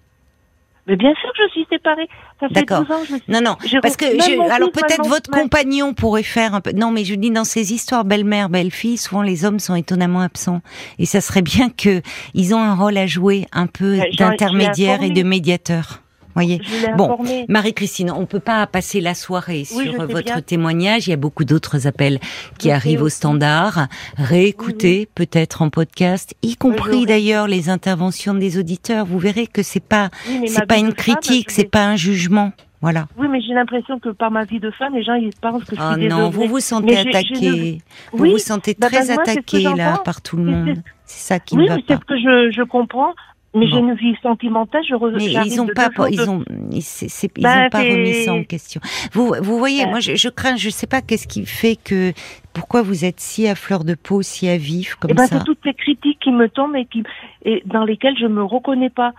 Mais 0.88 0.96
bien 0.96 1.14
sûr 1.22 1.30
que 1.34 1.44
je 1.46 1.52
suis 1.52 1.68
séparée. 1.70 2.08
Ça 2.40 2.48
fait 2.48 2.54
D'accord. 2.66 2.80
12 2.82 2.92
ans 2.92 3.00
que 3.02 3.08
je 3.10 3.14
suis... 3.18 3.24
Non, 3.32 3.42
non, 3.42 3.56
parce 3.84 3.96
que 3.96 4.06
je- 4.06 4.52
alors 4.52 4.72
peut-être 4.72 5.06
votre 5.08 5.30
même- 5.30 5.42
compagnon 5.44 5.94
pourrait 5.94 6.24
faire 6.24 6.56
un 6.56 6.62
peu. 6.62 6.72
Non, 6.72 6.90
mais 6.90 7.04
je 7.04 7.14
dis 7.14 7.30
dans 7.30 7.44
ces 7.44 7.74
histoires 7.74 8.06
belle-mère, 8.06 8.50
belle-fille, 8.50 8.98
souvent 8.98 9.22
les 9.22 9.46
hommes 9.46 9.60
sont 9.60 9.76
étonnamment 9.76 10.22
absents, 10.22 10.62
et 10.98 11.06
ça 11.06 11.22
serait 11.22 11.44
bien 11.44 11.70
que 11.70 12.02
ils 12.34 12.56
ont 12.56 12.60
un 12.60 12.74
rôle 12.74 12.98
à 12.98 13.06
jouer 13.06 13.46
un 13.52 13.68
peu 13.68 14.00
d'intermédiaire 14.18 15.04
et 15.04 15.12
de 15.12 15.22
médiateur. 15.22 16.02
Voyez. 16.44 16.62
Bon. 16.96 17.18
Marie-Christine, 17.50 18.12
on 18.12 18.26
peut 18.26 18.40
pas 18.40 18.66
passer 18.66 19.02
la 19.02 19.14
soirée 19.14 19.66
Oui, 19.76 19.84
sur 19.84 19.92
sais 19.94 20.06
votre 20.06 20.24
bien. 20.24 20.42
témoignage. 20.42 21.08
Il 21.08 21.10
y 21.10 21.14
a 21.14 21.18
beaucoup 21.18 21.44
d'autres 21.44 21.86
appels 21.86 22.20
qui 22.58 22.72
arrivent 22.72 23.02
au 23.02 23.10
standard. 23.10 23.88
Réécoutez 24.18 25.08
peut-être 25.16 25.62
en 25.62 25.70
podcast, 25.70 26.34
y 26.44 26.56
compris 26.56 27.06
d'ailleurs 27.06 27.48
les 27.48 27.68
interventions 27.70 28.34
des 28.34 28.58
auditeurs. 28.58 29.06
Vous 29.06 29.20
verrez 29.20 29.48
que 29.48 29.64
c'est 29.64 29.84
pas 29.84 30.10
Oui, 30.30 30.48
c'est 30.48 30.66
pas 30.66 30.78
une 30.78 30.94
critique, 30.94 31.52
c'est 31.52 31.70
pas 31.70 31.86
un 31.88 31.96
jugement. 31.98 32.54
Voilà. 32.82 33.08
Oui, 33.18 33.28
mais 33.30 33.42
j'ai 33.42 33.54
l'impression 33.54 34.00
que 34.00 34.08
par 34.08 34.32
ma 34.32 34.46
vie 34.46 34.62
de 34.62 34.72
femme, 34.72 34.94
les 34.96 35.04
gens 35.04 35.16
ils 35.16 35.32
pensent 35.42 35.66
que 35.66 35.76
je 35.76 35.82
suis 35.82 35.90
Oh 35.92 35.96
désœuvrée. 35.96 36.08
non, 36.22 36.30
vous 36.30 36.46
vous 36.48 36.62
sentez 36.62 36.98
attaqué. 36.98 37.80
Vous 38.14 38.24
Oui, 38.24 38.32
vous 38.32 38.38
sentez 38.38 38.78
bah, 38.80 38.88
très 38.88 39.06
bah, 39.08 39.14
moi, 39.16 39.24
attaqué 39.24 39.64
là 39.64 39.98
par 40.06 40.22
tout 40.22 40.38
le 40.38 40.44
monde. 40.44 40.76
c'est- 41.04 41.28
ça 41.28 41.40
qui 41.40 41.58
oui, 41.58 41.64
ne 41.64 41.70
va 41.70 41.76
mais 41.76 41.84
c'est 41.88 41.96
ce 41.96 42.06
que 42.06 42.16
je, 42.18 42.52
je 42.56 42.62
comprends. 42.64 43.12
Mais 43.56 43.66
Bon. 43.66 43.72
j'ai 43.72 43.80
une 43.80 43.94
vie 43.96 44.16
sentimentale. 44.22 44.84
Je 44.88 44.94
re- 44.94 45.12
Mais 45.16 45.26
ils 45.48 45.60
ont 45.60 45.66
de 45.66 45.74
pas, 45.74 45.90
de- 45.90 46.12
ils 46.12 46.30
ont, 46.30 46.44
ils, 46.72 47.42
Bah, 47.42 47.66
ont 47.66 47.70
pas 47.70 47.80
remis 47.80 48.14
ça 48.24 48.34
en 48.34 48.44
question. 48.44 48.80
Vous, 49.14 49.34
vous 49.42 49.58
voyez, 49.58 49.86
Bah. 49.86 49.90
moi, 49.90 50.00
je, 50.00 50.16
je 50.16 50.30
crains, 50.30 50.56
je 50.56 50.70
sais 50.70 50.86
pas 50.88 51.02
qu'est-ce 51.02 51.28
qui 51.28 51.46
fait 51.48 51.76
que, 51.76 52.14
pourquoi 52.54 52.84
vous 52.84 53.06
êtes 53.06 53.20
si 53.20 53.48
à 53.48 53.56
fleur 53.56 53.84
de 53.84 53.96
peau, 53.96 54.22
si 54.22 54.48
à 54.48 54.58
vif 54.58 54.96
comme 54.96 55.10
Eh 55.12 55.14
ben, 55.16 55.26
ça. 55.26 55.40
c'est 55.40 55.46
toutes 55.46 55.62
ces 55.64 55.74
critiques 55.74 56.20
qui 56.20 56.32
me 56.32 56.48
tombent 56.48 56.76
et 56.76 56.86
qui 56.86 57.04
et 57.44 57.64
dans 57.66 57.86
lesquelles 57.86 58.18
je 58.20 58.28
me 58.28 58.44
reconnais 58.44 58.90
pas. 58.92 59.14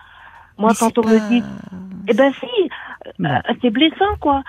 Moi, 0.59 0.70
Mais 0.70 0.76
quand 0.78 0.99
on 0.99 1.09
me 1.09 1.28
dit, 1.31 1.43
eh 2.09 2.14
ben 2.14 2.33
si, 2.39 2.47
euh, 3.24 3.39
c'est 3.62 3.70
blessant, 3.70 4.14
quoi, 4.20 4.43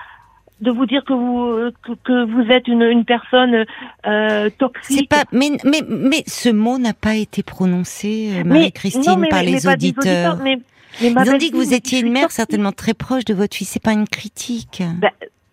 de 0.62 0.70
vous 0.70 0.86
dire 0.86 1.04
que 1.04 1.12
vous 1.12 1.70
que, 1.82 1.92
que 2.04 2.24
vous 2.24 2.50
êtes 2.50 2.68
une, 2.68 2.82
une 2.82 3.04
personne 3.04 3.64
euh, 4.06 4.48
toxique. 4.56 5.08
Pas, 5.08 5.24
mais, 5.32 5.50
mais, 5.64 5.82
mais 5.88 6.22
ce 6.26 6.48
mot 6.48 6.78
n'a 6.78 6.94
pas 6.94 7.16
été 7.16 7.42
prononcé, 7.42 8.30
euh, 8.38 8.44
Marie-Christine, 8.44 9.26
par 9.28 9.40
mais 9.40 9.44
les 9.44 9.52
des 9.52 9.66
auditeurs. 9.68 10.38
mais, 10.42 10.58
Ils 11.00 11.30
ont 11.30 11.36
dit 11.36 11.50
que 11.50 11.56
vous 11.56 11.74
étiez 11.74 12.00
une 12.00 12.12
mère 12.12 12.30
certainement 12.30 12.72
très 12.72 12.94
proche 12.94 13.24
de 13.24 13.34
votre 13.34 13.56
fils. 13.56 13.68
C'est 13.68 13.82
pas 13.82 13.92
une 13.92 14.08
critique. 14.08 14.82
Ben, 15.00 15.10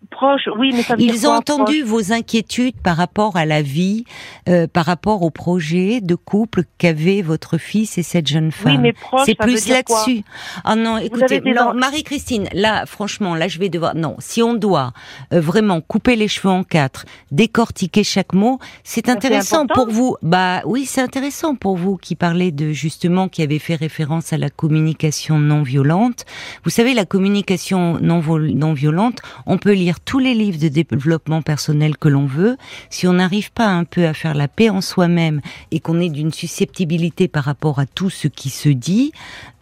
proche, 0.09 0.49
oui, 0.57 0.71
mais 0.73 0.83
ça 0.83 0.95
veut 0.95 1.01
dire 1.01 1.13
Ils 1.13 1.25
ont 1.27 1.29
quoi, 1.29 1.37
entendu 1.37 1.83
vos 1.83 2.11
inquiétudes 2.11 2.79
par 2.81 2.97
rapport 2.97 3.37
à 3.37 3.45
la 3.45 3.61
vie, 3.61 4.03
euh, 4.47 4.67
par 4.67 4.85
rapport 4.85 5.21
au 5.23 5.29
projet 5.29 6.01
de 6.01 6.15
couple 6.15 6.63
qu'avait 6.77 7.21
votre 7.21 7.57
fils 7.57 7.97
et 7.97 8.03
cette 8.03 8.27
jeune 8.27 8.51
proche 8.51 8.65
Oui, 8.65 8.73
femme. 8.73 8.81
mais 8.81 8.93
proche, 8.93 9.21
C'est 9.25 9.35
plus 9.35 9.63
dire 9.65 9.75
là-dessus. 9.75 10.23
Ah 10.63 10.75
non, 10.75 10.97
écoutez, 10.97 11.41
non, 11.41 11.73
Marie-Christine, 11.73 12.47
là, 12.53 12.85
franchement, 12.85 13.35
là, 13.35 13.47
je 13.47 13.59
vais 13.59 13.69
devoir. 13.69 13.95
Non, 13.95 14.15
si 14.19 14.41
on 14.41 14.53
doit 14.53 14.93
euh, 15.33 15.39
vraiment 15.39 15.81
couper 15.81 16.15
les 16.15 16.27
cheveux 16.27 16.53
en 16.53 16.63
quatre, 16.63 17.05
décortiquer 17.31 18.03
chaque 18.03 18.33
mot, 18.33 18.59
c'est 18.83 19.09
intéressant 19.09 19.67
pour 19.67 19.89
vous. 19.89 20.15
Bah 20.21 20.61
oui, 20.65 20.85
c'est 20.85 21.01
intéressant 21.01 21.55
pour 21.55 21.77
vous 21.77 21.97
qui 21.97 22.15
parlez 22.15 22.51
de 22.51 22.71
justement 22.71 23.27
qui 23.29 23.41
avez 23.41 23.59
fait 23.59 23.75
référence 23.75 24.33
à 24.33 24.37
la 24.37 24.49
communication 24.49 25.39
non 25.39 25.61
violente. 25.63 26.25
Vous 26.63 26.69
savez, 26.69 26.93
la 26.93 27.05
communication 27.05 27.97
non, 28.01 28.21
non 28.21 28.73
violente, 28.73 29.19
on 29.45 29.57
peut 29.57 29.73
lire 29.73 29.98
tous 30.05 30.19
les 30.19 30.33
livres 30.33 30.59
de 30.59 30.67
développement 30.67 31.41
personnel 31.41 31.97
que 31.97 32.09
l'on 32.09 32.25
veut. 32.25 32.57
Si 32.89 33.07
on 33.07 33.13
n'arrive 33.13 33.51
pas 33.51 33.67
un 33.67 33.83
peu 33.83 34.05
à 34.05 34.13
faire 34.13 34.33
la 34.33 34.47
paix 34.47 34.69
en 34.69 34.81
soi-même 34.81 35.41
et 35.71 35.79
qu'on 35.79 35.99
est 35.99 36.09
d'une 36.09 36.33
susceptibilité 36.33 37.27
par 37.27 37.43
rapport 37.43 37.79
à 37.79 37.85
tout 37.85 38.09
ce 38.09 38.27
qui 38.27 38.49
se 38.49 38.69
dit, 38.69 39.11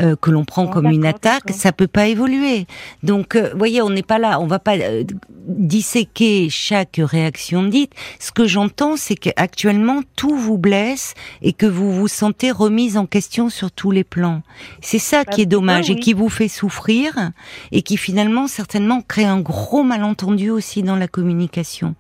euh, 0.02 0.16
que 0.16 0.32
l'on 0.32 0.46
prend 0.46 0.66
Oh, 0.68 0.70
comme 0.70 0.88
une 0.88 1.06
attaque, 1.06 1.52
ça 1.52 1.72
peut 1.72 1.88
pas 1.88 2.08
évoluer. 2.08 2.66
Donc, 3.04 3.36
euh, 3.36 3.54
voyez, 3.56 3.82
on 3.82 3.90
n'est 3.90 4.04
pas 4.04 4.18
là, 4.18 4.40
on 4.40 4.48
va 4.48 4.60
pas 4.60 4.78
euh, 4.78 5.04
disséquer 5.48 6.50
chaque 6.50 7.00
réaction 7.02 7.64
dite. 7.64 7.94
Ce 8.20 8.32
que 8.32 8.48
j'entends, 8.48 8.98
c'est 8.98 9.16
qu'actuellement 9.16 10.02
tout 10.16 10.36
vous 10.36 10.58
blesse 10.58 11.14
et 11.42 11.54
que 11.54 11.66
vous 11.66 11.94
vous 11.94 12.08
sentez 12.08 12.52
remise 12.52 12.98
en 12.98 13.06
question 13.06 13.50
sur 13.50 13.72
tous 13.72 13.92
les 13.92 14.04
plans. 14.04 14.42
C'est 14.82 15.00
ça 15.00 15.24
Bah, 15.24 15.32
qui 15.32 15.42
est 15.42 15.46
dommage 15.46 15.90
et 15.90 15.96
qui 15.96 16.14
vous 16.14 16.30
fait 16.30 16.48
souffrir 16.48 17.32
et 17.72 17.82
qui 17.82 17.98
finalement 17.98 18.48
certainement 18.48 19.02
crée 19.02 19.26
un 19.26 19.40
gros 19.40 19.84
malentendu 19.84 20.27
aussi 20.52 20.84
dans 20.84 20.96
la 20.96 21.08
communication. 21.08 21.96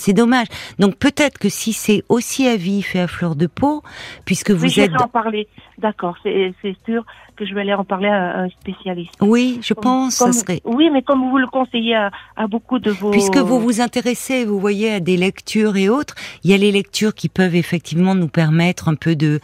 C'est 0.00 0.12
dommage. 0.12 0.46
Donc 0.78 0.96
peut-être 0.96 1.38
que 1.38 1.48
si 1.48 1.72
c'est 1.72 2.02
aussi 2.08 2.46
à 2.48 2.56
vif 2.56 2.96
et 2.96 3.00
à 3.00 3.06
fleur 3.06 3.36
de 3.36 3.46
peau, 3.46 3.82
puisque 4.24 4.50
vous 4.50 4.64
oui, 4.64 4.70
je 4.70 4.80
êtes, 4.82 4.90
vais 4.92 5.02
en 5.02 5.08
parler. 5.08 5.46
D'accord, 5.78 6.16
c'est 6.22 6.52
sûr 6.84 7.04
que 7.36 7.46
je 7.46 7.54
vais 7.54 7.62
aller 7.62 7.72
en 7.72 7.84
parler 7.84 8.08
à 8.08 8.40
un 8.40 8.48
spécialiste. 8.50 9.14
oui, 9.22 9.60
je 9.62 9.72
Comme- 9.72 9.82
pense, 9.84 10.18
comme- 10.18 10.32
ça 10.32 10.40
serait. 10.40 10.60
Oui, 10.64 10.90
mais 10.92 11.00
comme 11.02 11.30
vous 11.30 11.38
le 11.38 11.46
conseillez 11.46 11.94
à, 11.94 12.10
à 12.36 12.46
beaucoup 12.46 12.78
de 12.78 12.90
vos. 12.90 13.10
Puisque 13.12 13.38
vous 13.38 13.58
vous 13.60 13.80
intéressez, 13.80 14.44
vous 14.44 14.60
voyez, 14.60 14.90
à 14.92 15.00
des 15.00 15.16
lectures 15.16 15.76
et 15.78 15.88
autres, 15.88 16.14
il 16.44 16.50
y 16.50 16.54
a 16.54 16.58
les 16.58 16.70
lectures 16.72 17.14
qui 17.14 17.28
peuvent 17.30 17.54
effectivement 17.54 18.14
nous 18.14 18.28
permettre 18.28 18.88
un 18.88 18.94
peu 18.94 19.16
de 19.16 19.40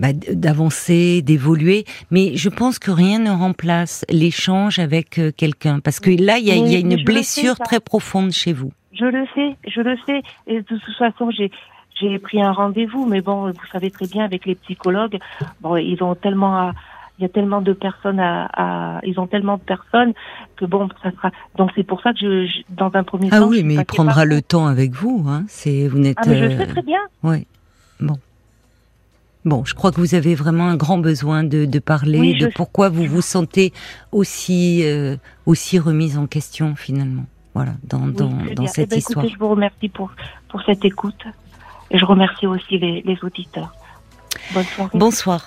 bah, 0.00 0.08
d'avancer, 0.12 1.22
d'évoluer, 1.22 1.84
mais 2.10 2.36
je 2.36 2.48
pense 2.48 2.78
que 2.80 2.90
rien 2.90 3.18
ne 3.20 3.30
remplace 3.30 4.04
l'échange 4.10 4.78
avec 4.80 5.18
euh, 5.18 5.30
quelqu'un, 5.36 5.78
parce 5.80 6.00
que 6.00 6.10
là, 6.10 6.38
il 6.38 6.46
y 6.46 6.50
a, 6.50 6.54
il 6.56 6.66
y 6.68 6.74
a 6.74 6.78
Oui, 6.78 6.84
mais 6.84 6.94
une 6.96 7.04
blessure 7.04 7.58
très 7.58 7.78
profonde 7.80 8.32
chez 8.32 8.52
vous. 8.52 8.72
Je 8.98 9.04
le 9.04 9.26
sais, 9.34 9.56
je 9.66 9.80
le 9.80 9.96
sais. 10.06 10.22
Et 10.46 10.56
de 10.60 10.62
toute 10.62 10.80
façon, 10.98 11.30
j'ai 11.30 11.50
j'ai 12.00 12.18
pris 12.18 12.42
un 12.42 12.52
rendez-vous, 12.52 13.06
mais 13.06 13.20
bon, 13.22 13.50
vous 13.50 13.66
savez 13.72 13.90
très 13.90 14.06
bien 14.06 14.24
avec 14.24 14.44
les 14.44 14.54
psychologues, 14.54 15.18
bon, 15.62 15.76
ils 15.76 16.02
ont 16.02 16.14
tellement 16.14 16.56
à, 16.58 16.72
il 17.18 17.22
y 17.22 17.24
a 17.24 17.28
tellement 17.30 17.62
de 17.62 17.72
personnes 17.72 18.20
à, 18.20 18.48
à- 18.52 19.00
ils 19.02 19.18
ont 19.18 19.26
tellement 19.26 19.56
de 19.56 19.62
personnes 19.62 20.12
que 20.56 20.66
bon, 20.66 20.88
ça 21.02 21.10
sera. 21.12 21.30
Donc 21.56 21.70
c'est 21.74 21.84
pour 21.84 22.02
ça 22.02 22.12
que 22.12 22.18
je, 22.20 22.46
je- 22.46 22.62
dans 22.68 22.90
un 22.94 23.02
premier 23.02 23.30
temps. 23.30 23.36
Ah 23.40 23.46
oui, 23.46 23.62
mais 23.64 23.74
il 23.74 23.84
prendra 23.86 24.24
le 24.26 24.42
temps 24.42 24.66
avec 24.66 24.92
vous. 24.92 25.24
Hein. 25.26 25.44
C'est 25.48 25.88
vous 25.88 25.98
n'êtes. 25.98 26.18
Ah 26.20 26.24
mais 26.26 26.38
je 26.38 26.44
euh, 26.44 26.58
sais 26.58 26.66
très 26.66 26.82
bien. 26.82 27.00
Ouais. 27.22 27.46
Bon. 28.00 28.18
Bon, 29.46 29.64
je 29.64 29.74
crois 29.74 29.92
que 29.92 30.00
vous 30.00 30.14
avez 30.16 30.34
vraiment 30.34 30.66
un 30.66 30.76
grand 30.76 30.98
besoin 30.98 31.44
de, 31.44 31.66
de 31.66 31.78
parler 31.78 32.18
Oui, 32.18 32.36
de 32.36 32.48
pourquoi 32.48 32.88
vous 32.88 33.04
vous 33.04 33.22
sentez 33.22 33.72
aussi 34.10 34.82
euh, 34.84 35.16
aussi 35.46 35.78
remise 35.78 36.18
en 36.18 36.26
question 36.26 36.74
finalement. 36.74 37.24
Voilà, 37.56 37.72
dans 37.84 38.02
Oui, 38.02 38.12
dans, 38.12 38.28
dans 38.54 38.66
cette 38.66 38.88
Eh 38.88 38.90
ben, 38.90 38.98
histoire. 38.98 39.24
Écoutez, 39.24 39.34
je 39.34 39.38
vous 39.38 39.48
remercie 39.48 39.88
pour 39.88 40.10
pour 40.50 40.62
cette 40.64 40.84
écoute 40.84 41.24
et 41.90 41.96
je 41.96 42.04
remercie 42.04 42.46
aussi 42.46 42.78
les, 42.78 43.00
les 43.00 43.18
auditeurs. 43.22 43.72
Bonne 44.52 44.64
soirée. 44.64 44.90
Bonsoir. 44.92 45.34